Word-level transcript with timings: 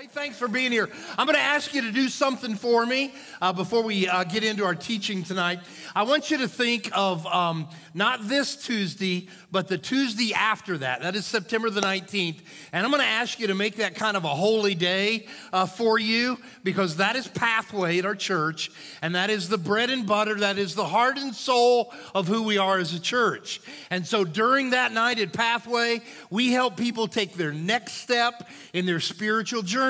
Hey, 0.00 0.06
thanks 0.06 0.38
for 0.38 0.48
being 0.48 0.72
here. 0.72 0.88
I'm 1.18 1.26
going 1.26 1.36
to 1.36 1.42
ask 1.42 1.74
you 1.74 1.82
to 1.82 1.92
do 1.92 2.08
something 2.08 2.54
for 2.54 2.86
me 2.86 3.12
uh, 3.42 3.52
before 3.52 3.82
we 3.82 4.08
uh, 4.08 4.24
get 4.24 4.42
into 4.42 4.64
our 4.64 4.74
teaching 4.74 5.22
tonight. 5.22 5.60
I 5.94 6.04
want 6.04 6.30
you 6.30 6.38
to 6.38 6.48
think 6.48 6.88
of 6.94 7.26
um, 7.26 7.68
not 7.92 8.26
this 8.26 8.56
Tuesday, 8.56 9.28
but 9.50 9.68
the 9.68 9.76
Tuesday 9.76 10.32
after 10.32 10.78
that. 10.78 11.02
That 11.02 11.16
is 11.16 11.26
September 11.26 11.68
the 11.68 11.82
19th. 11.82 12.38
And 12.72 12.82
I'm 12.82 12.90
going 12.90 13.02
to 13.02 13.08
ask 13.08 13.38
you 13.40 13.48
to 13.48 13.54
make 13.54 13.76
that 13.76 13.94
kind 13.94 14.16
of 14.16 14.24
a 14.24 14.28
holy 14.28 14.74
day 14.74 15.26
uh, 15.52 15.66
for 15.66 15.98
you 15.98 16.38
because 16.64 16.96
that 16.96 17.14
is 17.14 17.28
Pathway 17.28 17.98
at 17.98 18.06
our 18.06 18.14
church. 18.14 18.70
And 19.02 19.14
that 19.14 19.28
is 19.28 19.50
the 19.50 19.58
bread 19.58 19.90
and 19.90 20.06
butter, 20.06 20.36
that 20.36 20.56
is 20.56 20.74
the 20.74 20.86
heart 20.86 21.18
and 21.18 21.34
soul 21.34 21.92
of 22.14 22.26
who 22.26 22.44
we 22.44 22.56
are 22.56 22.78
as 22.78 22.94
a 22.94 23.00
church. 23.00 23.60
And 23.90 24.06
so 24.06 24.24
during 24.24 24.70
that 24.70 24.92
night 24.92 25.18
at 25.18 25.34
Pathway, 25.34 26.00
we 26.30 26.52
help 26.52 26.78
people 26.78 27.06
take 27.06 27.34
their 27.34 27.52
next 27.52 27.94
step 27.94 28.48
in 28.72 28.86
their 28.86 29.00
spiritual 29.00 29.60
journey. 29.60 29.89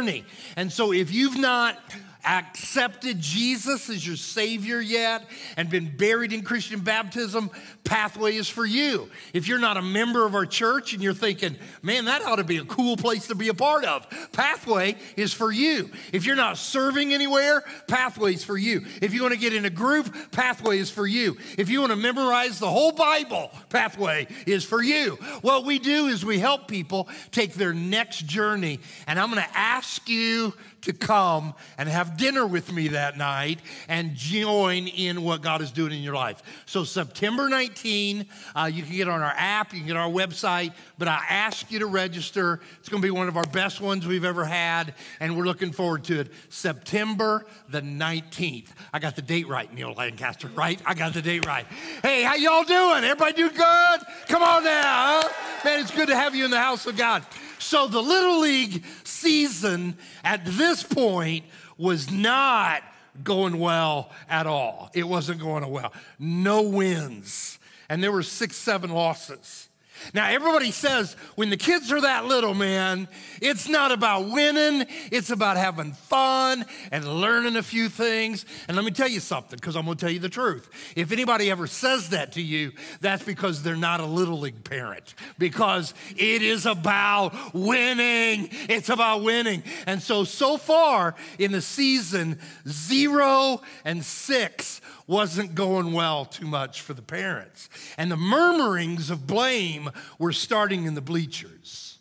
And 0.57 0.73
so 0.73 0.93
if 0.93 1.13
you've 1.13 1.39
not 1.39 1.77
accepted 2.25 3.21
Jesus 3.21 3.89
as 3.91 4.07
your 4.07 4.17
Savior 4.17 4.81
yet 4.81 5.25
and 5.57 5.69
been 5.69 5.97
buried 5.97 6.33
in 6.33 6.43
Christian 6.43 6.81
baptism, 6.81 7.51
Pathway 7.85 8.37
is 8.37 8.49
for 8.49 8.65
you. 8.65 9.11
If 9.33 9.49
you're 9.49 9.59
not 9.59 9.77
a 9.77 9.83
member 9.83 10.25
of 10.25 10.35
our 10.35 10.47
church 10.47 10.93
and 10.93 11.03
you're 11.03 11.15
thinking, 11.15 11.57
man, 11.83 12.05
that 12.05 12.23
ought 12.23 12.37
to 12.37 12.45
be 12.45 12.59
a 12.59 12.65
cool 12.65 12.97
place 12.97 13.27
to 13.29 13.35
be 13.35 13.49
a 13.49 13.55
part 13.55 13.85
of, 13.85 14.07
Pathway 14.33 14.97
is 15.17 15.33
for 15.33 15.51
you. 15.51 15.91
If 16.13 16.27
you're 16.27 16.37
not 16.37 16.57
serving 16.57 17.13
anywhere, 17.13 17.63
Pathway 17.89 18.35
is 18.35 18.45
for 18.45 18.57
you. 18.57 18.85
If 19.03 19.15
you 19.15 19.23
want 19.23 19.35
to 19.35 19.41
get 19.41 19.55
in 19.55 19.65
a 19.65 19.71
group, 19.71 20.15
Pathway 20.31 20.79
is 20.79 20.91
for 20.91 21.07
you. 21.07 21.37
If 21.59 21.69
you 21.69 21.81
want 21.81 21.91
to 21.91 21.97
memorize 21.97 22.59
the 22.59 22.69
whole 22.71 22.93
Bible, 22.93 23.51
Pathway 23.69 24.29
is 24.47 24.65
for 24.65 24.83
you. 24.83 25.19
What 25.41 25.65
we 25.65 25.79
do 25.79 26.07
is 26.07 26.25
we 26.25 26.39
help 26.39 26.69
people 26.69 27.09
take 27.31 27.55
their 27.55 27.73
next 27.73 28.27
journey. 28.27 28.81
And 29.07 29.19
I'm 29.19 29.31
going 29.31 29.43
to 29.43 29.59
ask 29.59 30.09
you 30.09 30.55
to 30.83 30.93
come 30.93 31.55
and 31.79 31.89
have 31.89 32.17
dinner 32.17 32.47
with 32.47 32.73
me 32.73 32.89
that 32.89 33.17
night 33.17 33.61
and 33.89 34.15
join 34.15 34.87
in 34.87 35.23
what 35.23 35.43
God 35.43 35.63
is 35.63 35.71
doing 35.71 35.93
in 35.93 36.03
your 36.03 36.15
life. 36.15 36.43
So, 36.67 36.85
September 36.85 37.49
19, 37.49 38.27
uh, 38.55 38.71
you 38.73 38.83
can 38.83 38.95
get 38.95 39.09
on 39.09 39.21
our 39.21 39.35
app, 39.37 39.73
you 39.73 39.81
can 39.81 39.89
get 39.89 39.97
on 39.97 40.11
our 40.11 40.27
website, 40.27 40.73
but 40.99 41.09
I 41.09 41.23
ask 41.29 41.71
you 41.71 41.81
to 41.81 41.87
register. 41.87 42.61
It's 42.79 42.89
going 42.89 43.03
to 43.03 43.07
be 43.07 43.11
one 43.11 43.29
of 43.29 43.37
our 43.37 43.45
best 43.45 43.81
ones 43.81 44.07
we've 44.07 44.25
ever 44.25 44.45
had, 44.45 44.95
and 45.21 45.37
we're 45.37 45.45
looking 45.45 45.73
forward 45.73 46.05
to 46.05 46.21
it. 46.21 46.33
September 46.49 47.47
the 47.69 47.81
19th. 47.81 48.69
I 48.93 48.99
got 48.99 49.17
the 49.17 49.23
date 49.23 49.49
right, 49.49 49.73
Neil 49.73 49.93
Lancaster, 49.93 50.49
right? 50.49 50.81
I 50.85 50.95
got 50.95 51.15
the 51.15 51.23
date 51.23 51.47
right. 51.47 51.67
Hey, 52.03 52.23
how 52.23 52.35
y'all 52.35 52.65
doing? 52.65 53.05
Everybody 53.05 53.35
do 53.35 53.51
good? 53.51 54.01
Come 54.29 54.43
on 54.43 54.65
now. 54.65 55.21
Huh? 55.23 55.29
Man, 55.65 55.81
it's 55.81 55.91
good 55.91 56.09
to 56.09 56.17
have 56.17 56.35
you 56.35 56.45
in 56.45 56.51
the 56.51 56.59
house 56.59 56.87
of 56.87 56.97
God. 56.97 57.25
So 57.59 57.87
the 57.87 58.01
Little 58.01 58.41
League 58.41 58.85
season 59.21 59.97
at 60.25 60.45
this 60.45 60.83
point 60.83 61.45
was 61.79 62.11
not 62.11 62.83
going 63.25 63.59
well 63.59 64.11
at 64.29 64.47
all. 64.47 64.91
It 64.95 65.05
wasn't 65.05 65.41
going 65.41 65.69
well. 65.69 65.93
No 66.19 66.63
wins. 66.63 67.59
And 67.89 68.03
there 68.03 68.13
were 68.13 68.23
six, 68.23 68.57
seven 68.57 68.91
losses. 68.91 69.70
Now, 70.15 70.29
everybody 70.29 70.71
says 70.71 71.15
when 71.35 71.51
the 71.51 71.57
kids 71.57 71.93
are 71.93 72.01
that 72.01 72.25
little, 72.27 72.55
man, 72.55 73.09
it's 73.41 73.69
not 73.69 73.93
about 73.93 74.29
winning, 74.29 74.87
it's 75.11 75.31
about 75.31 75.57
having 75.57 75.93
fun 75.93 76.65
and 76.91 77.21
learning 77.21 77.57
a 77.57 77.63
few 77.63 77.89
things. 77.89 78.45
And 78.69 78.77
let 78.77 78.85
me 78.85 78.91
tell 78.91 79.09
you 79.09 79.21
something, 79.21 79.57
because 79.57 79.77
I'm 79.77 79.85
gonna 79.85 79.97
tell 79.97 80.11
you 80.11 80.19
the 80.19 80.29
truth. 80.29 80.69
If 80.97 81.13
anybody 81.13 81.51
ever 81.51 81.67
says 81.67 82.11
that 82.11 82.33
to 82.33 82.43
you, 82.43 82.73
that's 83.01 83.25
because 83.25 83.63
they're 83.63 83.77
not 83.77 84.01
a 84.01 84.07
little 84.07 84.39
league 84.41 84.65
parent, 84.65 85.15
because 85.39 85.95
it 86.17 86.43
is 86.43 86.67
about 86.67 87.55
winning. 87.55 88.49
It's 88.69 88.89
about 88.89 89.23
winning. 89.23 89.63
And 89.87 90.03
so, 90.03 90.25
so 90.25 90.57
far 90.57 91.15
in 91.39 91.53
the 91.53 91.63
season, 91.63 92.39
zero 92.69 93.63
and 93.85 94.05
six 94.05 94.81
wasn't 95.07 95.57
going 95.57 95.93
well 95.93 96.25
too 96.25 96.47
much 96.47 96.83
for 96.83 96.95
the 96.95 97.03
parents. 97.03 97.69
And 97.99 98.13
the 98.13 98.17
murmurings 98.17 99.11
of 99.11 99.27
blame 99.27 99.90
were 100.19 100.33
starting 100.33 100.85
in 100.85 100.95
the 100.95 101.01
bleachers. 101.01 101.99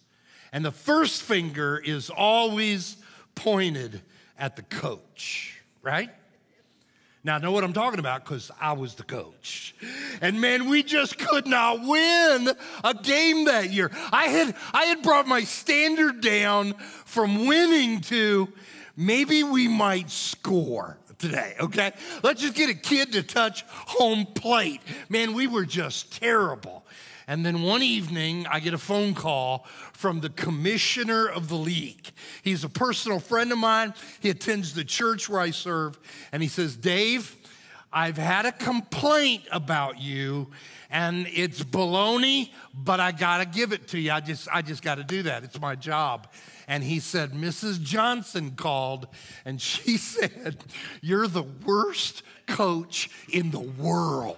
And 0.52 0.66
the 0.66 0.72
first 0.72 1.22
finger 1.22 1.78
is 1.78 2.10
always 2.10 2.98
pointed 3.36 4.02
at 4.38 4.56
the 4.56 4.64
coach, 4.64 5.62
right? 5.82 6.10
Now, 7.24 7.36
I 7.36 7.40
know 7.40 7.52
what 7.52 7.66
I'm 7.66 7.74
talking 7.74 8.00
about 8.00 8.24
because 8.24 8.50
I 8.62 8.74
was 8.74 8.96
the 8.96 9.04
coach. 9.04 9.76
And 10.22 10.40
man, 10.40 10.70
we 10.70 10.84
just 10.84 11.18
could 11.18 11.48
not 11.48 11.86
win 11.86 12.50
a 12.84 12.94
game 12.94 13.46
that 13.46 13.72
year. 13.72 13.92
I 14.12 14.28
had, 14.28 14.56
I 14.74 14.86
had 14.86 15.04
brought 15.04 15.28
my 15.28 15.44
standard 15.44 16.22
down 16.22 16.74
from 17.06 17.46
winning 17.46 18.00
to 18.02 18.48
maybe 18.96 19.44
we 19.44 19.68
might 19.68 20.10
score 20.10 20.98
today, 21.18 21.56
okay? 21.60 21.92
Let's 22.24 22.42
just 22.42 22.56
get 22.56 22.70
a 22.70 22.74
kid 22.74 23.12
to 23.12 23.24
touch 23.24 23.64
home 23.70 24.26
plate. 24.26 24.82
Man, 25.10 25.34
we 25.34 25.46
were 25.46 25.66
just 25.66 26.18
terrible. 26.20 26.79
And 27.30 27.46
then 27.46 27.62
one 27.62 27.84
evening, 27.84 28.48
I 28.50 28.60
get 28.60 28.74
a 28.74 28.80
phone 28.80 29.14
call 29.14 29.68
from 29.94 30.20
the 30.20 30.32
commissioner 30.32 31.28
of 31.28 31.48
the 31.48 31.56
league. 31.56 32.10
He's 32.42 32.64
a 32.64 32.70
personal 32.70 33.20
friend 33.20 33.52
of 33.52 33.60
mine. 33.60 33.94
He 34.20 34.32
attends 34.32 34.74
the 34.74 34.84
church 34.84 35.30
where 35.30 35.40
I 35.40 35.52
serve. 35.52 36.00
And 36.32 36.42
he 36.42 36.50
says, 36.50 36.76
Dave, 36.76 37.36
I've 37.94 38.18
had 38.18 38.48
a 38.48 38.52
complaint 38.52 39.44
about 39.52 40.02
you 40.02 40.48
and 40.90 41.28
it's 41.32 41.62
baloney, 41.62 42.50
but 42.74 43.00
I 43.00 43.12
gotta 43.12 43.46
give 43.46 43.74
it 43.74 43.90
to 43.90 44.00
you. 44.00 44.12
I 44.12 44.22
just, 44.22 44.48
I 44.52 44.64
just 44.64 44.82
gotta 44.82 45.04
do 45.04 45.22
that. 45.22 45.44
It's 45.44 45.62
my 45.62 45.76
job 45.76 46.28
and 46.68 46.84
he 46.84 47.00
said, 47.00 47.34
Mrs. 47.34 47.80
Johnson 47.82 48.52
called, 48.52 49.08
and 49.44 49.62
she 49.62 49.98
said, 49.98 50.64
You're 51.02 51.28
the 51.28 51.44
worst 51.44 52.24
coach 52.48 53.10
in 53.32 53.52
the 53.52 53.60
world. 53.60 54.38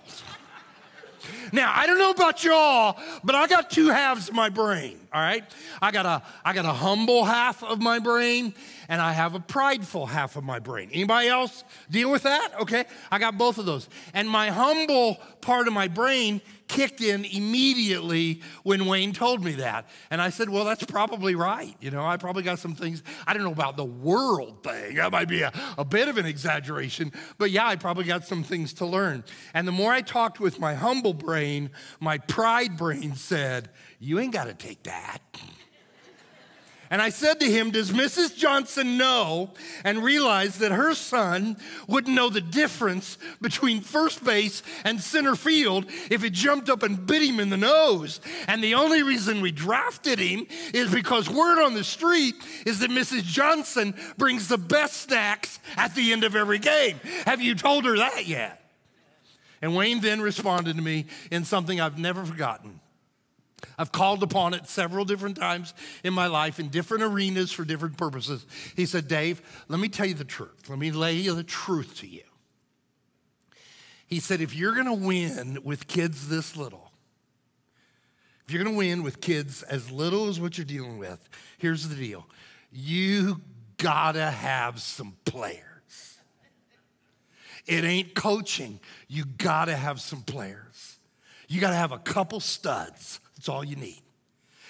Now, 1.52 1.74
I 1.76 1.86
don't 1.88 2.00
know 2.00 2.12
about 2.12 2.44
y'all, 2.44 2.98
but 3.24 3.36
I 3.36 3.48
got 3.48 3.70
two 3.70 3.90
halves 3.90 4.30
of 4.30 4.36
my 4.36 4.50
brain, 4.50 5.00
all 5.14 5.22
right? 5.22 5.44
I 5.82 5.92
got 5.92 6.06
a 6.06 6.24
I 6.46 6.54
got 6.54 6.66
a 6.66 6.74
humble 6.74 7.26
half 7.26 7.64
of 7.64 7.82
my 7.82 8.00
brain 8.00 8.54
and 8.88 9.02
I 9.02 9.14
have 9.14 9.36
a 9.36 9.40
prideful 9.40 10.06
half 10.06 10.36
of 10.36 10.44
my 10.44 10.60
brain. 10.60 10.90
Anybody 10.94 11.28
else 11.28 11.64
deal 11.90 12.12
with 12.12 12.24
that? 12.24 12.52
Okay? 12.62 12.86
I 13.12 13.20
got 13.20 13.38
both 13.38 13.58
of 13.58 13.66
those. 13.66 13.90
And 14.14 14.30
my 14.30 14.50
humble 14.50 15.18
part 15.42 15.68
of 15.68 15.74
my 15.74 15.88
brain 15.88 16.42
kicked 16.72 17.02
in 17.02 17.26
immediately 17.26 18.42
when 18.64 18.86
Wayne 18.86 19.12
told 19.12 19.44
me 19.44 19.52
that. 19.54 19.90
And 20.10 20.22
I 20.22 20.30
said, 20.30 20.50
Well, 20.50 20.64
that's 20.64 20.86
probably 20.86 21.36
right. 21.36 21.76
You 21.82 21.92
know, 21.92 22.06
I 22.06 22.18
probably 22.18 22.44
got 22.44 22.60
some 22.60 22.76
things, 22.76 23.04
I 23.28 23.34
don't 23.34 23.44
know 23.44 23.52
about 23.52 23.78
the 23.78 23.86
world 23.86 24.64
thing. 24.64 24.96
That 24.96 25.12
might 25.12 25.28
be 25.28 25.42
a, 25.42 25.52
a 25.78 25.84
bit 25.84 26.08
of 26.08 26.18
an 26.18 26.26
exaggeration, 26.26 27.12
but 27.38 27.52
yeah, 27.52 27.68
I 27.68 27.76
probably 27.76 28.06
got 28.06 28.26
some 28.26 28.44
things 28.44 28.74
to 28.76 28.86
learn. 28.86 29.24
And 29.54 29.68
the 29.68 29.74
more 29.74 29.92
I 29.92 30.02
talked 30.02 30.40
with 30.40 30.60
my 30.60 30.74
humble 30.74 31.14
brain, 31.14 31.72
my 32.00 32.18
pride 32.18 32.78
brain 32.78 33.16
said, 33.16 33.70
You 34.02 34.18
ain't 34.18 34.34
got 34.34 34.46
to 34.46 34.56
take 34.56 34.82
that. 34.84 35.22
And 36.90 37.02
I 37.02 37.10
said 37.10 37.40
to 37.40 37.46
him, 37.46 37.70
Does 37.70 37.92
Mrs. 37.92 38.36
Johnson 38.36 38.98
know 38.98 39.52
and 39.86 40.04
realize 40.04 40.58
that 40.58 40.74
her 40.74 40.94
son 40.94 41.56
wouldn't 41.88 42.14
know 42.14 42.30
the 42.30 42.42
difference 42.42 43.18
between 43.40 43.80
first 43.80 44.26
base 44.26 44.62
and 44.84 45.00
center 45.00 45.36
field 45.36 45.86
if 46.10 46.26
it 46.26 46.34
jumped 46.34 46.70
up 46.70 46.84
and 46.84 47.06
bit 47.08 47.22
him 47.22 47.40
in 47.40 47.50
the 47.50 47.58
nose? 47.58 48.20
And 48.48 48.62
the 48.62 48.74
only 48.74 49.04
reason 49.04 49.40
we 49.40 49.52
drafted 49.52 50.20
him 50.20 50.48
is 50.74 50.92
because 50.92 51.30
word 51.30 51.64
on 51.64 51.76
the 51.76 51.84
street 51.84 52.36
is 52.66 52.80
that 52.80 52.90
Mrs. 52.90 53.24
Johnson 53.24 53.96
brings 54.18 54.50
the 54.50 54.58
best 54.58 54.98
snacks 54.98 55.60
at 55.78 55.96
the 55.96 56.12
end 56.12 56.26
of 56.26 56.36
every 56.36 56.60
game. 56.60 57.00
Have 57.26 57.42
you 57.42 57.56
told 57.56 57.86
her 57.86 57.96
that 57.98 58.26
yet? 58.26 58.70
And 59.62 59.76
Wayne 59.76 60.02
then 60.02 60.22
responded 60.22 60.76
to 60.76 60.82
me 60.82 61.06
in 61.30 61.46
something 61.46 61.80
I've 61.80 62.00
never 62.00 62.26
forgotten. 62.26 62.81
I've 63.78 63.92
called 63.92 64.24
upon 64.24 64.54
it 64.54 64.68
several 64.68 65.06
different 65.06 65.38
times 65.38 65.74
in 66.04 66.14
my 66.14 66.28
life 66.28 66.60
in 66.60 66.70
different 66.70 67.04
arenas 67.04 67.52
for 67.52 67.66
different 67.66 67.98
purposes. 67.98 68.46
He 68.76 68.86
said, 68.86 69.08
Dave, 69.08 69.42
let 69.68 69.80
me 69.80 69.90
tell 69.90 70.06
you 70.06 70.14
the 70.14 70.26
truth. 70.26 70.70
Let 70.70 70.80
me 70.80 70.92
lay 70.92 71.28
the 71.28 71.44
truth 71.44 71.98
to 72.00 72.08
you. 72.08 72.24
He 74.08 74.20
said, 74.20 74.42
if 74.42 74.54
you're 74.54 74.74
going 74.74 74.88
to 74.88 74.94
win 74.94 75.60
with 75.64 75.88
kids 75.88 76.28
this 76.28 76.58
little, 76.58 76.92
if 78.46 78.54
you're 78.54 78.62
going 78.62 78.76
to 78.76 78.78
win 78.78 79.04
with 79.04 79.22
kids 79.22 79.64
as 79.64 79.90
little 79.90 80.28
as 80.28 80.38
what 80.38 80.58
you're 80.58 80.66
dealing 80.66 80.98
with, 80.98 81.30
here's 81.58 81.88
the 81.88 81.96
deal 81.96 82.28
you 82.74 83.40
got 83.78 84.14
to 84.14 84.30
have 84.30 84.82
some 84.82 85.16
players. 85.24 85.62
It 87.66 87.86
ain't 87.86 88.14
coaching, 88.14 88.82
you 89.08 89.24
got 89.24 89.66
to 89.66 89.76
have 89.78 90.02
some 90.02 90.24
players. 90.24 90.98
You 91.48 91.62
got 91.62 91.70
to 91.70 91.78
have 91.78 91.94
a 91.94 91.98
couple 91.98 92.42
studs 92.42 93.21
that's 93.42 93.50
all 93.50 93.64
you 93.64 93.76
need. 93.76 94.04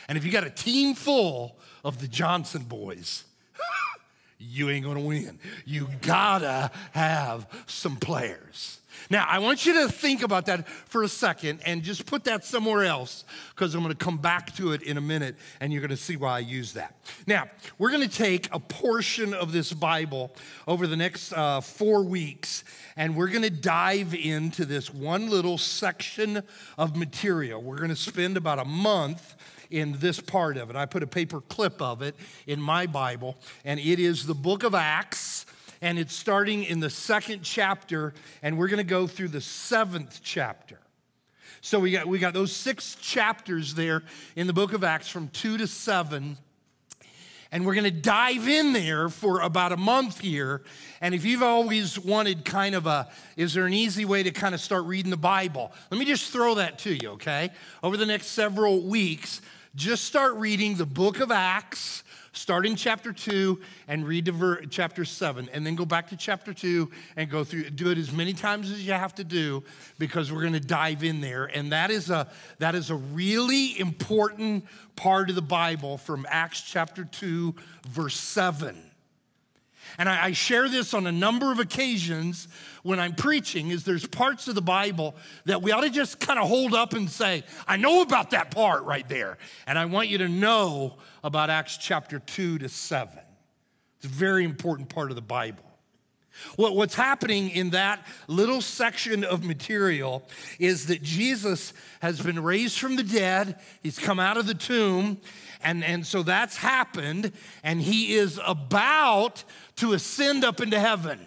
And 0.07 0.17
if 0.17 0.23
you 0.23 0.31
got 0.31 0.45
a 0.45 0.49
team 0.49 0.95
full 0.95 1.57
of 1.83 1.99
the 1.99 2.07
Johnson 2.07 2.63
boys, 2.63 3.25
you 4.39 4.69
ain't 4.69 4.85
gonna 4.85 5.01
win. 5.01 5.39
You 5.65 5.89
gotta 6.01 6.71
have 6.93 7.47
some 7.67 7.97
players. 7.97 8.79
Now, 9.09 9.25
I 9.27 9.39
want 9.39 9.65
you 9.65 9.73
to 9.73 9.89
think 9.89 10.23
about 10.23 10.45
that 10.47 10.67
for 10.67 11.03
a 11.03 11.07
second 11.07 11.61
and 11.65 11.83
just 11.83 12.05
put 12.05 12.23
that 12.25 12.45
somewhere 12.45 12.83
else 12.83 13.23
because 13.55 13.75
I'm 13.75 13.81
going 13.81 13.95
to 13.95 14.03
come 14.05 14.17
back 14.17 14.55
to 14.55 14.73
it 14.73 14.81
in 14.83 14.97
a 14.97 15.01
minute 15.01 15.35
and 15.59 15.71
you're 15.71 15.81
going 15.81 15.89
to 15.89 15.97
see 15.97 16.15
why 16.15 16.37
I 16.37 16.39
use 16.39 16.73
that. 16.73 16.95
Now, 17.27 17.45
we're 17.77 17.91
going 17.91 18.07
to 18.07 18.15
take 18.15 18.53
a 18.53 18.59
portion 18.59 19.33
of 19.33 19.51
this 19.51 19.73
Bible 19.73 20.35
over 20.67 20.87
the 20.87 20.97
next 20.97 21.33
uh, 21.33 21.61
four 21.61 22.03
weeks 22.03 22.63
and 22.95 23.15
we're 23.15 23.29
going 23.29 23.43
to 23.43 23.49
dive 23.49 24.13
into 24.13 24.65
this 24.65 24.93
one 24.93 25.29
little 25.29 25.57
section 25.57 26.43
of 26.77 26.95
material. 26.95 27.61
We're 27.61 27.77
going 27.77 27.89
to 27.89 27.95
spend 27.95 28.37
about 28.37 28.59
a 28.59 28.65
month 28.65 29.35
in 29.71 29.93
this 29.99 30.19
part 30.19 30.57
of 30.57 30.69
it. 30.69 30.75
I 30.75 30.85
put 30.85 31.01
a 31.01 31.07
paper 31.07 31.41
clip 31.41 31.81
of 31.81 32.01
it 32.01 32.15
in 32.45 32.61
my 32.61 32.85
Bible, 32.85 33.37
and 33.63 33.79
it 33.79 33.99
is 33.99 34.27
the 34.27 34.35
book 34.35 34.63
of 34.63 34.75
Acts 34.75 35.30
and 35.81 35.97
it's 35.97 36.13
starting 36.13 36.63
in 36.63 36.79
the 36.79 36.89
second 36.89 37.41
chapter, 37.43 38.13
and 38.41 38.57
we're 38.57 38.67
going 38.67 38.77
to 38.77 38.83
go 38.83 39.07
through 39.07 39.29
the 39.29 39.41
seventh 39.41 40.21
chapter. 40.23 40.79
So 41.61 41.79
we 41.79 41.91
got, 41.91 42.07
we 42.07 42.19
got 42.19 42.33
those 42.33 42.51
six 42.51 42.95
chapters 42.95 43.75
there 43.75 44.03
in 44.35 44.47
the 44.47 44.53
book 44.53 44.73
of 44.73 44.83
Acts 44.83 45.09
from 45.09 45.27
two 45.29 45.57
to 45.57 45.67
seven. 45.67 46.37
And 47.51 47.65
we're 47.65 47.73
going 47.75 47.83
to 47.83 47.91
dive 47.91 48.47
in 48.47 48.71
there 48.71 49.09
for 49.09 49.41
about 49.41 49.71
a 49.71 49.77
month 49.77 50.21
here. 50.21 50.61
And 51.01 51.13
if 51.13 51.25
you've 51.25 51.43
always 51.43 51.99
wanted 51.99 52.45
kind 52.45 52.75
of 52.75 52.87
a, 52.87 53.09
is 53.35 53.53
there 53.53 53.65
an 53.65 53.73
easy 53.73 54.05
way 54.05 54.23
to 54.23 54.31
kind 54.31 54.55
of 54.55 54.61
start 54.61 54.85
reading 54.85 55.11
the 55.11 55.17
Bible? 55.17 55.71
Let 55.91 55.99
me 55.99 56.05
just 56.05 56.31
throw 56.31 56.55
that 56.55 56.79
to 56.79 56.93
you, 56.93 57.09
okay? 57.11 57.49
Over 57.83 57.97
the 57.97 58.05
next 58.05 58.27
several 58.27 58.81
weeks, 58.81 59.41
just 59.75 60.05
start 60.05 60.35
reading 60.35 60.75
the 60.75 60.85
book 60.85 61.19
of 61.19 61.29
Acts 61.29 62.03
Start 62.33 62.65
in 62.65 62.77
chapter 62.77 63.11
2 63.11 63.59
and 63.89 64.07
read 64.07 64.25
to 64.25 64.31
ver- 64.31 64.61
chapter 64.65 65.03
7, 65.03 65.49
and 65.51 65.65
then 65.65 65.75
go 65.75 65.83
back 65.83 66.09
to 66.09 66.15
chapter 66.15 66.53
2 66.53 66.89
and 67.17 67.29
go 67.29 67.43
through. 67.43 67.69
Do 67.71 67.91
it 67.91 67.97
as 67.97 68.13
many 68.13 68.31
times 68.31 68.71
as 68.71 68.85
you 68.85 68.93
have 68.93 69.13
to 69.15 69.25
do 69.25 69.63
because 69.99 70.31
we're 70.31 70.41
going 70.41 70.53
to 70.53 70.61
dive 70.61 71.03
in 71.03 71.19
there. 71.19 71.45
And 71.45 71.73
that 71.73 71.91
is, 71.91 72.09
a, 72.09 72.29
that 72.59 72.73
is 72.73 72.89
a 72.89 72.95
really 72.95 73.77
important 73.77 74.65
part 74.95 75.29
of 75.29 75.35
the 75.35 75.41
Bible 75.41 75.97
from 75.97 76.25
Acts 76.29 76.61
chapter 76.61 77.03
2, 77.03 77.53
verse 77.89 78.15
7. 78.15 78.90
And 79.97 80.09
I, 80.09 80.25
I 80.25 80.31
share 80.31 80.69
this 80.69 80.93
on 80.93 81.07
a 81.07 81.11
number 81.11 81.51
of 81.51 81.59
occasions 81.59 82.47
when 82.83 82.99
I'm 82.99 83.15
preaching 83.15 83.69
is 83.69 83.83
there's 83.83 84.05
parts 84.07 84.47
of 84.47 84.55
the 84.55 84.61
Bible 84.61 85.15
that 85.45 85.61
we 85.61 85.71
ought 85.71 85.81
to 85.81 85.89
just 85.89 86.19
kind 86.19 86.39
of 86.39 86.47
hold 86.47 86.73
up 86.73 86.93
and 86.93 87.09
say, 87.09 87.43
I 87.67 87.77
know 87.77 88.01
about 88.01 88.31
that 88.31 88.51
part 88.51 88.83
right 88.83 89.07
there. 89.07 89.37
And 89.67 89.77
I 89.77 89.85
want 89.85 90.09
you 90.09 90.17
to 90.19 90.29
know 90.29 90.97
about 91.23 91.49
Acts 91.49 91.77
chapter 91.77 92.19
2 92.19 92.59
to 92.59 92.69
7. 92.69 93.19
It's 93.97 94.05
a 94.05 94.07
very 94.07 94.43
important 94.43 94.89
part 94.89 95.11
of 95.11 95.15
the 95.15 95.21
Bible. 95.21 95.63
What, 96.55 96.75
what's 96.75 96.95
happening 96.95 97.49
in 97.49 97.71
that 97.71 98.05
little 98.27 98.61
section 98.61 99.23
of 99.23 99.43
material 99.43 100.23
is 100.59 100.87
that 100.87 101.01
Jesus 101.03 101.73
has 102.01 102.21
been 102.21 102.41
raised 102.41 102.79
from 102.79 102.95
the 102.95 103.03
dead, 103.03 103.59
he's 103.83 103.99
come 103.99 104.19
out 104.19 104.37
of 104.37 104.47
the 104.47 104.53
tomb, 104.53 105.19
and, 105.63 105.83
and 105.83 106.05
so 106.05 106.23
that's 106.23 106.57
happened, 106.57 107.31
and 107.63 107.81
he 107.81 108.13
is 108.15 108.39
about 108.45 109.43
to 109.77 109.93
ascend 109.93 110.43
up 110.43 110.61
into 110.61 110.79
heaven. 110.79 111.19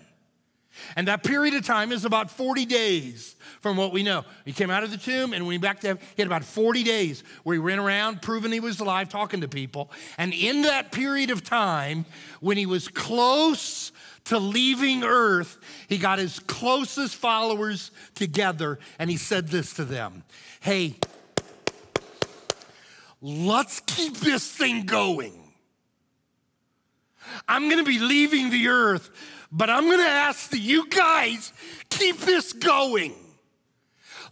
And 0.97 1.09
that 1.09 1.23
period 1.23 1.55
of 1.55 1.65
time 1.65 1.93
is 1.93 2.05
about 2.05 2.31
40 2.31 2.65
days 2.67 3.37
from 3.61 3.77
what 3.77 3.93
we 3.93 4.03
know. 4.03 4.25
He 4.45 4.53
came 4.53 4.71
out 4.71 4.83
of 4.83 4.91
the 4.91 4.97
tomb 4.97 5.33
and 5.33 5.47
went 5.47 5.63
back 5.63 5.81
to 5.81 5.89
heaven. 5.89 6.03
He 6.17 6.23
had 6.23 6.27
about 6.27 6.45
40 6.45 6.83
days 6.83 7.23
where 7.45 7.55
he 7.55 7.61
ran 7.61 7.79
around 7.79 8.23
proving 8.23 8.53
he 8.53 8.61
was 8.61 8.81
alive, 8.81 9.09
talking 9.09 9.41
to 9.41 9.49
people. 9.49 9.91
And 10.19 10.35
in 10.35 10.63
that 10.63 10.93
period 10.93 11.31
of 11.31 11.45
time, 11.45 12.05
when 12.41 12.57
he 12.57 12.67
was 12.67 12.89
close 12.89 13.93
to 14.25 14.39
leaving 14.39 15.05
earth, 15.05 15.59
he 15.89 15.99
got 15.99 16.19
his 16.19 16.39
closest 16.41 17.15
followers 17.15 17.91
together 18.15 18.79
and 18.99 19.11
he 19.11 19.17
said 19.17 19.49
this 19.49 19.75
to 19.75 19.85
them 19.85 20.25
Hey, 20.61 20.97
let's 23.25 23.81
keep 23.81 24.19
this 24.19 24.47
thing 24.51 24.85
going. 24.85 25.33
I'm 27.49 27.71
gonna 27.71 27.85
be 27.85 27.99
leaving 27.99 28.51
the 28.51 28.69
earth 28.69 29.11
but 29.55 29.71
I'm 29.71 29.89
gonna 29.89 30.03
ask 30.03 30.51
that 30.51 30.59
you 30.59 30.89
guys 30.89 31.53
keep 31.89 32.19
this 32.19 32.53
going. 32.53 33.15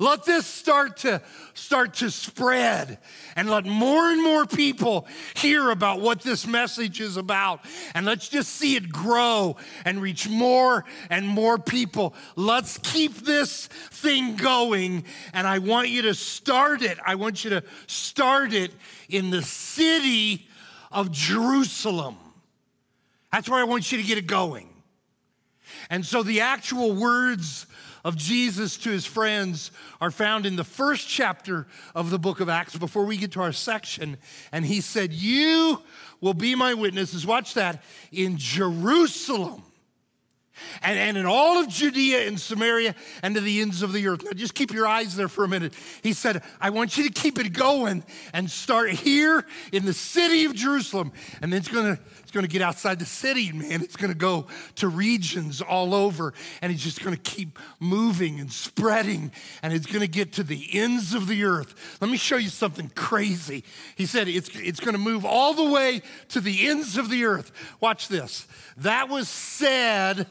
Let 0.02 0.24
this 0.24 0.46
start 0.46 0.96
to 0.98 1.22
start 1.54 1.94
to 1.94 2.10
spread 2.10 2.98
and 3.36 3.48
let 3.48 3.64
more 3.64 4.10
and 4.10 4.20
more 4.20 4.46
people 4.46 5.06
hear 5.34 5.70
about 5.70 6.00
what 6.00 6.22
this 6.22 6.44
message 6.44 7.00
is 7.00 7.16
about. 7.16 7.60
And 7.94 8.04
let's 8.04 8.28
just 8.28 8.50
see 8.50 8.74
it 8.74 8.90
grow 8.90 9.56
and 9.84 10.02
reach 10.02 10.28
more 10.28 10.84
and 11.08 11.24
more 11.28 11.56
people. 11.56 12.14
Let's 12.34 12.78
keep 12.78 13.14
this 13.18 13.68
thing 13.68 14.34
going. 14.34 15.04
And 15.32 15.46
I 15.46 15.58
want 15.58 15.88
you 15.88 16.02
to 16.02 16.14
start 16.14 16.82
it. 16.82 16.98
I 17.06 17.14
want 17.14 17.44
you 17.44 17.50
to 17.50 17.62
start 17.86 18.52
it 18.52 18.72
in 19.08 19.30
the 19.30 19.42
city 19.42 20.48
of 20.90 21.12
Jerusalem. 21.12 22.16
That's 23.30 23.48
where 23.48 23.60
I 23.60 23.64
want 23.64 23.92
you 23.92 23.98
to 23.98 24.04
get 24.04 24.18
it 24.18 24.26
going. 24.26 24.68
And 25.90 26.04
so 26.04 26.24
the 26.24 26.40
actual 26.40 26.92
words 26.92 27.66
of 28.04 28.16
Jesus 28.16 28.76
to 28.78 28.90
his 28.90 29.06
friends 29.06 29.70
are 30.00 30.10
found 30.10 30.46
in 30.46 30.56
the 30.56 30.64
first 30.64 31.08
chapter 31.08 31.66
of 31.94 32.10
the 32.10 32.18
book 32.18 32.40
of 32.40 32.48
Acts 32.48 32.76
before 32.76 33.04
we 33.04 33.16
get 33.16 33.32
to 33.32 33.40
our 33.40 33.52
section. 33.52 34.16
And 34.50 34.64
he 34.64 34.80
said, 34.80 35.12
You 35.12 35.82
will 36.20 36.34
be 36.34 36.54
my 36.54 36.74
witnesses, 36.74 37.26
watch 37.26 37.54
that, 37.54 37.82
in 38.10 38.36
Jerusalem 38.38 39.62
and, 40.82 40.98
and 40.98 41.16
in 41.16 41.26
all 41.26 41.58
of 41.58 41.68
Judea 41.68 42.26
and 42.26 42.40
Samaria 42.40 42.94
and 43.22 43.34
to 43.34 43.40
the 43.40 43.60
ends 43.60 43.82
of 43.82 43.92
the 43.92 44.06
earth. 44.06 44.24
Now, 44.24 44.32
just 44.32 44.54
keep 44.54 44.72
your 44.72 44.86
eyes 44.86 45.16
there 45.16 45.28
for 45.28 45.44
a 45.44 45.48
minute. 45.48 45.74
He 46.02 46.12
said, 46.12 46.42
I 46.60 46.70
want 46.70 46.96
you 46.96 47.04
to 47.04 47.12
keep 47.12 47.38
it 47.38 47.52
going 47.52 48.04
and 48.32 48.50
start 48.50 48.90
here 48.90 49.44
in 49.72 49.84
the 49.84 49.92
city 49.92 50.44
of 50.44 50.54
Jerusalem. 50.54 51.12
And 51.40 51.52
then 51.52 51.60
it's 51.60 51.68
going 51.68 51.96
to 51.96 52.02
going 52.32 52.44
to 52.44 52.50
get 52.50 52.62
outside 52.62 52.98
the 52.98 53.04
city, 53.04 53.52
man. 53.52 53.82
It's 53.82 53.96
going 53.96 54.10
to 54.10 54.18
go 54.18 54.46
to 54.76 54.88
regions 54.88 55.60
all 55.60 55.94
over. 55.94 56.32
And 56.60 56.72
it's 56.72 56.82
just 56.82 57.04
going 57.04 57.16
to 57.16 57.22
keep 57.22 57.58
moving 57.78 58.40
and 58.40 58.50
spreading. 58.50 59.30
And 59.62 59.72
it's 59.72 59.86
going 59.86 60.00
to 60.00 60.08
get 60.08 60.32
to 60.34 60.42
the 60.42 60.68
ends 60.72 61.14
of 61.14 61.28
the 61.28 61.44
earth. 61.44 61.98
Let 62.00 62.10
me 62.10 62.16
show 62.16 62.36
you 62.36 62.48
something 62.48 62.90
crazy. 62.94 63.62
He 63.96 64.06
said 64.06 64.26
it's, 64.28 64.48
it's 64.56 64.80
going 64.80 64.94
to 64.94 64.98
move 64.98 65.24
all 65.24 65.54
the 65.54 65.70
way 65.70 66.02
to 66.30 66.40
the 66.40 66.68
ends 66.68 66.96
of 66.96 67.10
the 67.10 67.24
earth. 67.24 67.52
Watch 67.80 68.08
this. 68.08 68.48
That 68.78 69.08
was 69.08 69.28
said 69.28 70.26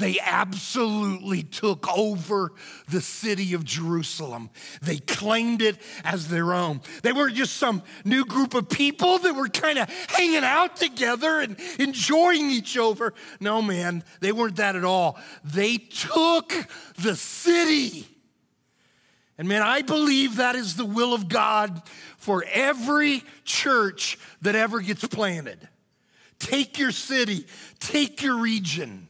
They 0.00 0.18
absolutely 0.18 1.42
took 1.42 1.86
over 1.94 2.52
the 2.88 3.02
city 3.02 3.52
of 3.52 3.64
Jerusalem. 3.64 4.48
They 4.80 4.96
claimed 4.96 5.60
it 5.60 5.76
as 6.04 6.28
their 6.28 6.54
own. 6.54 6.80
They 7.02 7.12
weren't 7.12 7.36
just 7.36 7.56
some 7.56 7.82
new 8.02 8.24
group 8.24 8.54
of 8.54 8.70
people 8.70 9.18
that 9.18 9.34
were 9.34 9.48
kind 9.48 9.78
of 9.78 9.90
hanging 10.08 10.42
out 10.42 10.76
together 10.76 11.40
and 11.40 11.54
enjoying 11.78 12.50
each 12.50 12.78
other. 12.78 13.12
No, 13.40 13.60
man, 13.60 14.02
they 14.20 14.32
weren't 14.32 14.56
that 14.56 14.74
at 14.74 14.84
all. 14.84 15.18
They 15.44 15.76
took 15.76 16.50
the 16.96 17.14
city. 17.14 18.08
And 19.36 19.46
man, 19.46 19.60
I 19.60 19.82
believe 19.82 20.36
that 20.36 20.56
is 20.56 20.76
the 20.76 20.86
will 20.86 21.12
of 21.12 21.28
God 21.28 21.82
for 22.16 22.42
every 22.50 23.22
church 23.44 24.18
that 24.40 24.54
ever 24.54 24.80
gets 24.80 25.06
planted. 25.06 25.68
take 26.38 26.78
your 26.78 26.90
city, 26.90 27.46
take 27.80 28.22
your 28.22 28.38
region. 28.38 29.09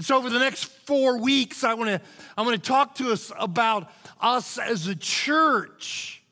And 0.00 0.06
so, 0.06 0.16
over 0.16 0.30
the 0.30 0.38
next 0.38 0.64
four 0.64 1.18
weeks, 1.18 1.62
I 1.62 1.74
want 1.74 1.90
to 1.90 2.00
I 2.34 2.40
want 2.40 2.56
to 2.56 2.66
talk 2.66 2.94
to 2.94 3.12
us 3.12 3.30
about 3.38 3.92
us 4.18 4.56
as 4.56 4.86
a 4.86 4.94
church. 4.94 6.22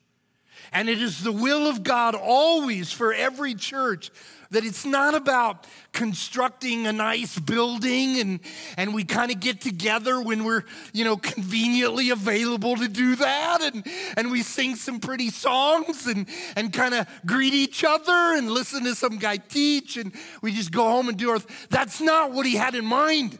And 0.71 0.89
it 0.89 0.99
is 0.99 1.21
the 1.21 1.31
will 1.31 1.67
of 1.67 1.83
God 1.83 2.15
always 2.15 2.91
for 2.91 3.13
every 3.13 3.53
church 3.53 4.09
that 4.49 4.65
it's 4.65 4.87
not 4.87 5.13
about 5.13 5.67
constructing 5.91 6.87
a 6.87 6.91
nice 6.91 7.37
building 7.37 8.19
and, 8.19 8.39
and 8.75 8.91
we 8.91 9.03
kind 9.03 9.29
of 9.29 9.39
get 9.39 9.61
together 9.61 10.19
when 10.19 10.45
we're, 10.45 10.63
you 10.91 11.05
know, 11.05 11.15
conveniently 11.15 12.09
available 12.09 12.75
to 12.75 12.87
do 12.87 13.17
that 13.17 13.61
and, 13.61 13.85
and 14.17 14.31
we 14.31 14.41
sing 14.41 14.75
some 14.75 14.99
pretty 14.99 15.29
songs 15.29 16.07
and, 16.07 16.27
and 16.55 16.73
kind 16.73 16.95
of 16.95 17.05
greet 17.23 17.53
each 17.53 17.83
other 17.83 18.35
and 18.35 18.49
listen 18.49 18.83
to 18.83 18.95
some 18.95 19.19
guy 19.19 19.37
teach 19.37 19.95
and 19.95 20.11
we 20.41 20.51
just 20.51 20.71
go 20.71 20.85
home 20.85 21.07
and 21.07 21.19
do 21.19 21.29
our, 21.29 21.39
that's 21.69 22.01
not 22.01 22.31
what 22.31 22.47
he 22.47 22.55
had 22.55 22.73
in 22.73 22.83
mind. 22.83 23.37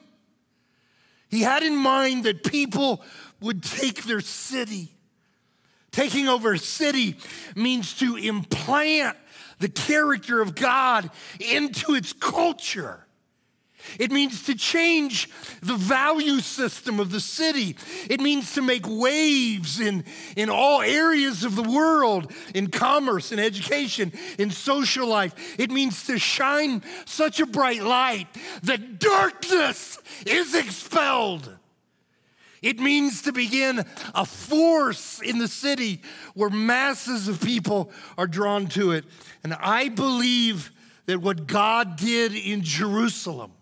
He 1.30 1.42
had 1.42 1.64
in 1.64 1.76
mind 1.76 2.26
that 2.26 2.44
people 2.44 3.04
would 3.40 3.64
take 3.64 4.04
their 4.04 4.22
city. 4.22 4.90
Taking 5.92 6.28
over 6.28 6.54
a 6.54 6.60
city 6.60 7.18
means 7.56 7.94
to 7.96 8.16
implant 8.16 9.18
the 9.60 9.70
character 9.70 10.42
of 10.42 10.56
God 10.56 11.10
into 11.40 11.96
its 11.96 12.14
culture. 12.14 13.06
It 13.98 14.12
means 14.12 14.44
to 14.44 14.56
change 14.56 15.30
the 15.62 15.76
value 15.76 16.40
system 16.40 17.00
of 17.00 17.12
the 17.12 17.20
city. 17.20 17.76
It 18.10 18.20
means 18.20 18.54
to 18.54 18.62
make 18.62 18.86
waves 18.88 19.80
in, 19.80 20.04
in 20.36 20.50
all 20.50 20.82
areas 20.82 21.44
of 21.44 21.56
the 21.56 21.64
world, 21.64 22.32
in 22.54 22.68
commerce, 22.68 23.32
in 23.32 23.40
education, 23.40 24.12
in 24.38 24.52
social 24.52 25.08
life. 25.08 25.60
It 25.60 25.72
means 25.72 26.06
to 26.06 26.20
shine 26.20 26.84
such 27.06 27.40
a 27.40 27.46
bright 27.46 27.84
light 27.84 28.28
that 28.64 29.00
darkness 29.00 30.00
is 30.26 30.54
expelled. 30.56 31.58
It 32.62 32.80
means 32.80 33.22
to 33.22 33.32
begin 33.32 33.86
a 34.14 34.26
force 34.26 35.22
in 35.22 35.40
the 35.40 35.48
city 35.48 36.02
where 36.34 36.50
masses 36.50 37.28
of 37.28 37.40
people 37.40 37.92
are 38.18 38.28
drawn 38.28 38.68
to 38.68 38.92
it. 38.92 39.06
And 39.44 39.54
I 39.54 39.88
believe 39.88 40.72
that 41.06 41.22
what 41.22 41.48
God 41.48 41.96
did 41.96 42.36
in 42.36 42.62
Jerusalem, 42.62 43.54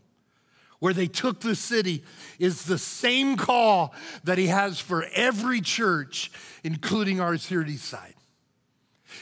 where 0.80 0.94
they 0.94 1.08
took 1.08 1.40
the 1.40 1.56
city, 1.56 2.04
is 2.40 2.66
the 2.66 2.78
same 2.78 3.38
call 3.38 3.94
that 4.24 4.38
He 4.38 4.48
has 4.48 4.80
for 4.80 5.06
every 5.14 5.62
church, 5.62 6.32
including 6.64 7.20
ours 7.20 7.46
here 7.46 7.62
at 7.62 7.68
Eastside. 7.68 8.14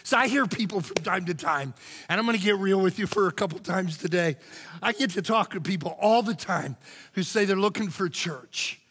So 0.04 0.18
I 0.18 0.28
hear 0.28 0.46
people 0.46 0.82
from 0.82 0.96
time 1.04 1.26
to 1.26 1.34
time, 1.34 1.74
and 2.10 2.20
I'm 2.20 2.26
gonna 2.26 2.38
get 2.38 2.58
real 2.58 2.80
with 2.80 3.00
you 3.00 3.08
for 3.08 3.28
a 3.28 3.32
couple 3.32 3.60
times 3.60 3.98
today. 3.98 4.36
I 4.82 4.92
get 4.92 5.12
to 5.12 5.22
talk 5.22 5.52
to 5.52 5.62
people 5.62 5.98
all 6.02 6.22
the 6.22 6.34
time 6.34 6.76
who 7.14 7.24
say 7.24 7.46
they're 7.46 7.56
looking 7.56 7.90
for 7.90 8.10
church. 8.10 8.82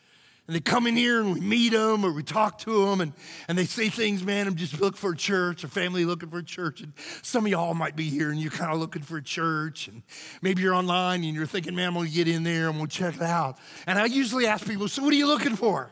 And 0.46 0.54
they 0.54 0.60
come 0.60 0.86
in 0.86 0.94
here 0.94 1.20
and 1.20 1.32
we 1.32 1.40
meet 1.40 1.72
them 1.72 2.04
or 2.04 2.12
we 2.12 2.22
talk 2.22 2.58
to 2.60 2.86
them 2.86 3.00
and, 3.00 3.14
and 3.48 3.56
they 3.56 3.64
say 3.64 3.88
things, 3.88 4.22
man, 4.22 4.46
I'm 4.46 4.56
just 4.56 4.78
looking 4.78 4.98
for 4.98 5.12
a 5.12 5.16
church, 5.16 5.64
or 5.64 5.68
family 5.68 6.04
looking 6.04 6.28
for 6.28 6.38
a 6.38 6.44
church. 6.44 6.82
And 6.82 6.92
some 7.22 7.46
of 7.46 7.50
y'all 7.50 7.72
might 7.72 7.96
be 7.96 8.10
here 8.10 8.30
and 8.30 8.38
you're 8.38 8.50
kind 8.50 8.70
of 8.70 8.78
looking 8.78 9.00
for 9.00 9.16
a 9.16 9.22
church. 9.22 9.88
And 9.88 10.02
maybe 10.42 10.60
you're 10.60 10.74
online 10.74 11.24
and 11.24 11.34
you're 11.34 11.46
thinking, 11.46 11.74
man, 11.74 11.88
I'm 11.88 11.94
going 11.94 12.08
to 12.08 12.12
get 12.12 12.28
in 12.28 12.42
there 12.42 12.68
and 12.68 12.76
we'll 12.76 12.88
check 12.88 13.16
it 13.16 13.22
out. 13.22 13.56
And 13.86 13.98
I 13.98 14.04
usually 14.04 14.46
ask 14.46 14.66
people, 14.66 14.86
so 14.88 15.02
what 15.02 15.14
are 15.14 15.16
you 15.16 15.26
looking 15.26 15.56
for? 15.56 15.90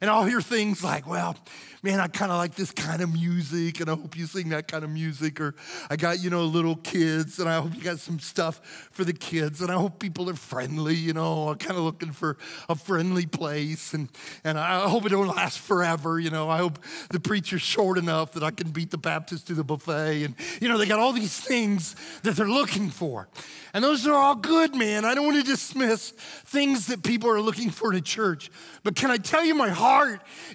And 0.00 0.08
I'll 0.08 0.24
hear 0.24 0.40
things 0.40 0.82
like, 0.82 1.06
well, 1.06 1.36
man, 1.82 2.00
I 2.00 2.08
kind 2.08 2.32
of 2.32 2.38
like 2.38 2.54
this 2.54 2.70
kind 2.70 3.02
of 3.02 3.12
music, 3.12 3.80
and 3.80 3.90
I 3.90 3.94
hope 3.94 4.16
you 4.16 4.26
sing 4.26 4.48
that 4.50 4.66
kind 4.66 4.82
of 4.82 4.90
music. 4.90 5.40
Or 5.40 5.54
I 5.90 5.96
got, 5.96 6.22
you 6.22 6.30
know, 6.30 6.44
little 6.44 6.76
kids, 6.76 7.38
and 7.38 7.48
I 7.48 7.60
hope 7.60 7.74
you 7.74 7.82
got 7.82 7.98
some 7.98 8.18
stuff 8.18 8.88
for 8.90 9.04
the 9.04 9.12
kids, 9.12 9.60
and 9.60 9.70
I 9.70 9.74
hope 9.74 9.98
people 9.98 10.30
are 10.30 10.34
friendly, 10.34 10.94
you 10.94 11.12
know. 11.12 11.48
I'm 11.48 11.56
kind 11.56 11.76
of 11.76 11.84
looking 11.84 12.12
for 12.12 12.38
a 12.68 12.74
friendly 12.74 13.26
place, 13.26 13.92
and, 13.92 14.08
and 14.42 14.58
I 14.58 14.88
hope 14.88 15.04
it 15.04 15.10
don't 15.10 15.28
last 15.28 15.58
forever, 15.58 16.18
you 16.18 16.30
know. 16.30 16.48
I 16.48 16.58
hope 16.58 16.78
the 17.10 17.20
preacher's 17.20 17.62
short 17.62 17.98
enough 17.98 18.32
that 18.32 18.42
I 18.42 18.52
can 18.52 18.70
beat 18.70 18.90
the 18.90 18.98
Baptist 18.98 19.48
to 19.48 19.54
the 19.54 19.64
buffet. 19.64 20.24
And, 20.24 20.34
you 20.62 20.68
know, 20.68 20.78
they 20.78 20.86
got 20.86 20.98
all 20.98 21.12
these 21.12 21.38
things 21.38 21.94
that 22.22 22.36
they're 22.36 22.48
looking 22.48 22.88
for. 22.88 23.28
And 23.72 23.84
those 23.84 24.06
are 24.06 24.14
all 24.14 24.34
good, 24.34 24.74
man. 24.74 25.04
I 25.04 25.14
don't 25.14 25.26
want 25.26 25.36
to 25.36 25.44
dismiss 25.44 26.10
things 26.10 26.86
that 26.86 27.02
people 27.02 27.30
are 27.30 27.40
looking 27.40 27.70
for 27.70 27.92
in 27.92 27.98
a 27.98 28.02
church. 28.02 28.50
But 28.82 28.96
can 28.96 29.10
I 29.10 29.18
tell 29.18 29.44
you, 29.44 29.54
my 29.54 29.68
heart 29.68 29.89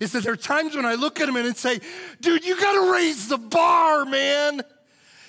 is 0.01 0.11
that 0.11 0.23
there 0.23 0.33
are 0.33 0.37
times 0.37 0.75
when 0.75 0.85
I 0.85 0.95
look 0.95 1.19
at 1.19 1.25
them 1.27 1.35
and 1.35 1.55
say, 1.55 1.79
dude, 2.21 2.45
you 2.45 2.55
got 2.59 2.73
to 2.73 2.91
raise 2.91 3.27
the 3.27 3.37
bar, 3.37 4.05
man. 4.05 4.61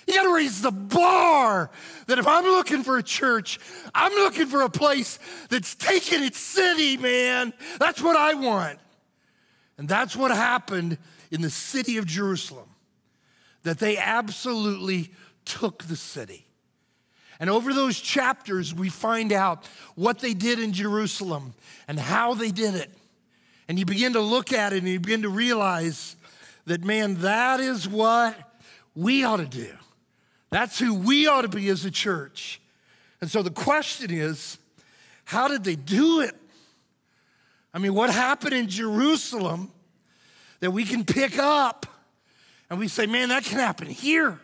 You 0.07 0.15
got 0.15 0.23
to 0.23 0.35
raise 0.35 0.63
the 0.63 0.71
bar. 0.71 1.71
That 2.07 2.19
if 2.19 2.27
I'm 2.27 2.45
looking 2.45 2.83
for 2.83 2.99
a 2.99 3.03
church, 3.03 3.59
I'm 3.95 4.13
looking 4.13 4.47
for 4.47 4.63
a 4.63 4.71
place 4.71 5.19
that's 5.49 5.75
taking 5.75 6.23
its 6.23 6.39
city, 6.39 6.97
man. 6.97 7.53
That's 7.79 8.01
what 8.01 8.17
I 8.17 8.35
want. 8.35 8.79
And 9.79 9.89
that's 9.89 10.17
what 10.17 10.31
happened 10.31 10.99
in 11.31 11.43
the 11.43 11.51
city 11.51 11.97
of 11.99 12.07
Jerusalem, 12.07 12.69
that 13.65 13.79
they 13.79 13.99
absolutely 13.99 15.11
took 15.45 15.85
the 15.85 15.97
city. 15.97 16.47
And 17.39 17.51
over 17.51 17.75
those 17.75 18.01
chapters, 18.01 18.73
we 18.73 18.89
find 18.89 19.33
out 19.33 19.67
what 19.95 20.21
they 20.21 20.33
did 20.33 20.59
in 20.59 20.73
Jerusalem 20.73 21.53
and 21.87 21.99
how 21.99 22.33
they 22.35 22.51
did 22.51 22.75
it. 22.75 22.91
And 23.69 23.79
you 23.79 23.85
begin 23.85 24.13
to 24.13 24.21
look 24.21 24.53
at 24.53 24.73
it 24.73 24.79
and 24.79 24.89
you 24.89 25.01
begin 25.01 25.23
to 25.23 25.29
realize 25.29 26.17
that, 26.67 26.85
man, 26.85 27.17
that 27.17 27.61
is 27.61 27.89
what 27.89 28.37
we 28.95 29.25
ought 29.25 29.39
to 29.39 29.47
do. 29.47 29.71
That's 30.51 30.79
who 30.79 30.95
we 30.95 31.27
ought 31.27 31.43
to 31.43 31.49
be 31.49 31.69
as 31.69 31.85
a 31.85 31.91
church. 31.91 32.61
And 33.21 33.31
so 33.31 33.43
the 33.43 33.51
question 33.51 34.11
is 34.11 34.59
how 35.25 35.49
did 35.49 35.65
they 35.65 35.75
do 35.75 36.21
it? 36.21 36.37
I 37.75 37.79
mean, 37.79 37.95
what 37.95 38.11
happened 38.11 38.55
in 38.55 38.69
Jerusalem 38.69 39.71
that 40.61 40.71
we 40.71 40.85
can 40.85 41.05
pick 41.05 41.39
up 41.39 41.85
and 42.71 42.79
we 42.79 42.89
say, 42.89 43.07
man, 43.07 43.29
that 43.31 43.45
can 43.45 43.59
happen 43.59 43.89
here? 43.89 44.41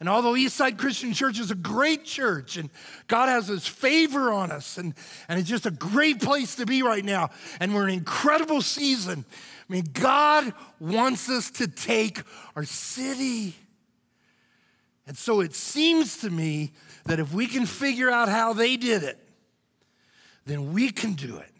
And 0.00 0.08
although 0.08 0.32
Eastside 0.32 0.78
Christian 0.78 1.12
Church 1.12 1.38
is 1.38 1.50
a 1.50 1.54
great 1.54 2.04
church 2.04 2.56
and 2.56 2.70
God 3.06 3.28
has 3.28 3.48
his 3.48 3.66
favor 3.66 4.32
on 4.32 4.50
us 4.50 4.78
and, 4.78 4.94
and 5.28 5.38
it's 5.38 5.48
just 5.48 5.66
a 5.66 5.70
great 5.70 6.22
place 6.22 6.56
to 6.56 6.64
be 6.64 6.82
right 6.82 7.04
now, 7.04 7.28
and 7.60 7.74
we're 7.74 7.82
in 7.82 7.90
an 7.90 7.98
incredible 7.98 8.62
season, 8.62 9.26
I 9.28 9.72
mean, 9.72 9.84
God 9.92 10.54
wants 10.80 11.28
us 11.28 11.50
to 11.52 11.68
take 11.68 12.22
our 12.56 12.64
city. 12.64 13.54
And 15.06 15.18
so 15.18 15.40
it 15.40 15.54
seems 15.54 16.16
to 16.18 16.30
me 16.30 16.72
that 17.04 17.20
if 17.20 17.34
we 17.34 17.46
can 17.46 17.66
figure 17.66 18.10
out 18.10 18.30
how 18.30 18.54
they 18.54 18.78
did 18.78 19.02
it, 19.02 19.18
then 20.46 20.72
we 20.72 20.90
can 20.90 21.12
do 21.12 21.36
it. 21.36 21.50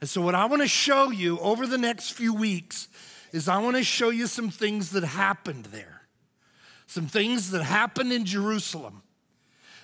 And 0.00 0.08
so, 0.08 0.20
what 0.20 0.34
I 0.34 0.46
want 0.46 0.62
to 0.62 0.68
show 0.68 1.10
you 1.10 1.38
over 1.38 1.64
the 1.64 1.78
next 1.78 2.10
few 2.10 2.34
weeks 2.34 2.88
is 3.32 3.48
I 3.48 3.58
want 3.58 3.76
to 3.76 3.84
show 3.84 4.10
you 4.10 4.26
some 4.26 4.50
things 4.50 4.90
that 4.90 5.04
happened 5.04 5.66
there 5.66 6.01
some 6.92 7.06
things 7.06 7.52
that 7.52 7.62
happened 7.62 8.12
in 8.12 8.26
Jerusalem 8.26 9.02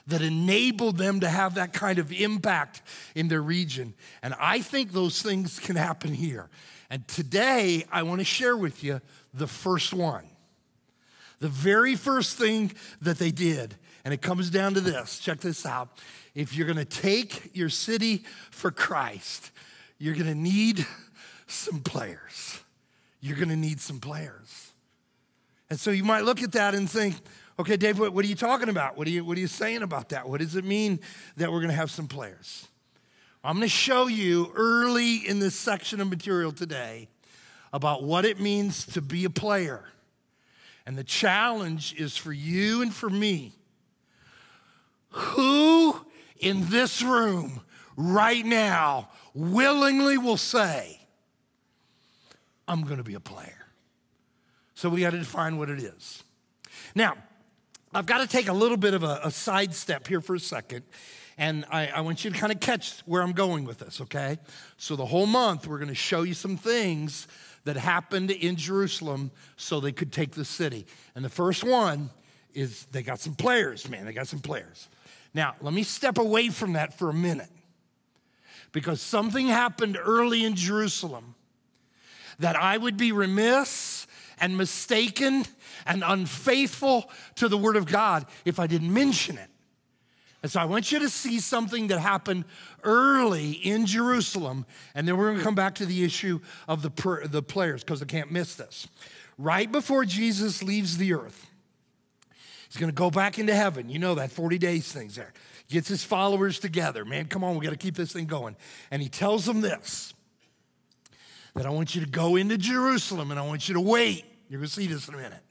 that 0.09 0.21
enabled 0.21 0.99
them 0.99 1.21
to 1.21 1.29
have 1.29 1.55
that 1.55 1.73
kind 1.73 1.99
of 1.99 2.13
impact 2.13 2.83
in 3.15 3.29
their 3.29 3.41
region. 3.41 3.95
And 4.23 4.35
I 4.39 4.61
think 4.61 4.93
those 4.93 5.23
things 5.23 5.59
can 5.59 5.77
happen 5.77 6.13
here. 6.13 6.51
And 6.91 7.09
today, 7.09 7.87
I 7.91 8.03
want 8.03 8.21
to 8.21 8.27
share 8.27 8.59
with 8.59 8.85
you 8.85 9.01
the 9.33 9.47
first 9.47 9.95
one. 9.95 10.27
The 11.41 11.49
very 11.49 11.95
first 11.95 12.37
thing 12.37 12.73
that 13.01 13.19
they 13.19 13.31
did. 13.31 13.75
And 14.05 14.13
it 14.13 14.21
comes 14.21 14.51
down 14.51 14.75
to 14.75 14.83
this 14.83 15.19
check 15.19 15.41
this 15.41 15.65
out. 15.65 15.89
If 16.35 16.55
you're 16.55 16.67
going 16.67 16.77
to 16.77 16.85
take 16.85 17.57
your 17.57 17.71
city 17.71 18.23
for 18.51 18.71
Christ, 18.71 19.51
you're 19.99 20.15
going 20.15 20.27
to 20.27 20.35
need 20.35 20.87
some 21.47 21.81
players. 21.81 22.61
You're 23.23 23.37
going 23.37 23.49
to 23.49 23.57
need 23.57 23.81
some 23.81 23.99
players. 23.99 24.68
And 25.71 25.79
so 25.79 25.91
you 25.91 26.05
might 26.05 26.25
look 26.25 26.43
at 26.43 26.53
that 26.53 26.75
and 26.75 26.89
think, 26.89 27.17
okay, 27.59 27.77
Dave, 27.77 27.99
what, 27.99 28.13
what 28.13 28.25
are 28.25 28.29
you 28.29 28.35
talking 28.35 28.69
about? 28.69 28.97
What 28.97 29.07
are 29.07 29.11
you, 29.11 29.25
what 29.25 29.37
are 29.37 29.41
you 29.41 29.47
saying 29.47 29.83
about 29.83 30.11
that? 30.11 30.29
What 30.29 30.41
does 30.41 30.57
it 30.57 30.65
mean 30.65 31.01
that 31.37 31.51
we're 31.51 31.59
going 31.59 31.71
to 31.71 31.77
have 31.77 31.91
some 31.91 32.09
players? 32.09 32.67
I'm 33.45 33.57
going 33.57 33.67
to 33.67 33.69
show 33.69 34.07
you 34.07 34.53
early 34.57 35.17
in 35.17 35.39
this 35.39 35.55
section 35.55 36.01
of 36.01 36.09
material 36.09 36.53
today 36.53 37.09
about 37.73 38.03
what 38.03 38.25
it 38.25 38.41
means 38.41 38.87
to 38.87 39.03
be 39.03 39.25
a 39.25 39.31
player. 39.31 39.85
And 40.87 40.97
the 40.97 41.05
challenge 41.05 41.95
is 41.99 42.17
for 42.17 42.33
you 42.33 42.83
and 42.83 42.93
for 42.93 43.11
me. 43.11 43.53
Who 45.11 45.97
in 46.39 46.69
this 46.71 47.03
room 47.03 47.61
right 47.97 48.45
now 48.45 49.11
willingly 49.35 50.19
will 50.19 50.37
say, 50.37 51.01
I'm 52.67 52.83
going 52.83 52.99
to 52.99 53.05
be 53.05 53.15
a 53.15 53.21
player? 53.21 53.68
So 54.79 54.89
we 54.89 55.01
got 55.01 55.11
to 55.11 55.19
define 55.19 55.59
what 55.59 55.71
it 55.71 55.83
is. 55.83 56.23
Now, 56.95 57.17
I've 57.93 58.07
got 58.07 58.19
to 58.19 58.29
take 58.29 58.47
a 58.47 58.53
little 58.53 58.77
bit 58.77 58.95
of 58.95 59.03
a, 59.03 59.23
a 59.25 59.31
sidestep 59.33 60.07
here 60.07 60.21
for 60.21 60.37
a 60.37 60.39
second. 60.39 60.85
And 61.37 61.65
I, 61.69 61.89
I, 61.89 62.01
want 62.03 62.25
you 62.25 62.31
to 62.31 62.39
kind 62.39 62.53
of 62.53 62.61
catch 62.61 63.01
where 63.01 63.21
I'm 63.21 63.33
going 63.33 63.65
with 63.65 63.79
this, 63.79 64.01
okay? 64.03 64.39
So, 64.77 64.95
the 64.95 65.05
whole 65.05 65.27
month, 65.27 65.67
we're 65.67 65.79
going 65.79 65.89
to 65.89 65.97
show 65.97 66.23
you 66.23 66.33
some 66.33 66.57
things 66.57 67.27
that 67.65 67.77
happened 67.77 68.31
in 68.31 68.55
Jerusalem 68.55 69.33
so 69.57 69.81
they 69.81 69.91
could 69.91 70.13
take 70.13 70.31
the 70.37 70.45
city. 70.45 70.87
And 71.17 71.25
the 71.25 71.29
first 71.29 71.65
one 71.65 72.11
is 72.55 72.85
they 72.93 73.03
got 73.03 73.19
some 73.19 73.35
players, 73.35 73.89
man. 73.89 74.05
They 74.05 74.13
got 74.13 74.29
some 74.29 74.39
players. 74.39 74.87
Now, 75.35 75.57
let 75.61 75.75
me 75.75 75.83
step 75.83 76.19
away 76.19 76.51
from 76.51 76.75
that 76.75 76.97
for 76.97 77.11
a 77.11 77.15
minute 77.15 77.51
because 78.71 79.03
something 79.03 79.49
happened 79.49 79.99
early 80.01 80.45
in 80.45 80.55
Jerusalem 80.55 81.35
that 82.39 82.55
I 82.55 82.77
would 82.77 82.97
be 82.97 83.11
remiss 83.11 83.98
and 84.41 84.57
mistaken 84.57 85.45
and 85.87 86.03
unfaithful 86.07 87.11
to 87.37 87.49
the 87.49 87.59
Word 87.59 87.77
of 87.77 87.87
God 87.87 88.27
if 88.45 88.59
I 88.59 88.67
didn't 88.67 88.93
mention 88.93 89.39
it. 89.39 89.49
And 90.43 90.53
so 90.53 90.61
I 90.61 90.67
want 90.67 90.93
you 90.93 91.01
to 91.01 91.09
see 91.09 91.41
something 91.41 91.89
that 91.89 91.99
happened 91.99 92.45
early 92.85 93.53
in 93.53 93.87
Jerusalem, 93.87 94.67
and 94.95 95.07
then 95.07 95.17
we're 95.17 95.27
going 95.27 95.39
to 95.39 95.45
come 95.45 95.57
back 95.57 95.75
to 95.77 95.87
the 95.87 96.05
issue 96.05 96.41
of 96.69 96.83
the, 96.83 97.27
the 97.29 97.43
players 97.43 97.83
because 97.83 98.01
I 98.03 98.05
can't 98.05 98.31
miss 98.31 98.55
this. 98.55 98.87
Right 99.37 99.71
before 99.71 100.05
Jesus 100.05 100.63
leaves 100.63 100.97
the 100.97 101.13
earth, 101.13 101.51
he's 102.69 102.77
going 102.77 102.91
to 102.91 102.95
go 102.97 103.11
back 103.11 103.39
into 103.39 103.55
heaven. 103.55 103.89
You 103.89 103.99
know 103.99 104.15
that 104.15 104.31
40 104.31 104.59
days 104.59 104.91
thing's 104.93 105.17
there. 105.17 105.33
Gets 105.69 105.89
his 105.89 106.05
followers 106.05 106.61
together. 106.61 107.05
Man, 107.05 107.27
come 107.27 107.43
on, 107.43 107.57
we 107.57 107.65
got 107.65 107.73
to 107.73 107.77
keep 107.77 107.97
this 107.97 108.13
thing 108.13 108.27
going. 108.27 108.57
And 108.91 109.03
he 109.03 109.09
tells 109.09 109.45
them 109.45 109.61
this 109.61 110.15
that 111.59 111.67
I 111.67 111.71
want 111.71 111.97
you 111.97 112.01
to 112.03 112.07
go 112.09 112.37
into 112.37 112.57
Jerusalem 112.57 113.33
and 113.33 113.39
I 113.39 113.45
want 113.45 113.69
you 113.69 113.75
to 113.75 113.81
wait. 113.81 114.25
You're 114.49 114.61
going 114.61 114.69
to 114.69 114.73
see 114.73 114.87
this 114.87 115.09
in 115.09 115.15
a 115.15 115.17
minute. 115.17 115.43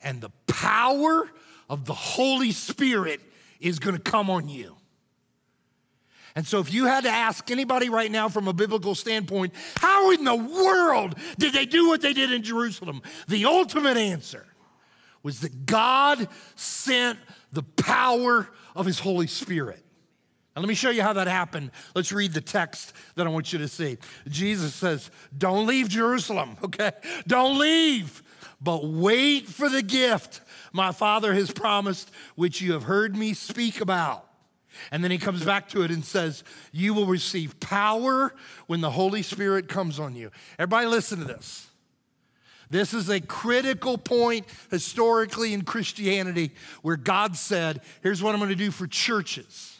And 0.00 0.20
the 0.20 0.30
power 0.46 1.28
of 1.68 1.86
the 1.86 1.94
Holy 1.94 2.52
Spirit 2.52 3.20
is 3.58 3.80
going 3.80 3.96
to 3.96 4.02
come 4.02 4.30
on 4.30 4.48
you. 4.48 4.76
And 6.36 6.46
so, 6.46 6.60
if 6.60 6.72
you 6.72 6.86
had 6.86 7.04
to 7.04 7.10
ask 7.10 7.50
anybody 7.50 7.88
right 7.88 8.10
now 8.10 8.28
from 8.28 8.48
a 8.48 8.52
biblical 8.52 8.94
standpoint, 8.94 9.54
how 9.76 10.10
in 10.10 10.24
the 10.24 10.34
world 10.34 11.16
did 11.38 11.52
they 11.52 11.64
do 11.64 11.88
what 11.88 12.00
they 12.00 12.12
did 12.12 12.32
in 12.32 12.42
Jerusalem? 12.42 13.02
The 13.28 13.44
ultimate 13.44 13.96
answer 13.96 14.44
was 15.22 15.40
that 15.40 15.66
God 15.66 16.28
sent 16.56 17.18
the 17.52 17.62
power 17.62 18.48
of 18.74 18.86
His 18.86 18.98
Holy 18.98 19.28
Spirit. 19.28 19.83
Now, 20.54 20.62
let 20.62 20.68
me 20.68 20.74
show 20.74 20.90
you 20.90 21.02
how 21.02 21.12
that 21.14 21.26
happened. 21.26 21.72
Let's 21.94 22.12
read 22.12 22.32
the 22.32 22.40
text 22.40 22.92
that 23.16 23.26
I 23.26 23.30
want 23.30 23.52
you 23.52 23.58
to 23.58 23.68
see. 23.68 23.98
Jesus 24.28 24.74
says, 24.74 25.10
Don't 25.36 25.66
leave 25.66 25.88
Jerusalem, 25.88 26.56
okay? 26.64 26.92
Don't 27.26 27.58
leave, 27.58 28.22
but 28.60 28.84
wait 28.84 29.46
for 29.48 29.68
the 29.68 29.82
gift 29.82 30.40
my 30.72 30.92
Father 30.92 31.34
has 31.34 31.50
promised, 31.50 32.10
which 32.34 32.60
you 32.60 32.72
have 32.72 32.84
heard 32.84 33.16
me 33.16 33.34
speak 33.34 33.80
about. 33.80 34.26
And 34.90 35.02
then 35.04 35.10
he 35.10 35.18
comes 35.18 35.44
back 35.44 35.68
to 35.70 35.82
it 35.82 35.90
and 35.90 36.04
says, 36.04 36.44
You 36.72 36.94
will 36.94 37.06
receive 37.06 37.58
power 37.60 38.34
when 38.66 38.80
the 38.80 38.90
Holy 38.90 39.22
Spirit 39.22 39.68
comes 39.68 39.98
on 39.98 40.14
you. 40.14 40.30
Everybody, 40.58 40.86
listen 40.86 41.18
to 41.20 41.24
this. 41.24 41.68
This 42.70 42.94
is 42.94 43.08
a 43.08 43.20
critical 43.20 43.98
point 43.98 44.46
historically 44.70 45.52
in 45.52 45.62
Christianity 45.62 46.52
where 46.82 46.96
God 46.96 47.36
said, 47.36 47.82
Here's 48.02 48.22
what 48.22 48.34
I'm 48.34 48.40
going 48.40 48.50
to 48.50 48.56
do 48.56 48.70
for 48.70 48.86
churches. 48.86 49.73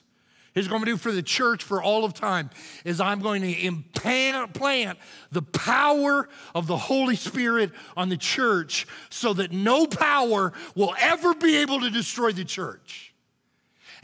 Here's 0.54 0.68
going 0.68 0.84
to 0.84 0.86
do 0.86 0.96
for 0.96 1.10
the 1.10 1.22
church 1.22 1.64
for 1.64 1.82
all 1.82 2.04
of 2.04 2.14
time 2.14 2.48
is 2.84 3.00
I'm 3.00 3.20
going 3.20 3.42
to 3.42 3.52
implant 3.52 4.98
the 5.32 5.42
power 5.42 6.28
of 6.54 6.68
the 6.68 6.76
Holy 6.76 7.16
Spirit 7.16 7.72
on 7.96 8.08
the 8.08 8.16
church 8.16 8.86
so 9.10 9.34
that 9.34 9.50
no 9.50 9.86
power 9.86 10.52
will 10.76 10.94
ever 11.00 11.34
be 11.34 11.56
able 11.56 11.80
to 11.80 11.90
destroy 11.90 12.30
the 12.30 12.44
church. 12.44 13.12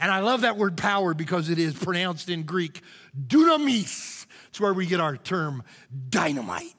And 0.01 0.11
I 0.11 0.19
love 0.19 0.41
that 0.41 0.57
word 0.57 0.75
power 0.75 1.13
because 1.13 1.49
it 1.49 1.57
is 1.57 1.73
pronounced 1.73 2.27
in 2.27 2.43
Greek 2.43 2.81
dunamis. 3.15 4.25
It's 4.49 4.59
where 4.59 4.73
we 4.73 4.85
get 4.85 4.99
our 4.99 5.15
term 5.15 5.63
dynamite. 6.09 6.75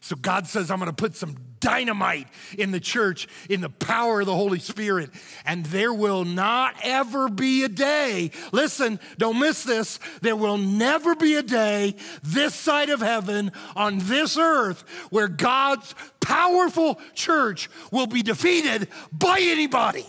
So 0.00 0.16
God 0.16 0.46
says, 0.46 0.70
I'm 0.70 0.78
going 0.78 0.90
to 0.90 0.94
put 0.94 1.16
some 1.16 1.36
dynamite 1.64 2.28
in 2.58 2.70
the 2.72 2.80
church 2.80 3.26
in 3.48 3.62
the 3.62 3.70
power 3.70 4.20
of 4.20 4.26
the 4.26 4.34
Holy 4.34 4.58
Spirit. 4.58 5.10
And 5.46 5.64
there 5.66 5.94
will 5.94 6.26
not 6.26 6.74
ever 6.82 7.30
be 7.30 7.64
a 7.64 7.68
day, 7.68 8.30
listen, 8.52 9.00
don't 9.16 9.40
miss 9.40 9.64
this, 9.64 9.98
there 10.20 10.36
will 10.36 10.58
never 10.58 11.16
be 11.16 11.36
a 11.36 11.42
day 11.42 11.96
this 12.22 12.54
side 12.54 12.90
of 12.90 13.00
heaven 13.00 13.50
on 13.74 13.98
this 14.00 14.36
earth 14.36 14.84
where 15.10 15.28
God's 15.28 15.94
powerful 16.20 17.00
church 17.14 17.70
will 17.90 18.06
be 18.06 18.22
defeated 18.22 18.88
by 19.10 19.38
anybody. 19.40 20.06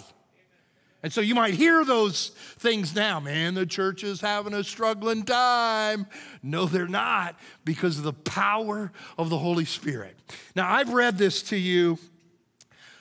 And 1.05 1.13
so 1.13 1.21
you 1.21 1.35
might 1.35 1.53
hear 1.53 1.85
those 1.85 2.29
things 2.57 2.95
now, 2.95 3.19
man, 3.19 3.53
the 3.53 3.67
church 3.67 4.03
is 4.03 4.21
having 4.21 4.55
a 4.55 4.63
struggling 4.63 5.21
time. 5.21 6.07
No, 6.41 6.65
they're 6.65 6.87
not 6.87 7.39
because 7.63 7.99
of 7.99 8.03
the 8.05 8.11
power 8.11 8.91
of 9.15 9.29
the 9.29 9.37
Holy 9.37 9.65
Spirit. 9.65 10.17
Now, 10.55 10.67
I've 10.67 10.91
read 10.91 11.19
this 11.19 11.43
to 11.43 11.57
you 11.57 11.99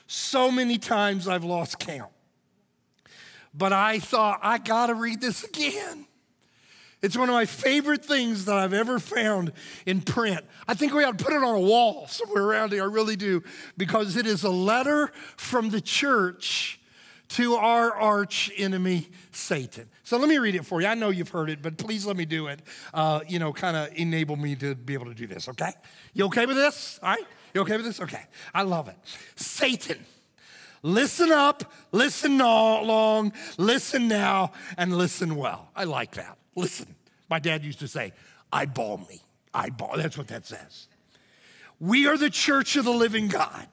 so 0.07 0.51
many 0.51 0.77
times 0.77 1.27
I've 1.27 1.45
lost 1.45 1.79
count. 1.79 2.13
But 3.55 3.73
I 3.73 4.01
thought, 4.01 4.39
I 4.43 4.59
gotta 4.59 4.95
read 4.95 5.23
this 5.23 5.43
again. 5.43 6.07
It's 7.01 7.17
one 7.17 7.31
of 7.31 7.35
my 7.35 7.47
favorite 7.47 8.05
things 8.05 8.45
that 8.45 8.57
I've 8.57 8.75
ever 8.75 8.99
found 8.99 9.51
in 9.87 10.03
print. 10.03 10.43
I 10.69 10.75
think 10.75 10.93
we 10.93 11.05
ought 11.05 11.17
to 11.17 11.25
put 11.25 11.33
it 11.33 11.43
on 11.43 11.55
a 11.55 11.59
wall 11.59 12.07
somewhere 12.09 12.45
around 12.45 12.73
here. 12.73 12.83
I 12.83 12.87
really 12.87 13.17
do, 13.17 13.43
because 13.79 14.19
it 14.19 14.27
is 14.27 14.45
a 14.45 14.51
letter 14.51 15.11
from 15.39 15.71
the 15.71 15.81
church 15.81 16.81
to 17.29 17.55
our 17.55 17.93
arch 17.93 18.51
enemy, 18.57 19.09
Satan. 19.33 19.89
So 20.03 20.19
let 20.19 20.29
me 20.29 20.39
read 20.39 20.55
it 20.55 20.65
for 20.65 20.81
you. 20.81 20.87
I 20.87 20.95
know 20.95 21.11
you've 21.11 21.31
heard 21.31 21.51
it, 21.51 21.63
but 21.63 21.79
please 21.79 22.07
let 22.07 22.17
me 22.17 22.25
do 22.25 22.47
it. 22.49 22.61
Uh, 22.93 23.21
you 23.27 23.39
know, 23.39 23.53
kind 23.53 23.77
of 23.77 23.89
enable 23.95 24.37
me 24.37 24.55
to 24.57 24.75
be 24.75 24.95
able 24.95 25.07
to 25.07 25.15
do 25.15 25.27
this, 25.27 25.49
okay? 25.49 25.73
You 26.13 26.27
okay 26.27 26.47
with 26.47 26.57
this? 26.57 27.01
All 27.03 27.11
right? 27.11 27.25
You 27.55 27.63
okay 27.63 27.77
with 27.77 27.87
this? 27.87 28.01
Okay. 28.01 28.23
I 28.53 28.63
love 28.63 28.89
it. 28.89 28.97
Satan. 29.37 30.05
Listen 30.83 31.33
up, 31.33 31.73
listen 31.93 32.37
long, 32.37 33.33
listen 33.57 34.07
now, 34.07 34.53
and 34.77 34.95
listen 34.95 35.35
well. 35.35 35.71
I 35.75 35.85
like 35.85 36.13
that. 36.17 36.37
Listen. 36.55 36.95
My 37.31 37.39
dad 37.39 37.65
used 37.65 37.79
to 37.79 37.89
say, 37.89 38.13
eyeball 38.53 38.99
me. 39.09 39.23
Eyeball. 39.55 39.97
That's 39.97 40.19
what 40.19 40.29
that 40.29 40.47
says. 40.47 40.89
We 41.81 42.07
are 42.07 42.19
the 42.19 42.29
church 42.29 42.77
of 42.77 42.85
the 42.85 42.93
living 42.93 43.29
God. 43.29 43.67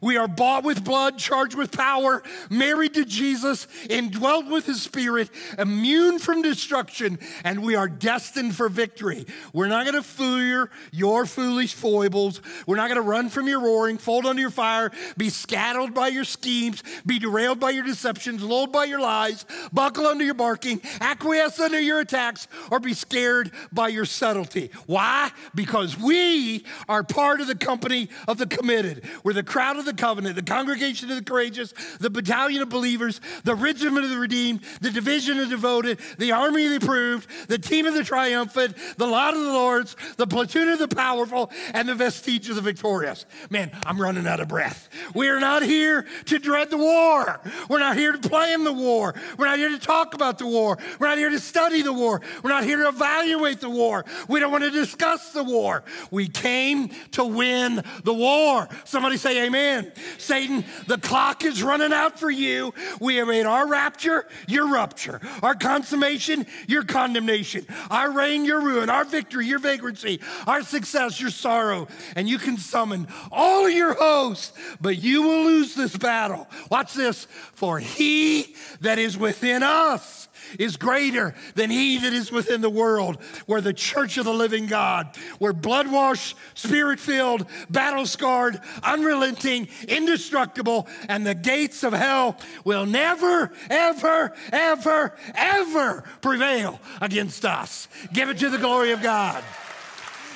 We 0.00 0.16
are 0.16 0.28
bought 0.28 0.64
with 0.64 0.84
blood, 0.84 1.18
charged 1.18 1.54
with 1.54 1.72
power, 1.72 2.22
married 2.48 2.94
to 2.94 3.04
Jesus, 3.04 3.66
indwelt 3.88 4.46
with 4.46 4.66
his 4.66 4.82
spirit, 4.82 5.30
immune 5.58 6.18
from 6.18 6.42
destruction, 6.42 7.18
and 7.44 7.62
we 7.62 7.74
are 7.74 7.88
destined 7.88 8.54
for 8.56 8.68
victory. 8.68 9.26
We're 9.52 9.68
not 9.68 9.84
going 9.84 9.96
to 9.96 10.02
fear 10.02 10.70
your 10.90 11.26
foolish 11.26 11.74
foibles. 11.74 12.40
We're 12.66 12.76
not 12.76 12.88
going 12.88 13.02
to 13.02 13.08
run 13.08 13.28
from 13.28 13.48
your 13.48 13.60
roaring, 13.60 13.98
fold 13.98 14.26
under 14.26 14.40
your 14.40 14.50
fire, 14.50 14.90
be 15.16 15.28
scattered 15.28 15.94
by 15.94 16.08
your 16.08 16.24
schemes, 16.24 16.82
be 17.04 17.18
derailed 17.18 17.60
by 17.60 17.70
your 17.70 17.84
deceptions, 17.84 18.42
lulled 18.42 18.72
by 18.72 18.84
your 18.84 19.00
lies, 19.00 19.44
buckle 19.72 20.06
under 20.06 20.24
your 20.24 20.34
barking, 20.34 20.80
acquiesce 21.00 21.60
under 21.60 21.80
your 21.80 22.00
attacks, 22.00 22.48
or 22.70 22.80
be 22.80 22.94
scared 22.94 23.50
by 23.72 23.88
your 23.88 24.04
subtlety. 24.04 24.70
Why? 24.86 25.30
Because 25.54 25.98
we 25.98 26.64
are 26.88 27.02
part 27.02 27.40
of 27.40 27.46
the 27.46 27.54
company 27.54 28.08
of 28.26 28.38
the 28.38 28.46
committed. 28.46 29.04
We're 29.24 29.32
the 29.32 29.42
crowd 29.42 29.76
of 29.76 29.84
the 29.84 29.89
the 29.90 30.00
covenant, 30.00 30.36
the 30.36 30.42
congregation 30.42 31.10
of 31.10 31.16
the 31.16 31.24
courageous, 31.24 31.72
the 31.98 32.10
battalion 32.10 32.62
of 32.62 32.68
believers, 32.68 33.20
the 33.44 33.54
regiment 33.54 34.04
of 34.04 34.10
the 34.10 34.18
redeemed, 34.18 34.60
the 34.80 34.90
division 34.90 35.38
of 35.38 35.48
the 35.48 35.56
devoted, 35.56 35.98
the 36.18 36.32
army 36.32 36.64
of 36.66 36.70
the 36.70 36.76
approved, 36.76 37.28
the 37.48 37.58
team 37.58 37.86
of 37.86 37.94
the 37.94 38.04
triumphant, 38.04 38.76
the 38.96 39.06
lot 39.06 39.34
of 39.34 39.40
the 39.40 39.52
lords, 39.52 39.96
the 40.16 40.26
platoon 40.26 40.68
of 40.68 40.78
the 40.78 40.88
powerful, 40.88 41.50
and 41.74 41.88
the 41.88 41.94
vestige 41.94 42.48
of 42.48 42.56
the 42.56 42.62
victorious. 42.62 43.26
Man, 43.50 43.70
I'm 43.84 44.00
running 44.00 44.26
out 44.26 44.40
of 44.40 44.48
breath. 44.48 44.88
We 45.14 45.28
are 45.28 45.40
not 45.40 45.62
here 45.62 46.06
to 46.26 46.38
dread 46.38 46.70
the 46.70 46.76
war. 46.76 47.40
We're 47.68 47.78
not 47.78 47.96
here 47.96 48.12
to 48.12 48.28
plan 48.28 48.64
the 48.64 48.72
war. 48.72 49.14
We're 49.36 49.46
not 49.46 49.58
here 49.58 49.70
to 49.70 49.78
talk 49.78 50.14
about 50.14 50.38
the 50.38 50.46
war. 50.46 50.78
We're 50.98 51.08
not 51.08 51.18
here 51.18 51.30
to 51.30 51.40
study 51.40 51.82
the 51.82 51.92
war. 51.92 52.20
We're 52.42 52.50
not 52.50 52.64
here 52.64 52.78
to 52.78 52.88
evaluate 52.88 53.60
the 53.60 53.70
war. 53.70 54.04
We 54.28 54.40
don't 54.40 54.52
want 54.52 54.64
to 54.64 54.70
discuss 54.70 55.32
the 55.32 55.44
war. 55.44 55.84
We 56.10 56.28
came 56.28 56.90
to 57.12 57.24
win 57.24 57.82
the 58.04 58.14
war. 58.14 58.68
Somebody 58.84 59.16
say 59.16 59.46
amen. 59.46 59.79
Satan, 60.18 60.64
the 60.86 60.98
clock 60.98 61.44
is 61.44 61.62
running 61.62 61.92
out 61.92 62.18
for 62.18 62.30
you. 62.30 62.74
We 63.00 63.16
have 63.16 63.28
made 63.28 63.46
our 63.46 63.66
rapture 63.66 64.26
your 64.46 64.68
rupture, 64.68 65.20
our 65.42 65.54
consummation 65.54 66.46
your 66.66 66.84
condemnation, 66.84 67.66
our 67.90 68.10
reign 68.10 68.44
your 68.44 68.60
ruin, 68.60 68.90
our 68.90 69.04
victory 69.04 69.46
your 69.46 69.58
vagrancy, 69.58 70.20
our 70.46 70.62
success 70.62 71.20
your 71.20 71.30
sorrow. 71.30 71.88
And 72.16 72.28
you 72.28 72.38
can 72.38 72.56
summon 72.56 73.08
all 73.30 73.68
your 73.68 73.94
hosts, 73.94 74.52
but 74.80 74.98
you 74.98 75.22
will 75.22 75.44
lose 75.44 75.74
this 75.74 75.96
battle. 75.96 76.48
Watch 76.70 76.94
this. 76.94 77.26
For 77.54 77.78
he 77.78 78.54
that 78.80 78.98
is 78.98 79.16
within 79.16 79.62
us 79.62 80.28
is 80.58 80.76
greater 80.76 81.34
than 81.54 81.70
he 81.70 81.98
that 81.98 82.12
is 82.12 82.30
within 82.30 82.60
the 82.60 82.70
world. 82.70 83.18
We're 83.46 83.60
the 83.60 83.72
church 83.72 84.18
of 84.18 84.24
the 84.24 84.32
living 84.32 84.66
God. 84.66 85.16
We're 85.38 85.52
blood 85.52 85.90
washed, 85.90 86.36
spirit 86.54 87.00
filled, 87.00 87.46
battle 87.68 88.06
scarred, 88.06 88.60
unrelenting, 88.82 89.68
indestructible, 89.88 90.88
and 91.08 91.26
the 91.26 91.34
gates 91.34 91.82
of 91.82 91.92
hell 91.92 92.36
will 92.64 92.86
never, 92.86 93.52
ever, 93.68 94.32
ever, 94.52 95.16
ever 95.34 96.04
prevail 96.20 96.80
against 97.00 97.44
us. 97.44 97.88
Give 98.12 98.28
it 98.28 98.38
to 98.38 98.50
the 98.50 98.58
glory 98.58 98.92
of 98.92 99.02
God. 99.02 99.42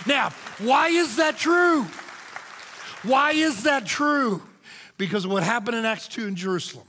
Now, 0.07 0.31
why 0.59 0.89
is 0.89 1.17
that 1.17 1.37
true? 1.37 1.87
Why 3.03 3.33
is 3.33 3.65
that 3.65 3.87
true? 3.87 4.43
because 4.97 5.25
of 5.25 5.31
what 5.31 5.43
happened 5.43 5.77
in 5.77 5.85
Acts 5.85 6.09
2 6.09 6.27
in 6.27 6.37
Jerusalem. 6.37 6.87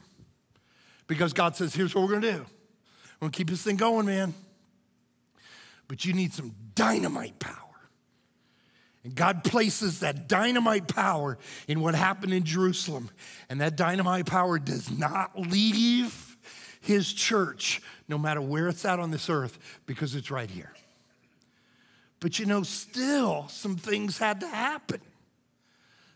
Because 1.08 1.34
God 1.34 1.56
says, 1.56 1.74
here's 1.74 1.94
what 1.94 2.04
we're 2.04 2.20
gonna 2.20 2.34
do. 2.34 2.46
Gonna 3.26 3.32
keep 3.32 3.50
this 3.50 3.64
thing 3.64 3.76
going, 3.76 4.06
man. 4.06 4.36
But 5.88 6.06
you 6.06 6.14
need 6.14 6.32
some 6.32 6.54
dynamite 6.76 7.40
power. 7.40 7.56
And 9.04 9.16
God 9.16 9.44
places 9.44 10.02
that 10.02 10.28
dynamite 10.28 10.88
power 10.88 11.40
in 11.68 11.82
what 11.82 11.96
happened 11.96 12.34
in 12.36 12.44
Jerusalem. 12.44 13.10
And 13.50 13.62
that 13.62 13.76
dynamite 13.76 14.28
power 14.28 14.60
does 14.60 14.92
not 14.92 15.40
leave 15.40 16.38
his 16.82 17.12
church, 17.12 17.82
no 18.08 18.20
matter 18.20 18.44
where 18.44 18.68
it's 18.68 18.86
at 18.86 19.00
on 19.00 19.10
this 19.10 19.28
earth, 19.28 19.58
because 19.88 20.14
it's 20.14 20.30
right 20.30 20.50
here. 20.50 20.74
But 22.20 22.38
you 22.38 22.46
know, 22.46 22.62
still, 22.62 23.48
some 23.48 23.76
things 23.76 24.20
had 24.20 24.42
to 24.42 24.48
happen. 24.48 25.02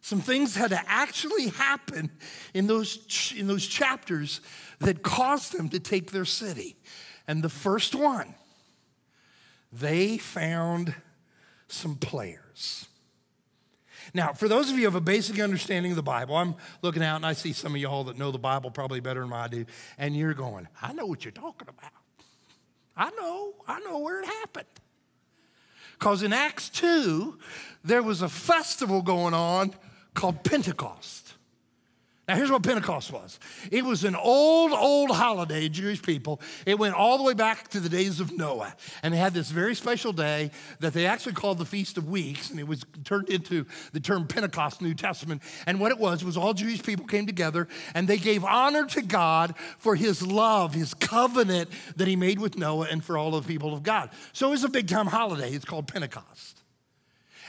Some 0.01 0.21
things 0.21 0.55
had 0.55 0.69
to 0.69 0.81
actually 0.87 1.47
happen 1.47 2.11
in 2.53 2.67
those, 2.67 3.33
in 3.35 3.47
those 3.47 3.65
chapters 3.65 4.41
that 4.79 5.03
caused 5.03 5.57
them 5.57 5.69
to 5.69 5.79
take 5.79 6.11
their 6.11 6.25
city. 6.25 6.75
And 7.27 7.43
the 7.43 7.49
first 7.49 7.95
one, 7.95 8.33
they 9.71 10.17
found 10.17 10.95
some 11.67 11.95
players. 11.95 12.87
Now, 14.13 14.33
for 14.33 14.47
those 14.47 14.69
of 14.69 14.75
you 14.75 14.81
who 14.81 14.85
have 14.85 14.95
a 14.95 15.01
basic 15.01 15.39
understanding 15.39 15.91
of 15.91 15.95
the 15.95 16.03
Bible, 16.03 16.35
I'm 16.35 16.55
looking 16.81 17.03
out 17.03 17.17
and 17.17 17.25
I 17.25 17.33
see 17.33 17.53
some 17.53 17.75
of 17.75 17.81
y'all 17.81 18.05
that 18.05 18.17
know 18.17 18.31
the 18.31 18.39
Bible 18.39 18.71
probably 18.71 18.99
better 18.99 19.21
than 19.21 19.33
I 19.33 19.47
do, 19.47 19.65
and 19.97 20.15
you're 20.15 20.33
going, 20.33 20.67
I 20.81 20.93
know 20.93 21.05
what 21.05 21.23
you're 21.23 21.31
talking 21.31 21.67
about. 21.67 21.91
I 22.97 23.11
know, 23.11 23.53
I 23.67 23.79
know 23.81 23.99
where 23.99 24.21
it 24.21 24.25
happened. 24.25 24.65
Because 25.93 26.23
in 26.23 26.33
Acts 26.33 26.69
2, 26.69 27.37
there 27.83 28.01
was 28.01 28.21
a 28.21 28.29
festival 28.29 29.01
going 29.01 29.33
on 29.33 29.73
called 30.13 30.43
Pentecost. 30.43 31.28
Now, 32.29 32.35
here's 32.35 32.51
what 32.51 32.61
Pentecost 32.61 33.11
was 33.11 33.39
it 33.71 33.83
was 33.83 34.03
an 34.03 34.15
old, 34.15 34.71
old 34.71 35.09
holiday, 35.09 35.67
Jewish 35.67 35.99
people. 35.99 36.39
It 36.63 36.77
went 36.77 36.93
all 36.93 37.17
the 37.17 37.23
way 37.23 37.33
back 37.33 37.69
to 37.69 37.79
the 37.79 37.89
days 37.89 38.19
of 38.19 38.37
Noah. 38.37 38.75
And 39.01 39.15
they 39.15 39.17
had 39.17 39.33
this 39.33 39.49
very 39.49 39.73
special 39.73 40.13
day 40.13 40.51
that 40.79 40.93
they 40.93 41.07
actually 41.07 41.33
called 41.33 41.57
the 41.57 41.65
Feast 41.65 41.97
of 41.97 42.07
Weeks, 42.07 42.51
and 42.51 42.59
it 42.59 42.67
was 42.67 42.85
turned 43.03 43.29
into 43.29 43.65
the 43.93 43.99
term 43.99 44.27
Pentecost, 44.27 44.79
New 44.79 44.93
Testament. 44.93 45.41
And 45.65 45.79
what 45.79 45.91
it 45.91 45.97
was 45.97 46.23
was 46.23 46.37
all 46.37 46.53
Jewish 46.53 46.83
people 46.83 47.07
came 47.07 47.25
together 47.25 47.67
and 47.95 48.07
they 48.07 48.17
gave 48.17 48.45
honor 48.45 48.85
to 48.85 49.01
God 49.01 49.55
for 49.79 49.95
his 49.95 50.21
love, 50.21 50.75
his 50.75 50.93
covenant 50.93 51.71
that 51.95 52.07
he 52.07 52.15
made 52.15 52.37
with 52.37 52.59
Noah 52.59 52.89
and 52.91 53.03
for 53.03 53.17
all 53.17 53.31
the 53.31 53.41
people 53.41 53.73
of 53.73 53.81
God. 53.81 54.11
So 54.33 54.49
it 54.49 54.51
was 54.51 54.63
a 54.63 54.69
big 54.69 54.87
time 54.87 55.07
holiday. 55.07 55.49
It's 55.49 55.65
called 55.65 55.87
Pentecost. 55.87 56.58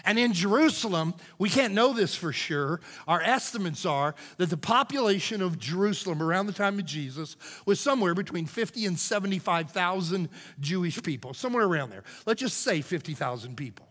And 0.05 0.19
in 0.19 0.33
Jerusalem, 0.33 1.15
we 1.39 1.49
can't 1.49 1.75
know 1.75 1.93
this 1.93 2.15
for 2.15 2.33
sure. 2.33 2.81
Our 3.07 3.23
estimates 3.23 3.85
are 3.85 4.15
that 4.39 4.51
the 4.51 4.57
population 4.57 5.43
of 5.43 5.59
Jerusalem 5.59 6.23
around 6.23 6.47
the 6.47 6.53
time 6.53 6.79
of 6.79 6.85
Jesus 6.85 7.37
was 7.67 7.81
somewhere 7.81 8.15
between 8.15 8.47
50 8.47 8.87
and 8.87 8.99
75,000 8.99 10.29
Jewish 10.59 11.03
people, 11.03 11.35
somewhere 11.35 11.67
around 11.67 11.91
there. 11.91 12.05
Let's 12.27 12.41
just 12.41 12.59
say 12.63 12.81
50,000 12.81 13.57
people. 13.57 13.87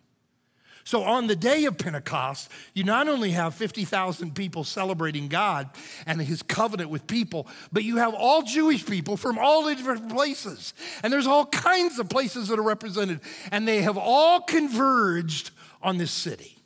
So 0.90 1.04
on 1.04 1.28
the 1.28 1.36
day 1.36 1.66
of 1.66 1.78
Pentecost, 1.78 2.50
you 2.74 2.84
not 2.84 3.08
only 3.08 3.30
have 3.30 3.54
50,000 3.54 4.34
people 4.34 4.64
celebrating 4.64 5.28
God 5.28 5.70
and 6.08 6.20
his 6.20 6.42
covenant 6.42 6.90
with 6.90 7.06
people, 7.06 7.48
but 7.72 7.84
you 7.84 7.98
have 7.98 8.16
all 8.16 8.42
Jewish 8.42 8.84
people 8.84 9.16
from 9.16 9.38
all 9.38 9.68
different 9.68 10.10
places. 10.10 10.74
And 11.04 11.14
there's 11.14 11.28
all 11.28 11.46
kinds 11.46 12.00
of 12.00 12.10
places 12.10 12.48
that 12.48 12.58
are 12.58 12.64
represented. 12.64 13.20
And 13.52 13.68
they 13.68 13.84
have 13.84 14.00
all 14.00 14.42
converged 14.42 15.52
on 15.82 15.98
this 15.98 16.12
city. 16.12 16.58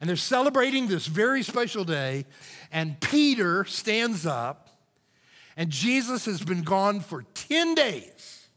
And 0.00 0.08
they're 0.08 0.16
celebrating 0.16 0.86
this 0.86 1.06
very 1.06 1.42
special 1.42 1.84
day, 1.84 2.24
and 2.70 3.00
Peter 3.00 3.64
stands 3.64 4.26
up, 4.26 4.68
and 5.56 5.70
Jesus 5.70 6.24
has 6.26 6.40
been 6.42 6.62
gone 6.62 7.00
for 7.00 7.24
10 7.34 7.74
days. 7.74 8.48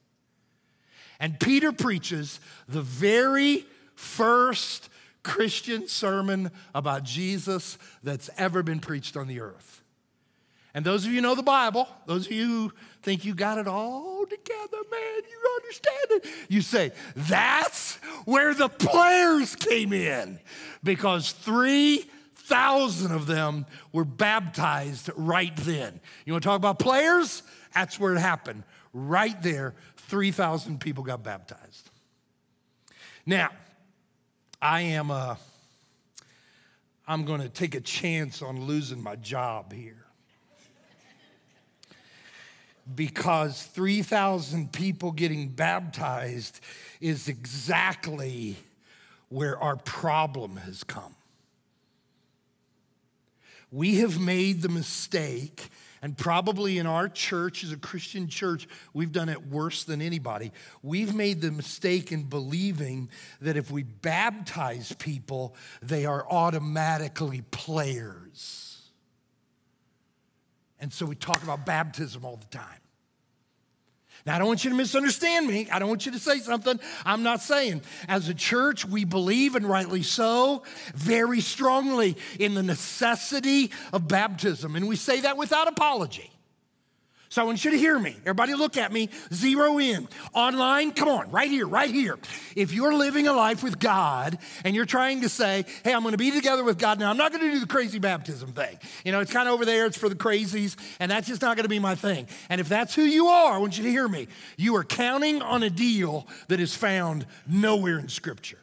And 1.20 1.40
Peter 1.40 1.72
preaches 1.72 2.40
the 2.68 2.82
very 2.82 3.66
first 3.96 4.90
Christian 5.24 5.88
sermon 5.88 6.52
about 6.74 7.04
Jesus 7.04 7.78
that's 8.04 8.30
ever 8.38 8.64
been 8.64 8.80
preached 8.80 9.18
on 9.18 9.28
the 9.28 9.40
earth. 9.40 9.84
And 10.74 10.86
those 10.86 11.06
of 11.06 11.12
you 11.12 11.22
know 11.22 11.36
the 11.36 11.44
Bible, 11.44 11.88
those 12.06 12.28
of 12.28 12.32
you 12.32 12.48
who 12.48 12.74
think 13.02 13.26
you 13.26 13.34
got 13.34 13.58
it 13.58 13.68
all 13.68 14.26
together, 14.26 14.78
man, 14.90 15.22
you 15.30 15.60
understand 15.62 16.08
it. 16.12 16.26
You 16.50 16.62
say, 16.62 16.92
that's 17.16 17.96
where 18.26 18.54
the 18.54 18.70
players 18.70 19.56
came 19.56 19.94
in 19.94 20.40
because 20.84 21.32
3,000 21.32 23.12
of 23.12 23.28
them 23.28 23.66
were 23.92 24.06
baptized 24.06 25.10
right 25.16 25.56
then. 25.58 26.00
You 26.26 26.34
want 26.34 26.44
to 26.44 26.50
talk 26.50 26.58
about 26.58 26.80
players? 26.80 27.44
That's 27.74 28.00
where 28.00 28.16
it 28.16 28.20
happened. 28.20 28.64
Right 28.94 29.42
there, 29.42 29.74
3,000 29.98 30.80
people 30.80 31.04
got 31.04 31.24
baptized. 31.24 31.90
Now, 33.26 33.50
I 34.62 34.82
am 34.82 35.10
a, 35.10 35.14
uh, 35.14 35.36
I'm 37.08 37.26
going 37.26 37.42
to 37.42 37.50
take 37.50 37.76
a 37.76 37.82
chance 37.82 38.42
on 38.42 38.66
losing 38.66 39.02
my 39.02 39.16
job 39.16 39.74
here 39.74 40.01
because 42.96 43.64
3,000 43.64 44.72
people 44.72 45.12
getting 45.12 45.50
baptized 45.50 46.60
is 47.00 47.28
exactly 47.28 48.58
where 49.30 49.58
our 49.58 49.78
problem 49.78 50.58
has 50.58 50.84
come. 50.84 51.16
We 53.72 53.98
have 53.98 54.20
made 54.20 54.62
the 54.62 54.70
mistake, 54.70 55.70
and 56.02 56.18
probably 56.18 56.78
in 56.78 56.86
our 56.86 57.08
church, 57.08 57.64
as 57.64 57.72
a 57.72 57.78
Christian 57.78 58.28
church, 58.28 58.68
we've 58.94 59.14
done 59.14 59.30
it 59.30 59.48
worse 59.48 59.86
than 59.86 60.02
anybody. 60.02 60.52
We've 60.84 61.16
made 61.16 61.40
the 61.40 61.52
mistake 61.52 62.12
in 62.12 62.24
believing 62.24 63.10
that 63.40 63.56
if 63.56 63.72
we 63.72 63.84
baptize 63.84 64.94
people, 65.00 65.56
they 65.82 66.06
are 66.06 66.26
automatically 66.30 67.44
players. 67.52 68.71
And 70.82 70.92
so 70.92 71.06
we 71.06 71.16
talk 71.16 71.42
about 71.44 71.66
baptism 71.66 72.26
all 72.26 72.36
the 72.38 72.58
time. 72.58 72.66
Now, 74.26 74.36
I 74.36 74.40
don't 74.40 74.48
want 74.48 74.64
you 74.64 74.70
to 74.70 74.76
misunderstand 74.76 75.48
me. 75.48 75.68
I 75.72 75.80
don't 75.80 75.90
want 75.90 76.06
you 76.06 76.12
to 76.12 76.20
say 76.20 76.40
something 76.40 76.80
I'm 77.06 77.24
not 77.24 77.42
saying. 77.42 77.82
As 78.08 78.30
a 78.30 78.34
church, 78.34 78.86
we 78.86 79.04
believe, 79.04 79.56
and 79.56 79.66
rightly 79.66 80.04
so, 80.04 80.64
very 80.94 81.40
strongly 81.42 82.18
in 82.40 82.54
the 82.54 82.62
necessity 82.62 83.72
of 83.94 84.08
baptism. 84.08 84.76
And 84.76 84.88
we 84.88 84.96
say 84.96 85.22
that 85.22 85.38
without 85.38 85.68
apology. 85.68 86.30
So 87.32 87.42
I 87.42 87.46
want 87.46 87.64
you 87.64 87.72
to 87.72 87.78
hear 87.78 87.98
me. 87.98 88.18
Everybody 88.24 88.56
look 88.56 88.76
at 88.76 88.92
me, 88.92 89.08
zero 89.34 89.80
in. 89.80 90.10
Online, 90.34 90.92
come 90.92 91.08
on, 91.08 91.32
right 91.32 91.50
here, 91.50 91.66
right 91.66 91.90
here. 91.90 92.20
If 92.58 92.74
you're 92.74 92.94
living 92.94 93.26
a 93.26 93.32
life 93.32 93.64
with 93.64 93.80
God 93.80 94.38
and 94.66 94.76
you're 94.76 94.84
trying 94.84 95.22
to 95.22 95.30
say, 95.30 95.64
hey, 95.86 95.94
I'm 95.94 96.04
to 96.12 96.18
be 96.18 96.32
together 96.32 96.62
with 96.62 96.78
God 96.78 97.00
now, 97.00 97.10
I'm 97.10 97.16
not 97.16 97.32
to 97.32 97.40
do 97.40 97.62
the 97.62 97.68
crazy 97.68 98.00
baptism 98.00 98.52
thing. 98.52 98.78
You 99.06 99.14
know, 99.14 99.22
it's 99.22 99.32
kind 99.32 99.48
of 99.48 99.54
over 99.54 99.64
there, 99.64 99.86
it's 99.86 99.98
for 99.98 100.10
the 100.10 100.16
crazies, 100.16 100.76
and 101.00 101.10
that's 101.10 101.26
just 101.26 101.42
not 101.42 101.56
to 101.64 101.70
be 101.70 101.80
my 101.80 101.96
thing. 101.96 102.28
And 102.50 102.60
if 102.60 102.68
that's 102.68 102.94
who 102.94 103.04
you 103.04 103.28
are, 103.28 103.54
I 103.54 103.60
want 103.60 103.78
you 103.78 103.86
to 103.86 103.90
hear 103.90 104.10
me. 104.10 104.28
You 104.58 104.76
are 104.76 104.84
counting 104.84 105.42
on 105.42 105.64
a 105.64 105.70
deal 105.70 106.28
that 106.50 106.60
is 106.60 106.76
found 106.76 107.26
nowhere 107.48 107.98
in 107.98 108.10
Scripture, 108.10 108.60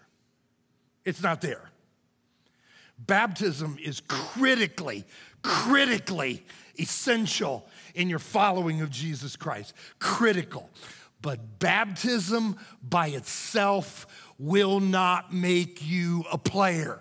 it's 1.06 1.22
not 1.22 1.40
there. 1.40 1.70
Baptism 2.98 3.78
is 3.82 4.02
critically, 4.06 5.06
critically 5.40 6.44
essential 6.78 7.66
in 7.94 8.08
your 8.08 8.18
following 8.18 8.80
of 8.80 8.90
Jesus 8.90 9.36
Christ. 9.36 9.74
Critical. 9.98 10.70
But 11.20 11.58
baptism 11.58 12.56
by 12.82 13.08
itself 13.08 14.06
will 14.38 14.80
not 14.80 15.32
make 15.32 15.84
you 15.86 16.24
a 16.30 16.38
player. 16.38 17.00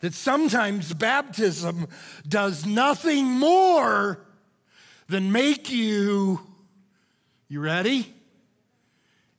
That 0.00 0.14
sometimes 0.14 0.92
baptism 0.94 1.86
does 2.26 2.66
nothing 2.66 3.26
more 3.26 4.20
than 5.08 5.30
make 5.30 5.70
you, 5.70 6.40
you 7.48 7.60
ready? 7.60 8.12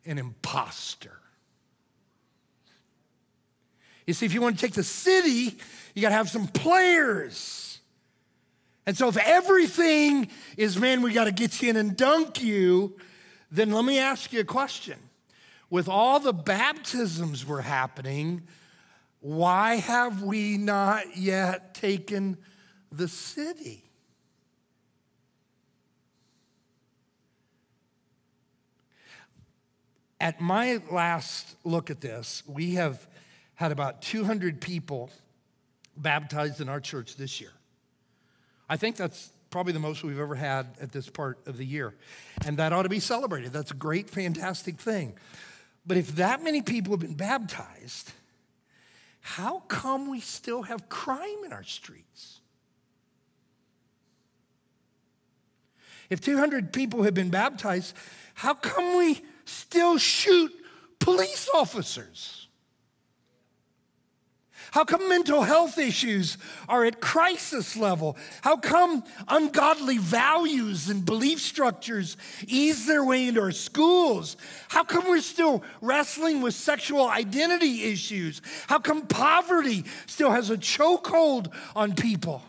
An 0.05 0.17
imposter. 0.17 1.17
You 4.05 4.13
see, 4.13 4.25
if 4.25 4.33
you 4.33 4.41
want 4.41 4.59
to 4.59 4.65
take 4.65 4.73
the 4.73 4.83
city, 4.83 5.57
you 5.93 6.01
got 6.01 6.09
to 6.09 6.15
have 6.15 6.29
some 6.29 6.47
players. 6.47 7.70
And 8.91 8.97
so, 8.97 9.07
if 9.07 9.15
everything 9.15 10.27
is, 10.57 10.77
man, 10.77 11.01
we 11.01 11.13
got 11.13 11.23
to 11.23 11.31
get 11.31 11.61
you 11.61 11.69
in 11.69 11.77
and 11.77 11.95
dunk 11.95 12.43
you, 12.43 12.97
then 13.49 13.71
let 13.71 13.85
me 13.85 13.99
ask 13.99 14.33
you 14.33 14.41
a 14.41 14.43
question. 14.43 14.99
With 15.69 15.87
all 15.87 16.19
the 16.19 16.33
baptisms 16.33 17.45
were 17.45 17.61
happening, 17.61 18.41
why 19.21 19.75
have 19.75 20.21
we 20.21 20.57
not 20.57 21.15
yet 21.15 21.73
taken 21.73 22.37
the 22.91 23.07
city? 23.07 23.85
At 30.19 30.41
my 30.41 30.81
last 30.91 31.55
look 31.63 31.89
at 31.89 32.01
this, 32.01 32.43
we 32.45 32.73
have 32.73 33.07
had 33.55 33.71
about 33.71 34.01
200 34.01 34.59
people 34.59 35.09
baptized 35.95 36.59
in 36.59 36.67
our 36.67 36.81
church 36.81 37.15
this 37.15 37.39
year. 37.39 37.51
I 38.71 38.77
think 38.77 38.95
that's 38.95 39.31
probably 39.49 39.73
the 39.73 39.79
most 39.79 40.01
we've 40.01 40.17
ever 40.17 40.33
had 40.33 40.65
at 40.79 40.93
this 40.93 41.09
part 41.09 41.45
of 41.45 41.57
the 41.57 41.65
year. 41.65 41.93
And 42.45 42.55
that 42.55 42.71
ought 42.71 42.83
to 42.83 42.89
be 42.89 43.01
celebrated. 43.01 43.51
That's 43.51 43.71
a 43.71 43.75
great, 43.75 44.09
fantastic 44.09 44.77
thing. 44.77 45.17
But 45.85 45.97
if 45.97 46.15
that 46.15 46.41
many 46.41 46.61
people 46.61 46.93
have 46.93 47.01
been 47.01 47.15
baptized, 47.15 48.13
how 49.19 49.59
come 49.67 50.09
we 50.09 50.21
still 50.21 50.61
have 50.61 50.87
crime 50.87 51.43
in 51.43 51.51
our 51.51 51.65
streets? 51.65 52.39
If 56.09 56.21
200 56.21 56.71
people 56.71 57.03
have 57.03 57.13
been 57.13 57.29
baptized, 57.29 57.93
how 58.35 58.53
come 58.53 58.95
we 58.95 59.21
still 59.43 59.97
shoot 59.97 60.53
police 60.99 61.49
officers? 61.53 62.40
How 64.71 64.85
come 64.85 65.09
mental 65.09 65.41
health 65.41 65.77
issues 65.77 66.37
are 66.69 66.85
at 66.85 67.01
crisis 67.01 67.75
level? 67.75 68.15
How 68.41 68.55
come 68.55 69.03
ungodly 69.27 69.97
values 69.97 70.87
and 70.87 71.05
belief 71.05 71.41
structures 71.41 72.15
ease 72.47 72.85
their 72.85 73.03
way 73.03 73.27
into 73.27 73.41
our 73.41 73.51
schools? 73.51 74.37
How 74.69 74.85
come 74.85 75.09
we're 75.09 75.19
still 75.19 75.61
wrestling 75.81 76.41
with 76.41 76.53
sexual 76.53 77.09
identity 77.09 77.83
issues? 77.83 78.41
How 78.67 78.79
come 78.79 79.07
poverty 79.07 79.83
still 80.05 80.31
has 80.31 80.49
a 80.49 80.57
chokehold 80.57 81.53
on 81.75 81.93
people? 81.93 82.41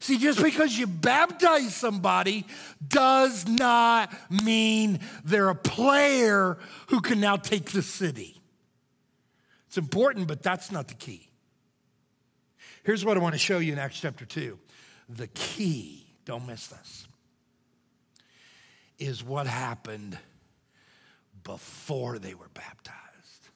See, 0.00 0.16
just 0.16 0.42
because 0.42 0.78
you 0.78 0.86
baptize 0.86 1.74
somebody 1.74 2.46
does 2.86 3.46
not 3.46 4.10
mean 4.42 5.00
they're 5.22 5.50
a 5.50 5.54
player 5.54 6.56
who 6.86 7.02
can 7.02 7.20
now 7.20 7.36
take 7.36 7.72
the 7.72 7.82
city. 7.82 8.37
Important, 9.78 10.26
but 10.26 10.42
that's 10.42 10.72
not 10.72 10.88
the 10.88 10.94
key. 10.94 11.30
Here's 12.82 13.04
what 13.04 13.16
I 13.16 13.20
want 13.20 13.34
to 13.34 13.38
show 13.38 13.58
you 13.58 13.72
in 13.72 13.78
Acts 13.78 14.00
chapter 14.00 14.24
2. 14.24 14.58
The 15.08 15.28
key, 15.28 16.04
don't 16.24 16.46
miss 16.46 16.66
this, 16.66 17.06
is 18.98 19.22
what 19.22 19.46
happened 19.46 20.18
before 21.44 22.18
they 22.18 22.34
were 22.34 22.48
baptized. 22.52 23.48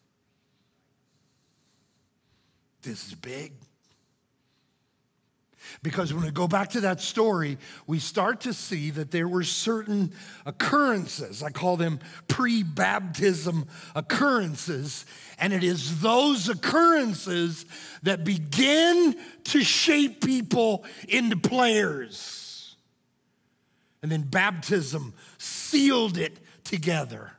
This 2.82 3.08
is 3.08 3.14
big. 3.14 3.52
Because 5.82 6.12
when 6.12 6.24
we 6.24 6.30
go 6.30 6.46
back 6.46 6.70
to 6.70 6.80
that 6.82 7.00
story, 7.00 7.58
we 7.86 7.98
start 7.98 8.40
to 8.42 8.52
see 8.52 8.90
that 8.90 9.10
there 9.10 9.28
were 9.28 9.42
certain 9.42 10.12
occurrences. 10.46 11.42
I 11.42 11.50
call 11.50 11.76
them 11.76 12.00
pre 12.28 12.62
baptism 12.62 13.66
occurrences. 13.94 15.04
And 15.38 15.52
it 15.52 15.64
is 15.64 16.00
those 16.00 16.48
occurrences 16.48 17.66
that 18.02 18.24
begin 18.24 19.16
to 19.44 19.62
shape 19.62 20.24
people 20.24 20.84
into 21.08 21.36
players. 21.36 22.76
And 24.02 24.10
then 24.10 24.22
baptism 24.22 25.14
sealed 25.38 26.18
it 26.18 26.38
together. 26.64 27.32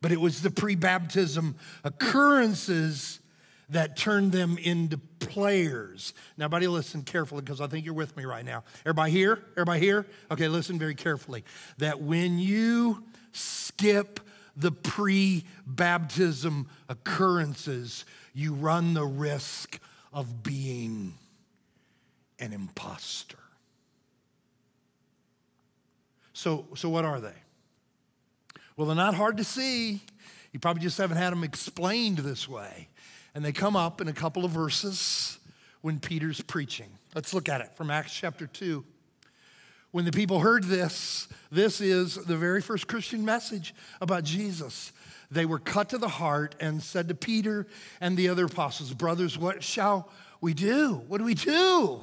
But 0.00 0.12
it 0.12 0.20
was 0.20 0.42
the 0.42 0.50
pre 0.50 0.74
baptism 0.74 1.56
occurrences 1.82 3.20
that 3.68 3.96
turned 3.96 4.32
them 4.32 4.58
into 4.58 4.98
players. 5.18 6.14
Now, 6.36 6.44
everybody 6.44 6.68
listen 6.68 7.02
carefully 7.02 7.42
because 7.42 7.60
I 7.60 7.66
think 7.66 7.84
you're 7.84 7.94
with 7.94 8.16
me 8.16 8.24
right 8.24 8.44
now. 8.44 8.64
Everybody 8.80 9.12
here? 9.12 9.42
Everybody 9.52 9.80
here? 9.80 10.06
Okay, 10.30 10.48
listen 10.48 10.78
very 10.78 10.94
carefully. 10.94 11.44
That 11.78 12.00
when 12.00 12.38
you 12.38 13.04
skip 13.32 14.20
the 14.56 14.72
pre 14.72 15.44
baptism 15.66 16.68
occurrences, 16.88 18.04
you 18.32 18.54
run 18.54 18.94
the 18.94 19.04
risk 19.04 19.78
of 20.12 20.42
being 20.42 21.14
an 22.38 22.52
impostor. 22.52 23.38
So, 26.32 26.66
so 26.74 26.88
what 26.88 27.04
are 27.04 27.20
they? 27.20 27.34
Well, 28.76 28.86
they're 28.86 28.96
not 28.96 29.14
hard 29.14 29.38
to 29.38 29.44
see. 29.44 30.02
You 30.52 30.60
probably 30.60 30.82
just 30.82 30.98
haven't 30.98 31.16
had 31.16 31.32
them 31.32 31.44
explained 31.44 32.18
this 32.18 32.48
way. 32.48 32.88
And 33.36 33.44
they 33.44 33.52
come 33.52 33.76
up 33.76 34.00
in 34.00 34.08
a 34.08 34.14
couple 34.14 34.46
of 34.46 34.50
verses 34.50 35.38
when 35.82 36.00
Peter's 36.00 36.40
preaching. 36.40 36.88
Let's 37.14 37.34
look 37.34 37.50
at 37.50 37.60
it 37.60 37.76
from 37.76 37.90
Acts 37.90 38.14
chapter 38.14 38.46
2. 38.46 38.82
When 39.90 40.06
the 40.06 40.10
people 40.10 40.40
heard 40.40 40.64
this, 40.64 41.28
this 41.52 41.82
is 41.82 42.14
the 42.14 42.38
very 42.38 42.62
first 42.62 42.86
Christian 42.88 43.26
message 43.26 43.74
about 44.00 44.24
Jesus. 44.24 44.90
They 45.30 45.44
were 45.44 45.58
cut 45.58 45.90
to 45.90 45.98
the 45.98 46.08
heart 46.08 46.54
and 46.60 46.82
said 46.82 47.08
to 47.08 47.14
Peter 47.14 47.66
and 48.00 48.16
the 48.16 48.30
other 48.30 48.46
apostles, 48.46 48.94
Brothers, 48.94 49.36
what 49.36 49.62
shall 49.62 50.08
we 50.40 50.54
do? 50.54 51.02
What 51.06 51.18
do 51.18 51.24
we 51.24 51.34
do? 51.34 52.00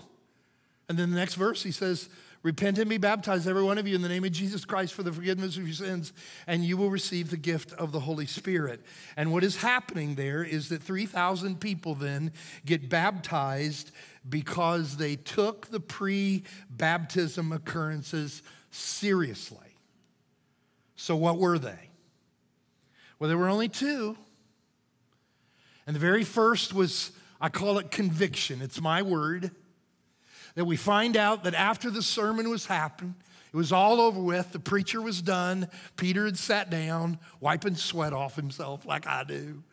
And 0.87 0.99
then 0.99 1.09
the 1.09 1.17
next 1.17 1.33
verse, 1.33 1.63
he 1.63 1.71
says, 1.71 2.09
Repent 2.43 2.77
and 2.77 2.89
be 2.89 2.97
baptized, 2.97 3.47
every 3.47 3.63
one 3.63 3.77
of 3.77 3.87
you, 3.87 3.95
in 3.95 4.01
the 4.01 4.09
name 4.09 4.25
of 4.25 4.33
Jesus 4.33 4.65
Christ 4.65 4.93
for 4.93 5.01
the 5.01 5.13
forgiveness 5.13 5.55
of 5.55 5.65
your 5.65 5.73
sins, 5.73 6.11
and 6.45 6.65
you 6.65 6.75
will 6.75 6.89
receive 6.89 7.29
the 7.29 7.37
gift 7.37 7.71
of 7.73 7.93
the 7.93 8.01
Holy 8.01 8.25
Spirit. 8.25 8.81
And 9.15 9.31
what 9.31 9.45
is 9.45 9.55
happening 9.55 10.15
there 10.15 10.43
is 10.43 10.67
that 10.67 10.83
3,000 10.83 11.61
people 11.61 11.95
then 11.95 12.33
get 12.65 12.89
baptized 12.89 13.91
because 14.27 14.97
they 14.97 15.15
took 15.15 15.67
the 15.67 15.79
pre 15.79 16.43
baptism 16.69 17.53
occurrences 17.53 18.43
seriously. 18.71 19.77
So, 20.97 21.15
what 21.15 21.37
were 21.37 21.57
they? 21.57 21.91
Well, 23.19 23.29
there 23.29 23.37
were 23.37 23.47
only 23.47 23.69
two. 23.69 24.17
And 25.87 25.95
the 25.95 25.99
very 25.99 26.25
first 26.25 26.73
was, 26.73 27.11
I 27.39 27.47
call 27.47 27.77
it 27.77 27.89
conviction. 27.89 28.61
It's 28.61 28.81
my 28.81 29.01
word 29.01 29.51
that 30.55 30.65
we 30.65 30.75
find 30.75 31.17
out 31.17 31.43
that 31.43 31.55
after 31.55 31.89
the 31.89 32.01
sermon 32.01 32.49
was 32.49 32.65
happened, 32.65 33.15
it 33.53 33.57
was 33.57 33.71
all 33.71 34.01
over 34.01 34.19
with. 34.19 34.51
The 34.51 34.59
preacher 34.59 35.01
was 35.01 35.21
done. 35.21 35.67
Peter 35.95 36.25
had 36.25 36.37
sat 36.37 36.69
down, 36.69 37.19
wiping 37.39 37.75
sweat 37.75 38.11
off 38.11 38.35
himself 38.35 38.85
like 38.85 39.05
I 39.05 39.23
do. 39.23 39.63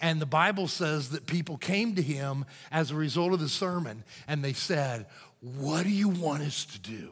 And 0.00 0.20
the 0.20 0.26
Bible 0.26 0.66
says 0.66 1.10
that 1.10 1.26
people 1.26 1.56
came 1.56 1.94
to 1.94 2.02
him 2.02 2.44
as 2.72 2.90
a 2.90 2.96
result 2.96 3.32
of 3.32 3.38
the 3.38 3.48
sermon 3.48 4.02
and 4.26 4.44
they 4.44 4.52
said, 4.52 5.06
What 5.40 5.84
do 5.84 5.90
you 5.90 6.08
want 6.08 6.42
us 6.42 6.64
to 6.64 6.80
do? 6.80 7.10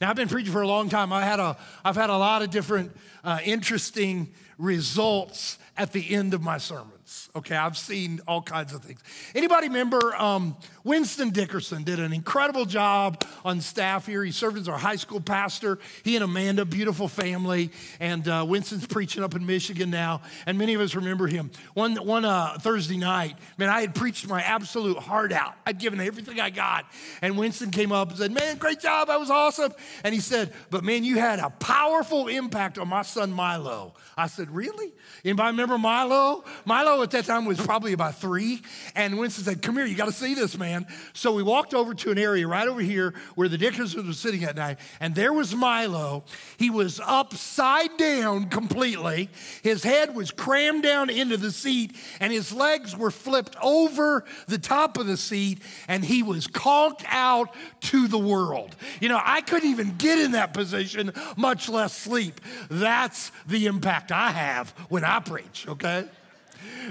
Now, 0.00 0.08
I've 0.08 0.16
been 0.16 0.28
preaching 0.28 0.52
for 0.52 0.62
a 0.62 0.66
long 0.66 0.88
time. 0.88 1.12
I 1.12 1.22
had 1.22 1.40
a, 1.40 1.58
I've 1.84 1.96
had 1.96 2.08
a 2.08 2.16
lot 2.16 2.40
of 2.40 2.50
different 2.50 2.96
uh, 3.22 3.40
interesting 3.44 4.32
results 4.56 5.58
at 5.76 5.92
the 5.92 6.14
end 6.14 6.34
of 6.34 6.42
my 6.42 6.58
sermons. 6.58 7.28
Okay, 7.36 7.56
I've 7.56 7.76
seen 7.76 8.20
all 8.28 8.40
kinds 8.40 8.72
of 8.72 8.82
things. 8.82 9.00
Anybody 9.34 9.68
remember 9.68 10.14
um, 10.16 10.56
Winston 10.84 11.30
Dickerson 11.30 11.82
did 11.82 11.98
an 11.98 12.12
incredible 12.12 12.64
job 12.64 13.24
on 13.44 13.60
staff 13.60 14.06
here. 14.06 14.22
He 14.24 14.30
served 14.30 14.56
as 14.56 14.68
our 14.68 14.78
high 14.78 14.96
school 14.96 15.20
pastor. 15.20 15.78
He 16.04 16.14
and 16.14 16.24
Amanda, 16.24 16.64
beautiful 16.64 17.08
family, 17.08 17.70
and 17.98 18.26
uh, 18.28 18.44
Winston's 18.46 18.86
preaching 18.86 19.24
up 19.24 19.34
in 19.34 19.44
Michigan 19.44 19.90
now. 19.90 20.22
And 20.46 20.56
many 20.56 20.74
of 20.74 20.80
us 20.80 20.94
remember 20.94 21.26
him. 21.26 21.50
One 21.74 21.96
one 21.96 22.24
uh, 22.24 22.56
Thursday 22.60 22.96
night, 22.96 23.36
man, 23.58 23.68
I 23.68 23.80
had 23.80 23.94
preached 23.94 24.28
my 24.28 24.40
absolute 24.40 24.98
heart 24.98 25.32
out. 25.32 25.54
I'd 25.66 25.78
given 25.78 26.00
everything 26.00 26.40
I 26.40 26.50
got, 26.50 26.86
and 27.20 27.36
Winston 27.36 27.70
came 27.70 27.90
up 27.90 28.10
and 28.10 28.18
said, 28.18 28.32
"Man, 28.32 28.58
great 28.58 28.80
job! 28.80 29.08
That 29.08 29.18
was 29.18 29.30
awesome." 29.30 29.72
And 30.04 30.14
he 30.14 30.20
said, 30.20 30.52
"But 30.70 30.84
man, 30.84 31.02
you 31.02 31.18
had 31.18 31.40
a 31.40 31.50
powerful 31.50 32.28
impact 32.28 32.78
on 32.78 32.88
my 32.88 33.02
son 33.02 33.32
Milo." 33.32 33.94
I 34.16 34.28
said, 34.28 34.50
"Really?" 34.50 34.92
Anybody 35.24 35.50
remember 35.50 35.63
Milo? 35.66 36.44
Milo 36.64 37.02
at 37.02 37.10
that 37.12 37.24
time 37.24 37.44
was 37.44 37.60
probably 37.60 37.92
about 37.92 38.16
three. 38.16 38.62
And 38.94 39.18
Winston 39.18 39.44
said, 39.44 39.62
Come 39.62 39.76
here, 39.76 39.86
you 39.86 39.96
got 39.96 40.06
to 40.06 40.12
see 40.12 40.34
this, 40.34 40.56
man. 40.56 40.86
So 41.12 41.34
we 41.34 41.42
walked 41.42 41.74
over 41.74 41.94
to 41.94 42.10
an 42.10 42.18
area 42.18 42.46
right 42.46 42.68
over 42.68 42.80
here 42.80 43.14
where 43.34 43.48
the 43.48 43.58
Dickersons 43.58 44.06
was 44.06 44.18
sitting 44.18 44.44
at 44.44 44.56
night. 44.56 44.78
And 45.00 45.14
there 45.14 45.32
was 45.32 45.54
Milo. 45.54 46.24
He 46.58 46.70
was 46.70 47.00
upside 47.04 47.96
down 47.96 48.48
completely. 48.48 49.30
His 49.62 49.82
head 49.82 50.14
was 50.14 50.30
crammed 50.30 50.82
down 50.82 51.10
into 51.10 51.36
the 51.36 51.50
seat, 51.50 51.96
and 52.20 52.32
his 52.32 52.52
legs 52.52 52.96
were 52.96 53.10
flipped 53.10 53.56
over 53.62 54.24
the 54.46 54.58
top 54.58 54.98
of 54.98 55.06
the 55.06 55.16
seat, 55.16 55.60
and 55.88 56.04
he 56.04 56.22
was 56.22 56.46
conked 56.46 57.04
out 57.08 57.54
to 57.80 58.08
the 58.08 58.18
world. 58.18 58.76
You 59.00 59.08
know, 59.08 59.20
I 59.22 59.40
couldn't 59.40 59.70
even 59.70 59.96
get 59.96 60.18
in 60.18 60.32
that 60.32 60.54
position, 60.54 61.12
much 61.36 61.68
less 61.68 61.96
sleep. 61.96 62.40
That's 62.70 63.32
the 63.46 63.66
impact 63.66 64.12
I 64.12 64.30
have 64.30 64.70
when 64.88 65.04
I 65.04 65.20
preach, 65.20 65.53
okay? 65.68 66.04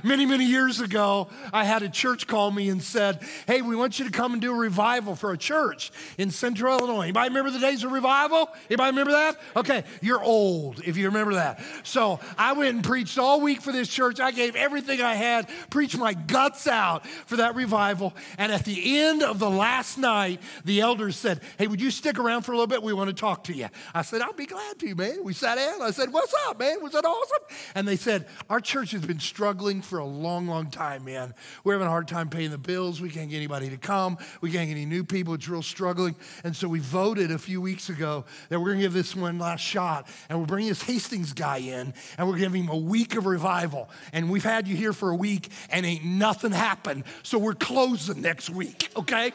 Many, 0.03 0.25
many 0.25 0.45
years 0.45 0.79
ago, 0.79 1.29
I 1.51 1.63
had 1.63 1.83
a 1.83 1.89
church 1.89 2.27
call 2.27 2.51
me 2.51 2.69
and 2.69 2.81
said, 2.81 3.21
Hey, 3.47 3.61
we 3.61 3.75
want 3.75 3.99
you 3.99 4.05
to 4.05 4.11
come 4.11 4.33
and 4.33 4.41
do 4.41 4.51
a 4.51 4.57
revival 4.57 5.15
for 5.15 5.31
a 5.31 5.37
church 5.37 5.91
in 6.17 6.31
central 6.31 6.77
Illinois. 6.77 7.03
Anybody 7.03 7.29
remember 7.29 7.51
the 7.51 7.59
days 7.59 7.83
of 7.83 7.91
revival? 7.91 8.49
Anybody 8.69 8.91
remember 8.91 9.11
that? 9.11 9.39
Okay, 9.55 9.83
you're 10.01 10.21
old 10.21 10.81
if 10.85 10.97
you 10.97 11.07
remember 11.07 11.35
that. 11.35 11.61
So 11.83 12.19
I 12.37 12.53
went 12.53 12.75
and 12.75 12.83
preached 12.83 13.17
all 13.17 13.41
week 13.41 13.61
for 13.61 13.71
this 13.71 13.87
church. 13.87 14.19
I 14.19 14.31
gave 14.31 14.55
everything 14.55 15.01
I 15.01 15.15
had, 15.15 15.49
preached 15.69 15.97
my 15.97 16.13
guts 16.13 16.67
out 16.67 17.05
for 17.07 17.37
that 17.37 17.55
revival. 17.55 18.13
And 18.37 18.51
at 18.51 18.65
the 18.65 18.99
end 18.99 19.23
of 19.23 19.39
the 19.39 19.49
last 19.49 19.97
night, 19.97 20.41
the 20.65 20.81
elders 20.81 21.15
said, 21.15 21.41
Hey, 21.57 21.67
would 21.67 21.81
you 21.81 21.91
stick 21.91 22.19
around 22.19 22.43
for 22.43 22.51
a 22.51 22.55
little 22.55 22.67
bit? 22.67 22.83
We 22.83 22.93
want 22.93 23.09
to 23.09 23.15
talk 23.15 23.45
to 23.45 23.53
you. 23.53 23.67
I 23.93 24.01
said, 24.01 24.21
I'll 24.21 24.33
be 24.33 24.45
glad 24.45 24.79
to, 24.79 24.95
man. 24.95 25.23
We 25.23 25.33
sat 25.33 25.55
down. 25.55 25.81
I 25.81 25.91
said, 25.91 26.11
What's 26.11 26.33
up, 26.47 26.59
man? 26.59 26.81
Was 26.81 26.93
that 26.93 27.05
awesome? 27.05 27.43
And 27.75 27.87
they 27.87 27.95
said, 27.95 28.27
Our 28.49 28.59
church 28.59 28.91
has 28.91 29.05
been 29.05 29.19
struggling 29.19 29.62
struggling 29.63 29.81
for 29.81 29.99
a 29.99 30.05
long, 30.05 30.45
long 30.45 30.69
time, 30.69 31.05
man. 31.05 31.33
We're 31.63 31.73
having 31.73 31.87
a 31.87 31.89
hard 31.89 32.09
time 32.09 32.27
paying 32.29 32.51
the 32.51 32.57
bills. 32.57 32.99
We 32.99 33.09
can't 33.09 33.29
get 33.29 33.37
anybody 33.37 33.69
to 33.69 33.77
come. 33.77 34.17
We 34.41 34.51
can't 34.51 34.67
get 34.67 34.75
any 34.75 34.85
new 34.85 35.05
people. 35.05 35.33
It's 35.35 35.47
real 35.47 35.61
struggling. 35.61 36.17
And 36.43 36.53
so 36.53 36.67
we 36.67 36.79
voted 36.79 37.31
a 37.31 37.37
few 37.37 37.61
weeks 37.61 37.87
ago 37.87 38.25
that 38.49 38.59
we're 38.59 38.67
going 38.67 38.79
to 38.79 38.83
give 38.83 38.91
this 38.91 39.15
one 39.15 39.39
last 39.39 39.61
shot. 39.61 40.09
And 40.27 40.37
we're 40.37 40.47
bringing 40.47 40.67
this 40.67 40.81
Hastings 40.81 41.31
guy 41.31 41.59
in, 41.59 41.93
and 42.17 42.27
we're 42.27 42.39
giving 42.39 42.63
him 42.65 42.69
a 42.71 42.77
week 42.77 43.15
of 43.15 43.25
revival. 43.25 43.89
And 44.11 44.29
we've 44.29 44.43
had 44.43 44.67
you 44.67 44.75
here 44.75 44.91
for 44.91 45.11
a 45.11 45.15
week, 45.15 45.47
and 45.69 45.85
ain't 45.85 46.03
nothing 46.03 46.51
happened. 46.51 47.05
So 47.21 47.37
we're 47.37 47.53
closing 47.53 48.21
next 48.21 48.49
week, 48.49 48.89
okay? 48.97 49.31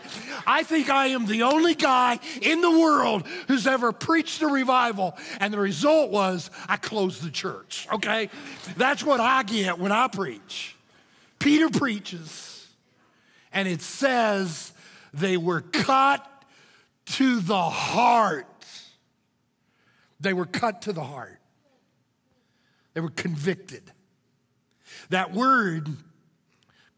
I 0.46 0.62
think 0.62 0.90
I 0.90 1.06
am 1.06 1.24
the 1.24 1.44
only 1.44 1.74
guy 1.74 2.18
in 2.42 2.60
the 2.60 2.70
world 2.70 3.26
who's 3.46 3.66
ever 3.66 3.92
preached 3.92 4.42
a 4.42 4.46
revival. 4.46 5.16
And 5.40 5.54
the 5.54 5.58
result 5.58 6.10
was 6.10 6.50
I 6.68 6.76
closed 6.76 7.22
the 7.22 7.30
church, 7.30 7.88
okay? 7.90 8.28
That's 8.76 9.02
what 9.02 9.20
I 9.20 9.42
get 9.42 9.78
when 9.78 9.90
I 9.90 10.08
preach. 10.18 10.74
Peter 11.38 11.70
preaches, 11.70 12.66
and 13.52 13.68
it 13.68 13.80
says 13.80 14.72
they 15.14 15.36
were 15.36 15.60
cut 15.60 16.26
to 17.06 17.38
the 17.38 17.62
heart. 17.62 18.66
They 20.18 20.32
were 20.32 20.44
cut 20.44 20.82
to 20.82 20.92
the 20.92 21.04
heart. 21.04 21.38
They 22.94 23.00
were 23.00 23.10
convicted. 23.10 23.92
That 25.10 25.32
word, 25.32 25.88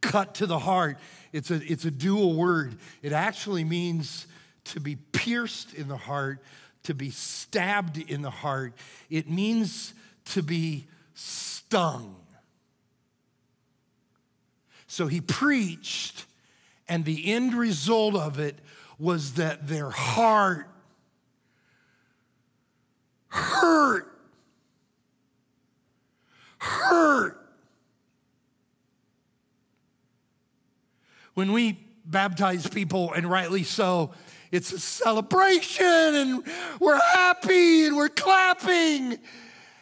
cut 0.00 0.37
to 0.37 0.46
the 0.46 0.59
heart, 0.59 0.96
it's 1.30 1.50
a, 1.50 1.61
it's 1.62 1.85
a 1.85 1.90
dual 1.90 2.33
word. 2.33 2.78
It 3.02 3.12
actually 3.12 3.64
means 3.64 4.26
to 4.64 4.80
be 4.80 4.96
pierced 4.96 5.74
in 5.74 5.88
the 5.88 5.98
heart, 5.98 6.38
to 6.85 6.94
be 6.94 7.11
stabbed 7.11 7.98
in 7.98 8.22
the 8.22 8.30
heart. 8.30 8.72
It 9.11 9.28
means 9.28 9.92
to 10.30 10.42
be 10.42 10.87
stung. 11.12 12.16
So 14.90 15.07
he 15.07 15.20
preached, 15.20 16.26
and 16.88 17.05
the 17.05 17.33
end 17.33 17.55
result 17.55 18.16
of 18.16 18.40
it 18.40 18.59
was 18.98 19.35
that 19.35 19.68
their 19.68 19.88
heart 19.88 20.66
hurt. 23.29 24.12
Hurt. 26.59 27.40
When 31.35 31.53
we 31.53 31.79
baptize 32.05 32.66
people, 32.66 33.12
and 33.12 33.31
rightly 33.31 33.62
so, 33.62 34.11
it's 34.50 34.72
a 34.72 34.81
celebration 34.81 35.87
and 35.87 36.44
we're 36.81 37.00
happy 37.14 37.87
and 37.87 37.96
we're 37.96 38.09
clapping. 38.09 39.18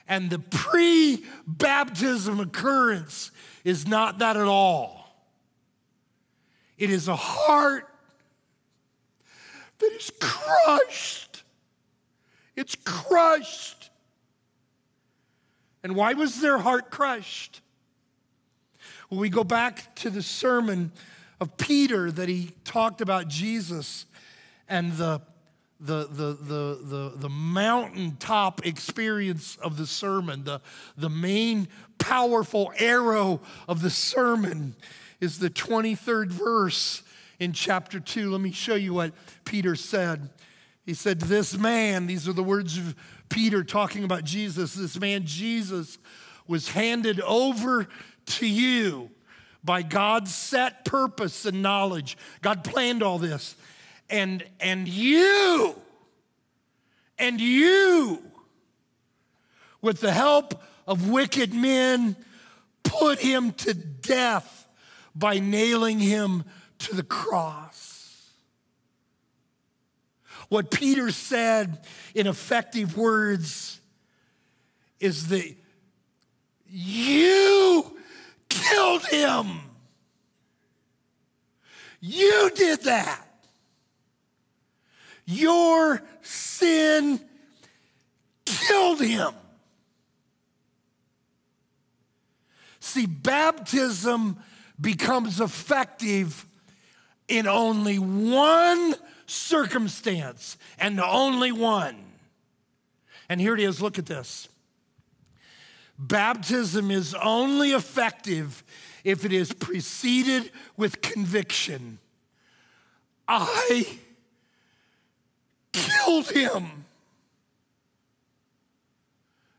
And 0.06 0.28
the 0.28 0.38
pre 0.38 1.24
baptism 1.46 2.40
occurrence 2.40 3.30
is 3.64 3.88
not 3.88 4.18
that 4.18 4.36
at 4.36 4.46
all. 4.46 4.97
It 6.78 6.90
is 6.90 7.08
a 7.08 7.16
heart 7.16 7.88
that 9.78 9.92
is 9.92 10.12
crushed. 10.20 11.42
It's 12.56 12.76
crushed. 12.84 13.90
And 15.82 15.94
why 15.94 16.14
was 16.14 16.40
their 16.40 16.58
heart 16.58 16.90
crushed? 16.90 17.60
Well, 19.10 19.20
we 19.20 19.28
go 19.28 19.44
back 19.44 19.94
to 19.96 20.10
the 20.10 20.22
sermon 20.22 20.92
of 21.40 21.56
Peter 21.56 22.10
that 22.10 22.28
he 22.28 22.50
talked 22.64 23.00
about 23.00 23.28
Jesus 23.28 24.06
and 24.68 24.92
the, 24.92 25.20
the, 25.80 26.06
the, 26.06 26.32
the, 26.34 26.78
the, 26.82 27.12
the 27.16 27.28
mountaintop 27.28 28.66
experience 28.66 29.56
of 29.62 29.76
the 29.76 29.86
sermon, 29.86 30.44
the, 30.44 30.60
the 30.96 31.08
main 31.08 31.68
powerful 31.98 32.72
arrow 32.78 33.40
of 33.66 33.82
the 33.82 33.90
sermon 33.90 34.74
is 35.20 35.38
the 35.38 35.50
23rd 35.50 36.28
verse 36.28 37.02
in 37.38 37.52
chapter 37.52 38.00
2. 38.00 38.30
Let 38.30 38.40
me 38.40 38.52
show 38.52 38.74
you 38.74 38.94
what 38.94 39.12
Peter 39.44 39.76
said. 39.76 40.30
He 40.84 40.94
said, 40.94 41.20
This 41.20 41.56
man, 41.56 42.06
these 42.06 42.28
are 42.28 42.32
the 42.32 42.42
words 42.42 42.78
of 42.78 42.94
Peter 43.28 43.62
talking 43.62 44.04
about 44.04 44.24
Jesus, 44.24 44.74
this 44.74 44.98
man 44.98 45.26
Jesus 45.26 45.98
was 46.46 46.70
handed 46.70 47.20
over 47.20 47.86
to 48.24 48.46
you 48.46 49.10
by 49.62 49.82
God's 49.82 50.34
set 50.34 50.84
purpose 50.84 51.44
and 51.44 51.62
knowledge. 51.62 52.16
God 52.40 52.64
planned 52.64 53.02
all 53.02 53.18
this 53.18 53.54
and 54.10 54.44
and 54.60 54.88
you 54.88 55.74
and 57.18 57.40
you 57.40 58.22
with 59.82 60.00
the 60.00 60.12
help 60.12 60.62
of 60.86 61.10
wicked 61.10 61.52
men 61.52 62.16
put 62.82 63.18
him 63.18 63.52
to 63.52 63.74
death 63.74 64.57
by 65.14 65.38
nailing 65.38 65.98
him 65.98 66.44
to 66.78 66.94
the 66.94 67.02
cross. 67.02 68.30
What 70.48 70.70
Peter 70.70 71.10
said 71.10 71.84
in 72.14 72.26
effective 72.26 72.96
words 72.96 73.80
is 75.00 75.28
that 75.28 75.54
you 76.66 77.96
killed 78.48 79.04
him. 79.06 79.60
You 82.00 82.50
did 82.54 82.84
that. 82.84 83.24
Your 85.26 86.02
sin 86.22 87.20
killed 88.46 89.00
him. 89.00 89.32
See, 92.80 93.04
baptism 93.04 94.38
becomes 94.80 95.40
effective 95.40 96.46
in 97.26 97.46
only 97.46 97.98
one 97.98 98.94
circumstance 99.26 100.56
and 100.78 101.00
only 101.00 101.52
one. 101.52 101.96
And 103.28 103.40
here 103.40 103.54
it 103.54 103.60
is 103.60 103.82
look 103.82 103.98
at 103.98 104.06
this. 104.06 104.48
Baptism 105.98 106.90
is 106.90 107.14
only 107.14 107.72
effective 107.72 108.62
if 109.04 109.24
it 109.24 109.32
is 109.32 109.52
preceded 109.52 110.50
with 110.76 111.00
conviction. 111.00 111.98
I 113.26 113.98
killed 115.72 116.30
him. 116.30 116.84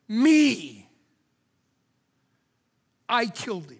Me. 0.07 0.87
I 3.07 3.25
killed 3.27 3.69
him. 3.69 3.78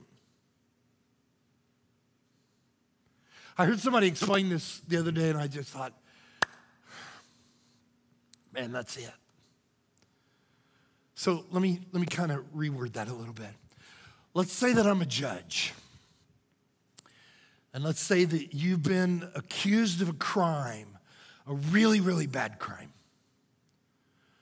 I 3.60 3.66
heard 3.66 3.82
somebody 3.82 4.08
explain 4.08 4.48
this 4.48 4.80
the 4.88 4.96
other 4.96 5.12
day, 5.12 5.30
and 5.30 5.38
I 5.38 5.48
just 5.48 5.70
thought, 5.72 5.92
man, 8.54 8.72
that's 8.72 8.96
it. 8.96 9.12
So 11.14 11.44
let 11.52 11.62
me, 11.62 11.82
let 11.92 12.00
me 12.00 12.08
kind 12.08 12.32
of 12.32 12.40
reword 12.56 12.94
that 12.94 13.10
a 13.10 13.14
little 13.14 13.34
bit. 13.34 13.52
Let's 14.34 14.54
say 14.54 14.72
that 14.72 14.88
I'm 14.88 15.02
a 15.02 15.06
judge. 15.06 15.74
And 17.74 17.84
let's 17.84 18.00
say 18.00 18.24
that 18.24 18.54
you've 18.54 18.82
been 18.82 19.30
accused 19.36 20.02
of 20.02 20.08
a 20.08 20.14
crime 20.14 20.98
a 21.46 21.54
really, 21.54 22.00
really 22.00 22.28
bad 22.28 22.60
crime. 22.60 22.94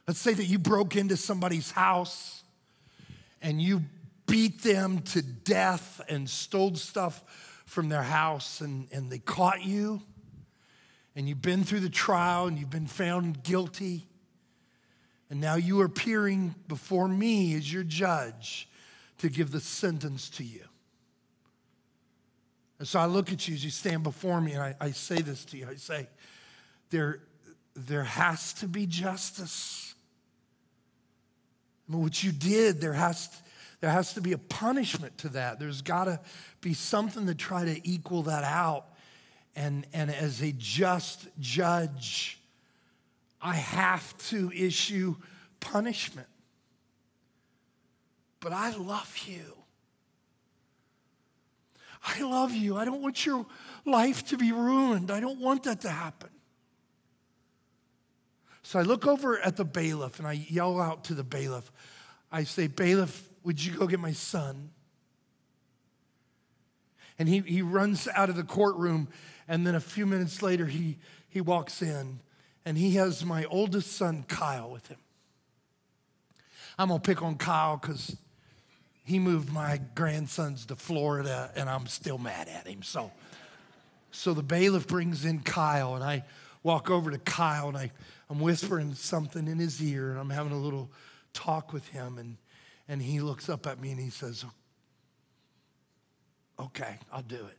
Let's 0.08 0.20
say 0.20 0.36
that 0.36 0.46
you 0.46 0.60
broke 0.60 0.96
into 0.96 1.18
somebody's 1.18 1.72
house 1.72 2.44
and 3.42 3.60
you 3.60 3.82
beat 4.28 4.62
them 4.62 5.00
to 5.00 5.24
death 5.24 6.02
and 6.08 6.30
stole 6.30 6.76
stuff 6.76 7.24
from 7.68 7.90
their 7.90 8.02
house 8.02 8.62
and, 8.62 8.88
and 8.92 9.12
they 9.12 9.20
caught 9.20 9.64
you 9.64 10.02
and 11.16 11.28
you've 11.28 11.42
been 11.42 11.64
through 11.64 11.82
the 11.82 11.90
trial 11.90 12.48
and 12.48 12.58
you've 12.58 12.70
been 12.70 12.88
found 12.88 13.44
guilty. 13.44 14.08
And 15.30 15.42
now 15.42 15.56
you 15.56 15.82
are 15.82 15.86
appearing 15.86 16.56
before 16.68 17.08
me 17.08 17.56
as 17.56 17.72
your 17.72 17.84
judge 17.84 18.70
to 19.18 19.28
give 19.28 19.52
the 19.52 19.60
sentence 19.60 20.30
to 20.30 20.44
you. 20.44 20.64
And 22.80 22.88
so 22.88 23.00
I 23.00 23.06
look 23.06 23.34
at 23.34 23.48
you 23.48 23.56
as 23.56 23.66
you 23.66 23.72
stand 23.72 24.04
before 24.04 24.40
me 24.40 24.54
and 24.54 24.62
I, 24.62 24.76
I 24.80 24.92
say 24.92 25.22
this 25.22 25.44
to 25.46 25.58
you. 25.58 25.68
I 25.70 25.76
say, 25.76 26.08
there, 26.92 27.20
there 27.76 28.04
has 28.04 28.54
to 28.54 28.68
be 28.68 28.86
justice. 28.86 29.96
what 31.88 32.24
you 32.24 32.32
did, 32.32 32.80
there 32.80 32.94
has, 32.94 33.30
there 33.80 33.92
has 33.92 34.14
to 34.14 34.22
be 34.22 34.34
a 34.34 34.38
punishment 34.38 35.18
to 35.20 35.30
that. 35.30 35.60
There's 35.60 35.82
got 35.82 36.06
to 36.06 36.20
be 36.62 36.74
something 36.74 37.28
to 37.28 37.36
try 37.36 37.66
to 37.66 37.88
equal 37.88 38.24
that 38.24 38.44
out. 38.44 38.86
And, 39.56 39.86
and 39.94 40.10
as 40.12 40.42
a 40.42 40.52
just 40.52 41.28
judge, 41.40 42.40
I 43.42 43.56
have 43.56 44.18
to 44.30 44.52
issue 44.52 45.16
punishment. 45.60 46.28
But 48.40 48.54
I 48.54 48.76
love 48.76 49.18
you. 49.26 49.58
I 52.04 52.22
love 52.22 52.54
you. 52.54 52.78
I 52.78 52.86
don't 52.86 53.02
want 53.02 53.26
your 53.26 53.46
life 53.86 54.26
to 54.28 54.38
be 54.38 54.52
ruined. 54.52 55.12
I 55.12 55.20
don't 55.20 55.40
want 55.40 55.64
that 55.64 55.82
to 55.82 55.90
happen. 55.90 56.30
So 58.64 58.80
I 58.80 58.84
look 58.84 59.08
over 59.08 59.40
at 59.40 59.56
the 59.56 59.66
bailiff 59.66 60.20
and 60.20 60.28
I 60.28 60.34
yell 60.34 60.80
out 60.80 61.06
to 61.06 61.14
the 61.14 61.24
bailiff. 61.24 61.72
I 62.32 62.44
say, 62.44 62.68
Bailiff, 62.68 63.28
would 63.48 63.64
you 63.64 63.78
go 63.78 63.88
get 63.88 64.02
my 64.02 64.12
son? 64.12 64.72
And 67.18 67.30
he, 67.30 67.40
he 67.40 67.62
runs 67.62 68.10
out 68.14 68.30
of 68.30 68.36
the 68.36 68.44
courtroom, 68.44 69.08
and 69.48 69.66
then 69.66 69.74
a 69.74 69.80
few 69.80 70.06
minutes 70.06 70.42
later, 70.42 70.66
he, 70.66 70.98
he 71.30 71.40
walks 71.40 71.82
in, 71.82 72.20
and 72.66 72.78
he 72.78 72.96
has 72.96 73.24
my 73.24 73.46
oldest 73.46 73.94
son, 73.94 74.26
Kyle, 74.28 74.70
with 74.70 74.88
him. 74.88 74.98
I'm 76.78 76.90
gonna 76.90 77.00
pick 77.00 77.24
on 77.24 77.38
Kyle 77.38 77.78
because 77.78 78.18
he 79.06 79.18
moved 79.18 79.50
my 79.50 79.80
grandsons 79.96 80.66
to 80.66 80.76
Florida, 80.76 81.50
and 81.56 81.70
I'm 81.70 81.88
still 81.88 82.18
mad 82.18 82.50
at 82.50 82.68
him. 82.68 82.84
So, 82.84 83.14
so 84.12 84.34
the 84.34 84.44
bailiff 84.44 84.88
brings 84.88 85.24
in 85.24 85.40
Kyle, 85.40 85.96
and 85.96 86.04
I 86.04 86.26
walk 86.64 86.90
over 86.90 87.12
to 87.12 87.18
Kyle, 87.18 87.70
and 87.70 87.78
I, 87.78 87.92
I'm 88.30 88.42
whispering 88.42 88.94
something 88.94 89.48
in 89.48 89.58
his 89.58 89.82
ear, 89.82 90.10
and 90.12 90.20
I'm 90.20 90.32
having 90.32 90.52
a 90.52 90.60
little 90.60 90.92
talk 91.32 91.72
with 91.72 91.88
him, 91.88 92.18
and, 92.18 92.36
and 92.88 93.02
he 93.02 93.20
looks 93.20 93.50
up 93.50 93.68
at 93.68 93.80
me 93.80 93.92
and 93.92 94.00
he 94.00 94.10
says, 94.10 94.46
Okay, 96.60 96.98
I'll 97.12 97.22
do 97.22 97.36
it. 97.36 97.58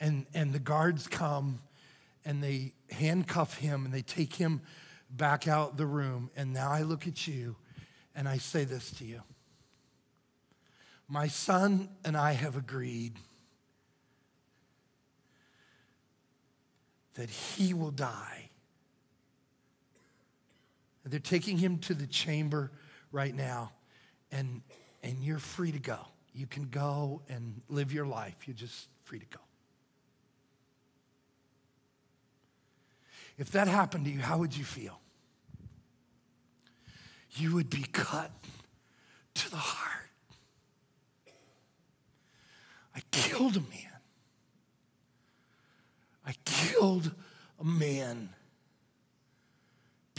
And, 0.00 0.26
and 0.34 0.52
the 0.52 0.58
guards 0.58 1.06
come 1.06 1.60
and 2.24 2.42
they 2.42 2.72
handcuff 2.90 3.58
him 3.58 3.84
and 3.84 3.94
they 3.94 4.02
take 4.02 4.34
him 4.34 4.60
back 5.10 5.46
out 5.46 5.76
the 5.76 5.86
room. 5.86 6.30
And 6.36 6.52
now 6.52 6.70
I 6.70 6.82
look 6.82 7.06
at 7.06 7.26
you 7.26 7.56
and 8.14 8.28
I 8.28 8.38
say 8.38 8.64
this 8.64 8.90
to 8.92 9.04
you 9.04 9.22
My 11.08 11.28
son 11.28 11.88
and 12.04 12.16
I 12.16 12.32
have 12.32 12.56
agreed 12.56 13.14
that 17.14 17.30
he 17.30 17.72
will 17.72 17.90
die. 17.90 18.50
They're 21.06 21.20
taking 21.20 21.56
him 21.56 21.78
to 21.78 21.94
the 21.94 22.06
chamber 22.06 22.72
right 23.12 23.34
now, 23.34 23.72
and, 24.32 24.60
and 25.04 25.22
you're 25.22 25.38
free 25.38 25.70
to 25.70 25.78
go. 25.78 25.98
You 26.34 26.46
can 26.46 26.64
go 26.64 27.22
and 27.28 27.62
live 27.68 27.92
your 27.92 28.06
life. 28.06 28.34
You're 28.46 28.56
just 28.56 28.88
free 29.04 29.20
to 29.20 29.26
go. 29.26 29.40
If 33.38 33.52
that 33.52 33.68
happened 33.68 34.06
to 34.06 34.10
you, 34.10 34.18
how 34.18 34.38
would 34.38 34.56
you 34.56 34.64
feel? 34.64 34.98
You 37.36 37.54
would 37.54 37.70
be 37.70 37.84
cut 37.92 38.30
to 39.34 39.50
the 39.50 39.56
heart. 39.56 39.92
I 42.94 43.00
killed 43.10 43.56
a 43.56 43.60
man. 43.60 43.92
I 46.26 46.34
killed 46.44 47.14
a 47.60 47.64
man 47.64 48.30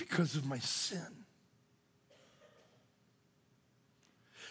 because 0.08 0.36
of 0.36 0.46
my 0.46 0.60
sin. 0.60 1.26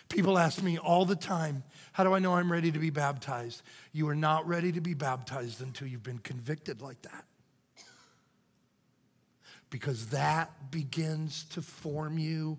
People 0.09 0.39
ask 0.39 0.63
me 0.63 0.79
all 0.79 1.05
the 1.05 1.17
time, 1.17 1.65
How 1.93 2.05
do 2.05 2.13
I 2.13 2.21
know 2.21 2.35
I'm 2.35 2.53
ready 2.53 2.71
to 2.71 2.79
be 2.79 2.91
baptized? 2.91 3.63
You 3.93 4.09
are 4.09 4.15
not 4.15 4.47
ready 4.47 4.71
to 4.73 4.81
be 4.81 4.95
baptized 4.95 5.61
until 5.61 5.89
you've 5.89 6.03
been 6.03 6.19
convicted 6.19 6.81
like 6.81 7.03
that. 7.03 7.25
Because 9.71 10.09
that 10.09 10.71
begins 10.71 11.45
to 11.55 11.63
form 11.63 12.19
you 12.19 12.59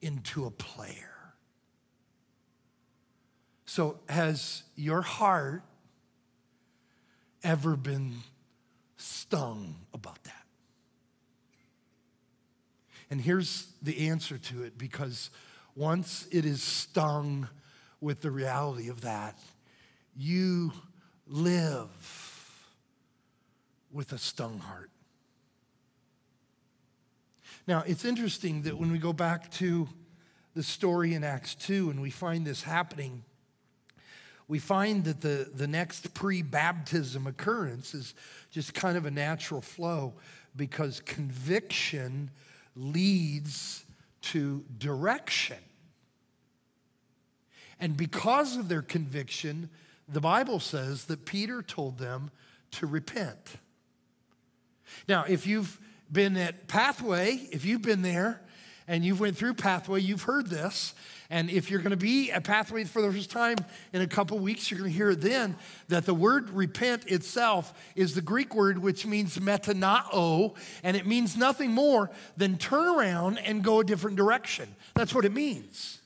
into 0.00 0.46
a 0.46 0.50
player. 0.50 1.10
So, 3.66 4.00
has 4.08 4.62
your 4.74 5.02
heart 5.02 5.62
ever 7.42 7.76
been 7.76 8.14
stung 8.96 9.76
about 9.92 10.22
that? 10.24 10.41
And 13.12 13.20
here's 13.20 13.66
the 13.82 14.08
answer 14.08 14.38
to 14.38 14.62
it 14.62 14.78
because 14.78 15.28
once 15.76 16.26
it 16.30 16.46
is 16.46 16.62
stung 16.62 17.46
with 18.00 18.22
the 18.22 18.30
reality 18.30 18.88
of 18.88 19.02
that, 19.02 19.38
you 20.16 20.72
live 21.26 21.90
with 23.92 24.12
a 24.12 24.18
stung 24.18 24.60
heart. 24.60 24.88
Now, 27.66 27.84
it's 27.86 28.06
interesting 28.06 28.62
that 28.62 28.78
when 28.78 28.90
we 28.90 28.96
go 28.96 29.12
back 29.12 29.50
to 29.56 29.90
the 30.54 30.62
story 30.62 31.12
in 31.12 31.22
Acts 31.22 31.54
2 31.54 31.90
and 31.90 32.00
we 32.00 32.08
find 32.08 32.46
this 32.46 32.62
happening, 32.62 33.24
we 34.48 34.58
find 34.58 35.04
that 35.04 35.20
the, 35.20 35.50
the 35.54 35.68
next 35.68 36.14
pre 36.14 36.40
baptism 36.40 37.26
occurrence 37.26 37.92
is 37.92 38.14
just 38.50 38.72
kind 38.72 38.96
of 38.96 39.04
a 39.04 39.10
natural 39.10 39.60
flow 39.60 40.14
because 40.56 41.00
conviction 41.00 42.30
leads 42.74 43.84
to 44.22 44.64
direction. 44.78 45.58
And 47.80 47.96
because 47.96 48.56
of 48.56 48.68
their 48.68 48.82
conviction, 48.82 49.68
the 50.08 50.20
Bible 50.20 50.60
says 50.60 51.06
that 51.06 51.24
Peter 51.24 51.62
told 51.62 51.98
them 51.98 52.30
to 52.72 52.86
repent. 52.86 53.56
Now, 55.08 55.24
if 55.28 55.46
you've 55.46 55.80
been 56.10 56.36
at 56.36 56.68
Pathway, 56.68 57.48
if 57.50 57.64
you've 57.64 57.82
been 57.82 58.02
there 58.02 58.40
and 58.88 59.04
you've 59.04 59.20
went 59.20 59.36
through 59.36 59.54
Pathway, 59.54 60.00
you've 60.00 60.22
heard 60.22 60.48
this. 60.48 60.94
And 61.30 61.48
if 61.48 61.70
you're 61.70 61.80
going 61.80 61.90
to 61.90 61.96
be 61.96 62.30
at 62.30 62.44
Pathway 62.44 62.84
for 62.84 63.00
the 63.00 63.10
first 63.10 63.30
time 63.30 63.56
in 63.94 64.02
a 64.02 64.06
couple 64.06 64.38
weeks, 64.38 64.70
you're 64.70 64.78
going 64.78 64.90
to 64.90 64.96
hear 64.96 65.10
it 65.10 65.22
then 65.22 65.56
that 65.88 66.04
the 66.04 66.12
word 66.12 66.50
repent 66.50 67.06
itself 67.06 67.72
is 67.96 68.14
the 68.14 68.20
Greek 68.20 68.54
word 68.54 68.78
which 68.78 69.06
means 69.06 69.38
metanao, 69.38 70.54
and 70.82 70.96
it 70.96 71.06
means 71.06 71.36
nothing 71.36 71.70
more 71.70 72.10
than 72.36 72.58
turn 72.58 72.86
around 72.86 73.38
and 73.38 73.64
go 73.64 73.80
a 73.80 73.84
different 73.84 74.16
direction. 74.16 74.68
That's 74.94 75.14
what 75.14 75.24
it 75.24 75.32
means. 75.32 76.02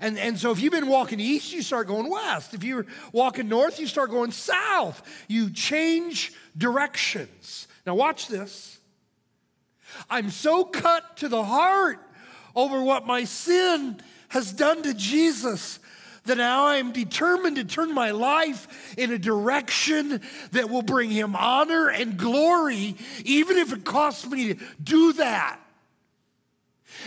And, 0.00 0.18
and 0.18 0.38
so 0.38 0.50
if 0.50 0.60
you've 0.60 0.72
been 0.72 0.88
walking 0.88 1.18
east, 1.18 1.52
you 1.52 1.62
start 1.62 1.86
going 1.88 2.10
west. 2.10 2.54
If 2.54 2.62
you're 2.62 2.86
walking 3.12 3.48
north, 3.48 3.80
you 3.80 3.86
start 3.86 4.10
going 4.10 4.30
south. 4.30 5.02
You 5.28 5.50
change 5.50 6.32
directions. 6.56 7.66
Now, 7.86 7.94
watch 7.94 8.28
this. 8.28 8.79
I'm 10.08 10.30
so 10.30 10.64
cut 10.64 11.16
to 11.18 11.28
the 11.28 11.42
heart 11.42 11.98
over 12.54 12.82
what 12.82 13.06
my 13.06 13.24
sin 13.24 14.00
has 14.28 14.52
done 14.52 14.82
to 14.82 14.94
Jesus 14.94 15.78
that 16.24 16.36
now 16.36 16.64
I 16.64 16.76
am 16.76 16.92
determined 16.92 17.56
to 17.56 17.64
turn 17.64 17.94
my 17.94 18.10
life 18.10 18.94
in 18.96 19.12
a 19.12 19.18
direction 19.18 20.20
that 20.52 20.68
will 20.68 20.82
bring 20.82 21.10
him 21.10 21.34
honor 21.34 21.88
and 21.88 22.16
glory, 22.16 22.96
even 23.24 23.56
if 23.56 23.72
it 23.72 23.84
costs 23.84 24.26
me 24.26 24.54
to 24.54 24.64
do 24.82 25.12
that. 25.14 25.58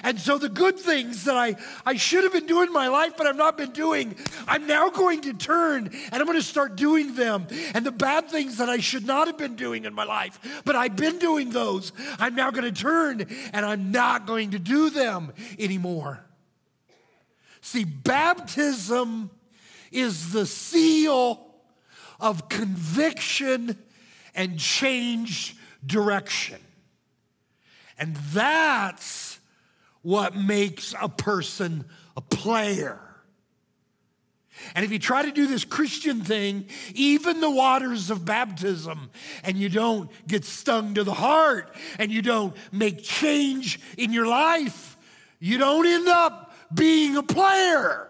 And 0.02 0.20
so 0.20 0.38
the 0.38 0.50
good 0.50 0.80
things 0.80 1.26
that 1.26 1.36
I, 1.36 1.56
I 1.86 1.96
should 1.96 2.24
have 2.24 2.34
been 2.34 2.48
doing 2.48 2.68
in 2.68 2.74
my 2.74 2.88
life, 2.88 3.14
but 3.18 3.28
I've 3.28 3.36
not 3.36 3.58
been 3.58 3.72
doing, 3.72 4.16
I'm 4.48 4.66
now 4.66 4.90
going 4.90 5.22
to 5.22 5.34
turn 5.34 5.92
and 5.94 6.14
I'm 6.14 6.26
going 6.26 6.38
to 6.38 6.44
start 6.44 6.76
doing 6.76 7.16
them. 7.16 7.48
And 7.74 7.86
the 7.86 7.92
bad 7.92 8.30
things 8.30 8.58
that 8.58 8.70
I 8.70 8.78
should 8.78 9.06
not 9.06 9.28
have 9.28 9.38
been 9.38 9.56
doing 9.56 9.86
in 9.86 9.94
my 9.94 10.06
life, 10.06 10.40
but 10.66 10.76
I've 10.76 10.96
been 10.96 11.20
doing 11.20 11.52
those, 11.52 11.92
I'm 12.18 12.36
now 12.36 12.50
going 12.52 12.74
to 12.74 12.82
turn 12.82 13.28
and 13.54 13.66
I'm 13.66 13.92
not 13.92 14.26
going 14.26 14.52
to 14.52 14.60
do 14.60 14.90
them 14.90 15.32
anymore. 15.60 16.24
See, 17.62 17.84
baptism 17.86 19.30
is 19.92 20.34
the 20.34 20.46
seal 20.46 21.54
of 22.20 22.50
conviction 22.50 23.78
and 24.36 24.60
change 24.60 25.56
direction. 25.86 26.60
And 27.98 28.16
that's 28.16 29.33
what 30.04 30.36
makes 30.36 30.94
a 31.02 31.10
person 31.10 31.86
a 32.16 32.22
player. 32.22 33.00
And 34.76 34.86
if 34.86 34.92
you 34.92 35.00
try 35.00 35.24
to 35.24 35.32
do 35.32 35.48
this 35.48 35.66
Christian 35.66 36.22
thing, 36.22 36.66
even 36.94 37.42
the 37.42 37.50
waters 37.50 38.12
of 38.12 38.24
baptism, 38.24 39.10
and 39.44 39.58
you 39.58 39.68
don't 39.68 40.12
get 40.28 40.46
stung 40.46 40.94
to 40.94 41.04
the 41.04 41.14
heart 41.14 41.76
and 41.98 42.12
you 42.12 42.22
don't 42.22 42.56
make 42.72 43.02
change 43.04 43.80
in 43.98 44.14
your 44.14 44.28
life, 44.28 44.96
you 45.40 45.58
don't 45.58 45.88
end 45.88 46.08
up 46.08 46.56
being 46.74 47.18
a 47.18 47.24
player. 47.24 48.08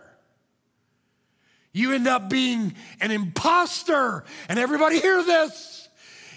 You 1.72 1.94
end 1.94 2.08
up 2.08 2.30
being 2.30 2.76
an 3.02 3.12
imposter. 3.12 4.24
And 4.48 4.60
everybody 4.60 5.00
hear 5.00 5.24
this 5.24 5.88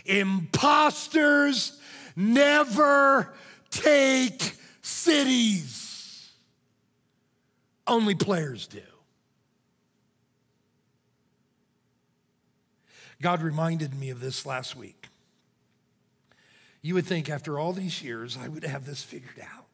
imposters 0.07 1.79
never 2.15 3.35
take 3.71 4.55
cities. 4.87 6.31
Only 7.87 8.15
players 8.15 8.67
do. 8.67 8.81
God 13.21 13.43
reminded 13.43 13.99
me 13.99 14.11
of 14.11 14.21
this 14.21 14.47
last 14.47 14.77
week. 14.77 15.09
You 16.83 16.95
would 16.95 17.07
think 17.07 17.29
after 17.29 17.59
all 17.59 17.73
these 17.73 18.03
years, 18.03 18.39
I 18.41 18.47
would 18.47 18.63
have 18.63 18.87
this 18.87 19.03
figured 19.03 19.41
out. 19.41 19.67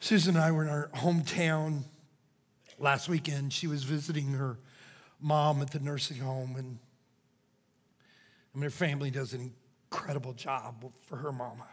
Susan 0.00 0.36
and 0.36 0.44
I 0.44 0.50
were 0.50 0.62
in 0.62 0.68
our 0.70 0.88
hometown 0.94 1.82
last 2.78 3.08
weekend. 3.08 3.52
She 3.52 3.66
was 3.66 3.84
visiting 3.84 4.32
her 4.32 4.58
mom 5.20 5.60
at 5.60 5.70
the 5.70 5.80
nursing 5.80 6.18
home, 6.18 6.56
and 6.56 6.78
I 8.54 8.58
mean, 8.58 8.64
her 8.64 8.70
family 8.70 9.10
does 9.10 9.34
an 9.34 9.52
incredible 9.90 10.32
job 10.32 10.90
for 11.02 11.16
her 11.16 11.32
mama. 11.32 11.66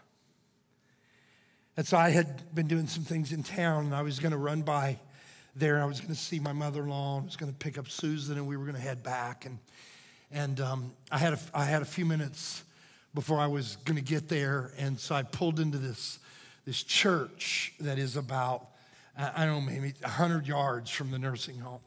And 1.78 1.88
so 1.88 1.98
I 1.98 2.10
had 2.10 2.54
been 2.54 2.68
doing 2.68 2.88
some 2.88 3.04
things 3.04 3.32
in 3.32 3.44
town, 3.44 3.86
and 3.86 3.96
I 3.96 4.02
was 4.02 4.20
going 4.20 4.34
to 4.34 4.38
run 4.38 4.62
by 4.62 5.00
there. 5.56 5.82
I 5.82 5.86
was 5.86 6.02
going 6.02 6.14
to 6.14 6.20
see 6.20 6.38
my 6.38 6.52
mother 6.52 6.84
in 6.84 6.90
law. 6.90 7.22
I 7.22 7.24
was 7.24 7.38
going 7.38 7.52
to 7.52 7.58
pick 7.58 7.78
up 7.78 7.88
Susan, 7.88 8.38
and 8.38 8.46
we 8.46 8.58
were 8.58 8.66
going 8.66 8.76
to 8.76 8.82
head 8.82 9.04
back. 9.04 9.46
And, 9.46 9.58
and 10.32 10.60
um, 10.60 10.92
I, 11.12 11.18
had 11.18 11.34
a, 11.34 11.40
I 11.54 11.64
had 11.64 11.82
a 11.82 11.86
few 11.86 12.06
minutes 12.06 12.64
before 13.14 13.40
I 13.40 13.48
was 13.48 13.78
going 13.86 13.96
to 13.96 14.04
get 14.04 14.28
there. 14.28 14.74
And 14.78 15.00
so 15.00 15.16
I 15.16 15.24
pulled 15.24 15.62
into 15.62 15.78
this, 15.78 16.20
this 16.66 16.84
church 16.84 17.74
that 17.80 17.98
is 17.98 18.18
about, 18.18 18.68
I 19.18 19.46
don't 19.46 19.66
know, 19.66 19.72
maybe 19.72 19.94
100 20.02 20.48
yards 20.48 20.90
from 20.90 21.10
the 21.12 21.20
nursing 21.20 21.60
home. 21.60 21.80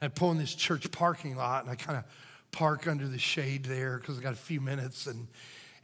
I 0.00 0.06
pull 0.06 0.30
in 0.30 0.38
this 0.38 0.54
church 0.54 0.88
parking 0.92 1.34
lot, 1.34 1.64
and 1.64 1.72
I 1.72 1.74
kind 1.74 1.98
of 1.98 2.04
park 2.52 2.86
under 2.86 3.08
the 3.08 3.18
shade 3.18 3.64
there 3.64 3.98
because 3.98 4.16
I 4.16 4.22
got 4.22 4.32
a 4.32 4.36
few 4.36 4.60
minutes, 4.60 5.08
and, 5.08 5.26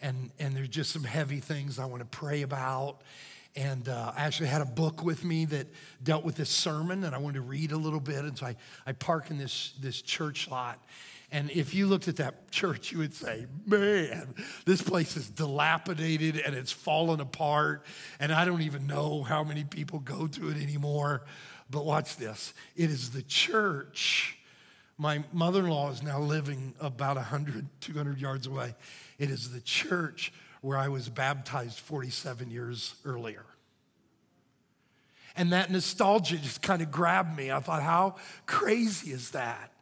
and, 0.05 0.31
and 0.39 0.55
there's 0.55 0.69
just 0.69 0.91
some 0.93 1.03
heavy 1.03 1.41
things 1.41 1.79
I 1.79 1.87
want 1.87 2.01
to 2.01 2.19
pray 2.19 2.43
about. 2.43 3.01
And 3.57 3.89
uh, 3.89 4.13
I 4.15 4.25
actually 4.25 4.49
had 4.49 4.61
a 4.61 4.67
book 4.67 5.03
with 5.03 5.25
me 5.25 5.47
that 5.47 5.67
dealt 6.03 6.25
with 6.25 6.35
this 6.35 6.51
sermon, 6.51 7.05
and 7.05 7.15
I 7.15 7.19
wanted 7.19 7.37
to 7.37 7.41
read 7.41 7.73
a 7.73 7.77
little 7.79 8.01
bit. 8.01 8.19
And 8.19 8.37
so 8.37 8.47
I, 8.47 8.57
I 8.87 8.93
park 8.93 9.31
in 9.31 9.39
this, 9.39 9.73
this 9.81 10.03
church 10.03 10.51
lot. 10.51 10.85
And 11.33 11.51
if 11.51 11.73
you 11.73 11.87
looked 11.87 12.07
at 12.07 12.17
that 12.17 12.51
church, 12.51 12.93
you 12.93 12.99
would 12.99 13.15
say, 13.15 13.47
man, 13.67 14.35
this 14.67 14.83
place 14.83 15.17
is 15.17 15.31
dilapidated 15.31 16.37
and 16.37 16.55
it's 16.55 16.71
fallen 16.71 17.21
apart. 17.21 17.87
And 18.21 18.31
I 18.31 18.45
don't 18.45 18.63
even 18.63 18.87
know 18.87 19.23
how 19.23 19.43
many 19.43 19.65
people 19.65 20.01
go 20.01 20.27
to 20.27 20.51
it 20.51 20.63
anymore. 20.63 21.23
But 21.71 21.87
watch 21.87 22.17
this 22.17 22.53
it 22.77 22.91
is 22.91 23.11
the 23.11 23.23
church. 23.23 24.37
My 24.99 25.25
mother 25.33 25.61
in 25.61 25.71
law 25.71 25.91
is 25.91 26.03
now 26.03 26.21
living 26.21 26.75
about 26.79 27.17
100, 27.17 27.67
200 27.81 28.21
yards 28.21 28.47
away. 28.47 28.75
It 29.19 29.31
is 29.31 29.53
the 29.53 29.61
church 29.61 30.33
where 30.61 30.79
I 30.79 30.89
was 30.89 31.09
baptized 31.09 31.79
47 31.79 32.51
years 32.51 32.95
earlier. 33.05 33.45
And 35.37 35.53
that 35.53 35.71
nostalgia 35.71 36.39
just 36.39 36.63
kind 36.63 36.81
of 36.81 36.91
grabbed 36.91 37.37
me. 37.37 37.51
I 37.51 37.61
thought, 37.61 37.83
how 37.83 38.17
crazy 38.47 39.11
is 39.11 39.33
that? 39.33 39.74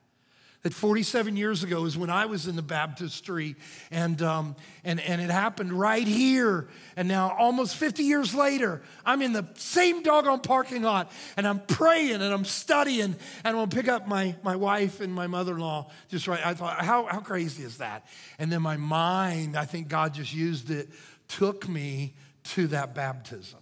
That 0.62 0.72
47 0.72 1.36
years 1.36 1.64
ago 1.64 1.84
is 1.86 1.98
when 1.98 2.08
I 2.08 2.26
was 2.26 2.46
in 2.46 2.54
the 2.54 2.62
baptistry, 2.62 3.56
and, 3.90 4.22
um, 4.22 4.54
and, 4.84 5.00
and 5.00 5.20
it 5.20 5.28
happened 5.28 5.72
right 5.72 6.06
here. 6.06 6.68
And 6.96 7.08
now, 7.08 7.34
almost 7.36 7.76
50 7.76 8.04
years 8.04 8.32
later, 8.32 8.80
I'm 9.04 9.22
in 9.22 9.32
the 9.32 9.46
same 9.54 10.02
doggone 10.04 10.40
parking 10.40 10.82
lot, 10.82 11.10
and 11.36 11.48
I'm 11.48 11.58
praying 11.58 12.22
and 12.22 12.32
I'm 12.32 12.44
studying, 12.44 13.00
and 13.00 13.16
I'm 13.44 13.54
gonna 13.54 13.66
pick 13.68 13.88
up 13.88 14.06
my, 14.06 14.36
my 14.44 14.54
wife 14.54 15.00
and 15.00 15.12
my 15.12 15.26
mother 15.26 15.54
in 15.54 15.60
law 15.60 15.90
just 16.08 16.28
right. 16.28 16.44
I 16.44 16.54
thought, 16.54 16.78
how, 16.78 17.06
how 17.06 17.20
crazy 17.20 17.64
is 17.64 17.78
that? 17.78 18.06
And 18.38 18.52
then 18.52 18.62
my 18.62 18.76
mind, 18.76 19.56
I 19.56 19.64
think 19.64 19.88
God 19.88 20.14
just 20.14 20.32
used 20.32 20.70
it, 20.70 20.88
took 21.26 21.68
me 21.68 22.14
to 22.44 22.68
that 22.68 22.94
baptism. 22.94 23.58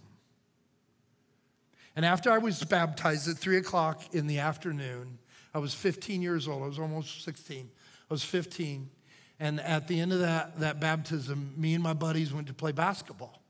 And 1.95 2.05
after 2.05 2.31
I 2.31 2.37
was 2.37 2.63
baptized 2.63 3.27
at 3.27 3.37
three 3.37 3.57
o'clock 3.57 4.01
in 4.13 4.27
the 4.27 4.39
afternoon, 4.39 5.17
I 5.53 5.59
was 5.59 5.73
15 5.73 6.21
years 6.21 6.47
old. 6.47 6.63
I 6.63 6.67
was 6.67 6.79
almost 6.79 7.23
16. 7.23 7.69
I 8.09 8.13
was 8.13 8.23
15. 8.23 8.89
And 9.39 9.59
at 9.59 9.87
the 9.87 9.99
end 9.99 10.13
of 10.13 10.19
that, 10.19 10.59
that 10.59 10.79
baptism, 10.79 11.53
me 11.57 11.73
and 11.73 11.83
my 11.83 11.93
buddies 11.93 12.33
went 12.33 12.47
to 12.47 12.53
play 12.53 12.71
basketball. 12.71 13.41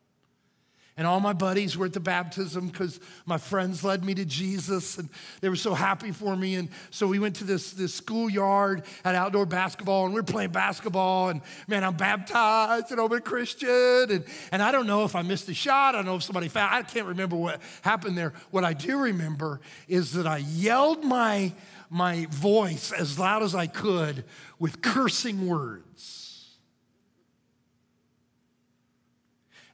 And 0.97 1.07
all 1.07 1.21
my 1.21 1.33
buddies 1.33 1.77
were 1.77 1.85
at 1.85 1.93
the 1.93 2.01
baptism 2.01 2.67
because 2.67 2.99
my 3.25 3.37
friends 3.37 3.83
led 3.83 4.03
me 4.03 4.13
to 4.13 4.25
Jesus 4.25 4.97
and 4.97 5.09
they 5.39 5.47
were 5.47 5.55
so 5.55 5.73
happy 5.73 6.11
for 6.11 6.35
me. 6.35 6.55
And 6.55 6.69
so 6.91 7.07
we 7.07 7.17
went 7.17 7.37
to 7.37 7.43
this, 7.45 7.71
this 7.71 7.93
schoolyard 7.93 8.83
at 9.05 9.15
outdoor 9.15 9.45
basketball 9.45 10.05
and 10.05 10.13
we 10.13 10.19
are 10.19 10.23
playing 10.23 10.51
basketball. 10.51 11.29
And 11.29 11.41
man, 11.67 11.83
I'm 11.85 11.95
baptized 11.95 12.91
and 12.91 12.99
I'm 12.99 13.11
a 13.11 13.21
Christian. 13.21 14.11
And, 14.11 14.25
and 14.51 14.61
I 14.61 14.71
don't 14.71 14.85
know 14.85 15.05
if 15.05 15.15
I 15.15 15.21
missed 15.21 15.47
a 15.47 15.53
shot. 15.53 15.95
I 15.95 15.99
don't 15.99 16.05
know 16.05 16.17
if 16.17 16.23
somebody 16.23 16.49
found, 16.49 16.75
I 16.75 16.83
can't 16.83 17.07
remember 17.07 17.37
what 17.37 17.61
happened 17.81 18.17
there. 18.17 18.33
What 18.51 18.65
I 18.65 18.73
do 18.73 18.99
remember 18.99 19.61
is 19.87 20.11
that 20.13 20.27
I 20.27 20.37
yelled 20.37 21.05
my, 21.05 21.53
my 21.91 22.25
voice 22.29 22.93
as 22.93 23.19
loud 23.19 23.43
as 23.43 23.53
I 23.53 23.67
could 23.67 24.23
with 24.57 24.81
cursing 24.81 25.45
words. 25.45 26.55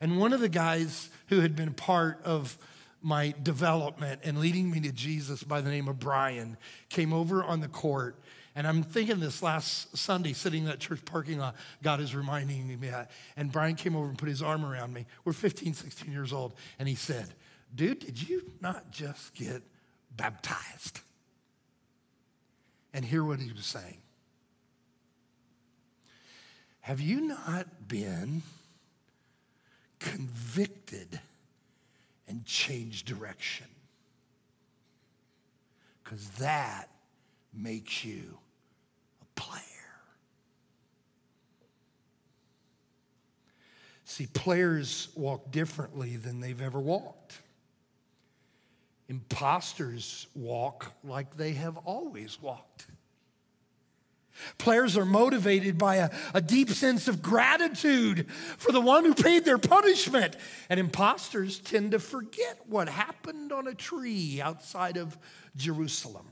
And 0.02 0.20
one 0.20 0.34
of 0.34 0.40
the 0.40 0.50
guys 0.50 1.10
who 1.28 1.42
had 1.42 1.56
been 1.56 1.74
part 1.74 2.20
of 2.24 2.58
my 3.04 3.36
development 3.44 4.22
and 4.24 4.40
leading 4.40 4.72
me 4.72 4.80
to 4.82 4.92
Jesus 4.92 5.44
by 5.44 5.62
the 5.62 5.70
name 5.70 5.88
of 5.88 6.00
Brian 6.00 6.58
came 6.90 7.14
over 7.14 7.44
on 7.44 7.62
the 7.62 7.68
court. 7.68 8.16
And 8.56 8.66
I'm 8.66 8.82
thinking 8.82 9.20
this 9.20 9.44
last 9.44 9.96
Sunday, 9.96 10.34
sitting 10.34 10.64
in 10.64 10.70
that 10.70 10.80
church 10.80 11.06
parking 11.06 11.38
lot, 11.38 11.56
God 11.84 12.00
is 12.00 12.16
reminding 12.16 12.68
me 12.68 12.76
that. 12.88 13.12
And 13.36 13.52
Brian 13.52 13.76
came 13.76 13.96
over 13.96 14.08
and 14.08 14.18
put 14.18 14.28
his 14.28 14.42
arm 14.42 14.66
around 14.66 14.92
me. 14.92 15.06
We're 15.24 15.34
15, 15.34 15.76
16 15.76 16.12
years 16.12 16.34
old. 16.34 16.56
And 16.80 16.90
he 16.90 16.96
said, 16.96 17.28
Dude, 17.76 18.00
did 18.00 18.28
you 18.28 18.42
not 18.60 18.90
just 18.90 19.36
get 19.36 19.62
baptized? 20.16 21.02
And 22.98 23.06
hear 23.06 23.24
what 23.24 23.40
he 23.40 23.54
was 23.54 23.68
saying. 23.68 24.02
Have 26.80 27.00
you 27.00 27.22
not 27.22 27.88
been 27.88 28.42
convicted 30.00 31.20
and 32.28 32.44
changed 32.44 33.06
direction? 33.06 33.68
Because 36.04 36.28
that 36.40 36.90
makes 37.54 38.04
you 38.04 38.40
a 39.22 39.40
player. 39.40 39.62
See, 44.06 44.26
players 44.26 45.10
walk 45.14 45.52
differently 45.52 46.18
than 46.18 46.40
they've 46.40 46.64
ever 46.64 46.80
walked. 46.80 47.42
Imposters 49.10 50.28
walk 50.36 50.94
like 51.04 51.38
they 51.38 51.54
have 51.54 51.78
always 51.78 52.42
walked. 52.42 52.88
Players 54.58 54.98
are 54.98 55.06
motivated 55.06 55.78
by 55.78 55.96
a, 55.96 56.10
a, 56.34 56.42
deep 56.42 56.70
sense 56.70 57.08
of 57.08 57.22
gratitude 57.22 58.30
for 58.58 58.72
the 58.72 58.82
one 58.82 59.04
who 59.04 59.16
paid 59.16 59.46
their 59.46 59.58
punishment. 59.58 60.36
And 60.70 60.80
imposters 60.80 61.60
tend 61.60 61.92
to 61.92 62.00
forget 62.00 62.60
what 62.68 62.88
happened 62.88 63.52
on 63.52 63.68
a 63.68 63.74
tree 63.74 64.40
outside 64.42 64.98
of 64.98 65.18
Jerusalem. 65.56 66.28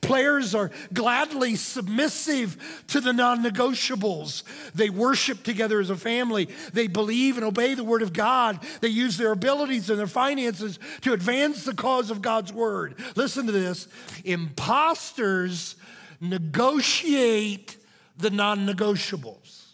Players 0.00 0.54
are 0.54 0.70
gladly 0.92 1.56
submissive 1.56 2.84
to 2.88 3.00
the 3.00 3.12
non 3.12 3.42
negotiables. 3.42 4.42
They 4.74 4.90
worship 4.90 5.42
together 5.42 5.80
as 5.80 5.90
a 5.90 5.96
family. 5.96 6.48
They 6.72 6.86
believe 6.86 7.36
and 7.36 7.44
obey 7.44 7.74
the 7.74 7.84
word 7.84 8.02
of 8.02 8.12
God. 8.12 8.60
They 8.80 8.88
use 8.88 9.16
their 9.16 9.32
abilities 9.32 9.90
and 9.90 9.98
their 9.98 10.06
finances 10.06 10.78
to 11.02 11.12
advance 11.12 11.64
the 11.64 11.74
cause 11.74 12.10
of 12.10 12.22
God's 12.22 12.52
word. 12.52 12.96
Listen 13.16 13.46
to 13.46 13.52
this 13.52 13.88
imposters 14.24 15.76
negotiate 16.20 17.76
the 18.16 18.30
non 18.30 18.66
negotiables. 18.66 19.64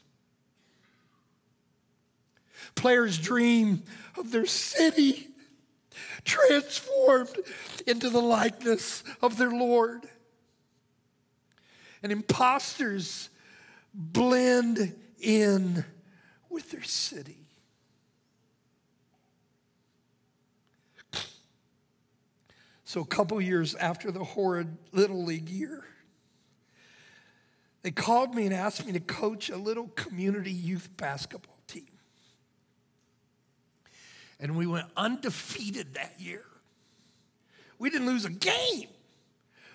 Players 2.75 3.19
dream 3.19 3.83
of 4.19 4.31
their 4.31 4.47
city 4.47 5.29
transformed 6.25 7.37
into 7.87 8.11
the 8.11 8.21
likeness 8.21 9.05
of 9.23 9.39
their 9.39 9.51
Lord. 9.51 10.09
And 12.03 12.13
imposters 12.13 13.31
blend 13.93 14.95
in 15.21 15.85
with 16.51 16.71
their 16.71 16.83
city. 16.83 17.47
So, 22.85 23.01
a 23.01 23.05
couple 23.05 23.41
years 23.41 23.75
after 23.75 24.13
the 24.13 24.23
horrid 24.23 24.77
Little 24.93 25.25
League 25.25 25.49
year, 25.49 25.85
they 27.83 27.91
called 27.91 28.35
me 28.35 28.47
and 28.47 28.55
asked 28.55 28.87
me 28.87 28.93
to 28.93 29.01
coach 29.01 29.51
a 29.51 29.57
little 29.57 29.89
community 29.97 30.53
youth 30.53 30.89
basketball 30.97 31.56
and 34.41 34.57
we 34.57 34.67
went 34.67 34.87
undefeated 34.97 35.95
that 35.95 36.15
year. 36.19 36.45
We 37.79 37.91
didn't 37.91 38.07
lose 38.07 38.25
a 38.25 38.31
game. 38.31 38.89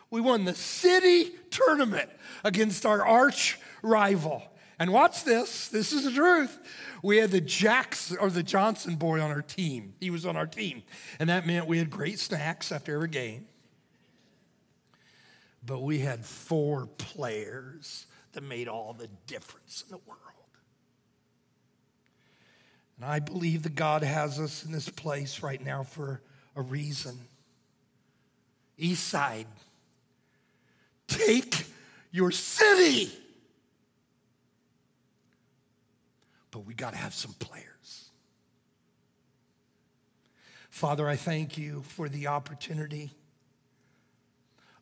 We 0.10 0.22
won 0.22 0.46
the 0.46 0.56
city 0.56 1.32
tournament 1.50 2.10
against 2.44 2.86
our 2.86 3.06
arch 3.06 3.60
rival. 3.82 4.44
And 4.78 4.92
watch 4.92 5.24
this, 5.24 5.68
this 5.70 5.94
is 5.94 6.06
the 6.06 6.12
truth. 6.12 6.60
We 7.04 7.18
had 7.18 7.32
the 7.32 7.42
Jackson 7.42 8.18
or 8.18 8.30
the 8.30 8.44
Johnson 8.44 8.96
boy 8.96 9.22
on 9.22 9.32
our 9.32 9.42
team. 9.42 9.94
He 10.00 10.10
was 10.10 10.26
on 10.26 10.36
our 10.36 10.48
team. 10.48 10.84
And 11.20 11.30
that 11.30 11.48
meant 11.48 11.68
we 11.68 11.78
had 11.78 11.90
great 11.90 12.20
snacks 12.20 12.72
after 12.72 12.96
every 12.96 13.08
game. 13.08 13.46
But 15.64 15.82
we 15.82 16.00
had 16.00 16.26
four 16.26 16.88
players 16.98 18.08
that 18.34 18.42
made 18.42 18.68
all 18.68 18.94
the 18.94 19.08
difference 19.28 19.84
in 19.84 19.92
the 19.92 20.02
world. 20.08 20.31
And 23.02 23.10
I 23.10 23.18
believe 23.18 23.64
that 23.64 23.74
God 23.74 24.04
has 24.04 24.40
us 24.40 24.64
in 24.64 24.72
this 24.72 24.88
place 24.88 25.42
right 25.42 25.60
now 25.60 25.82
for 25.82 26.22
a 26.56 26.62
reason. 26.62 27.18
East 28.78 29.08
Side, 29.08 29.48
take 31.08 31.66
your 32.12 32.30
city. 32.30 33.12
But 36.52 36.60
we 36.60 36.76
got 36.76 36.92
to 36.92 37.00
have 37.00 37.16
some 37.16 37.34
players. 37.40 38.12
Father, 40.70 41.08
I 41.08 41.16
thank 41.16 41.58
you 41.58 41.82
for 41.82 42.08
the 42.08 42.28
opportunity 42.28 43.14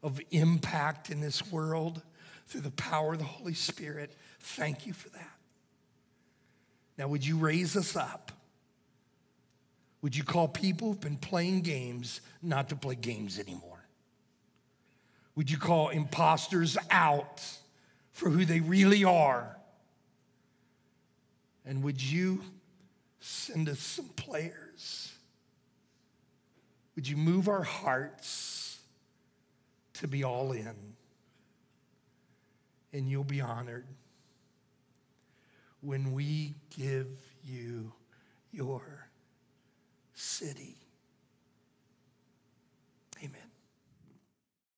of 0.04 0.20
impact 0.32 1.10
in 1.10 1.22
this 1.22 1.50
world 1.50 2.02
through 2.48 2.62
the 2.62 2.72
power 2.72 3.14
of 3.14 3.20
the 3.20 3.24
Holy 3.24 3.54
Spirit. 3.54 4.12
Thank 4.42 4.86
you 4.86 4.92
for 4.92 5.08
that. 5.12 5.39
Now, 7.00 7.08
would 7.08 7.26
you 7.26 7.38
raise 7.38 7.78
us 7.78 7.96
up? 7.96 8.34
Would 10.02 10.18
you 10.18 10.24
call 10.26 10.50
people 10.50 10.90
who've 10.90 11.00
been 11.00 11.16
playing 11.16 11.62
games 11.62 12.20
not 12.42 12.68
to 12.70 12.76
play 12.76 12.96
games 12.96 13.40
anymore? 13.40 13.86
Would 15.36 15.50
you 15.50 15.58
call 15.58 15.90
imposters 15.90 16.78
out 16.92 17.42
for 18.12 18.30
who 18.30 18.44
they 18.44 18.60
really 18.60 19.06
are? 19.06 19.56
And 21.66 21.84
would 21.84 22.04
you 22.04 22.42
send 23.22 23.70
us 23.70 23.80
some 23.80 24.10
players? 24.10 25.14
Would 26.98 27.08
you 27.08 27.16
move 27.16 27.48
our 27.48 27.64
hearts 27.64 28.78
to 29.94 30.08
be 30.08 30.26
all 30.26 30.52
in? 30.52 30.76
And 32.92 33.10
you'll 33.10 33.24
be 33.24 33.40
honored 33.40 33.86
when 35.82 36.14
we 36.14 36.56
give 36.76 37.08
you 37.44 37.94
your 38.52 39.10
city. 40.14 40.79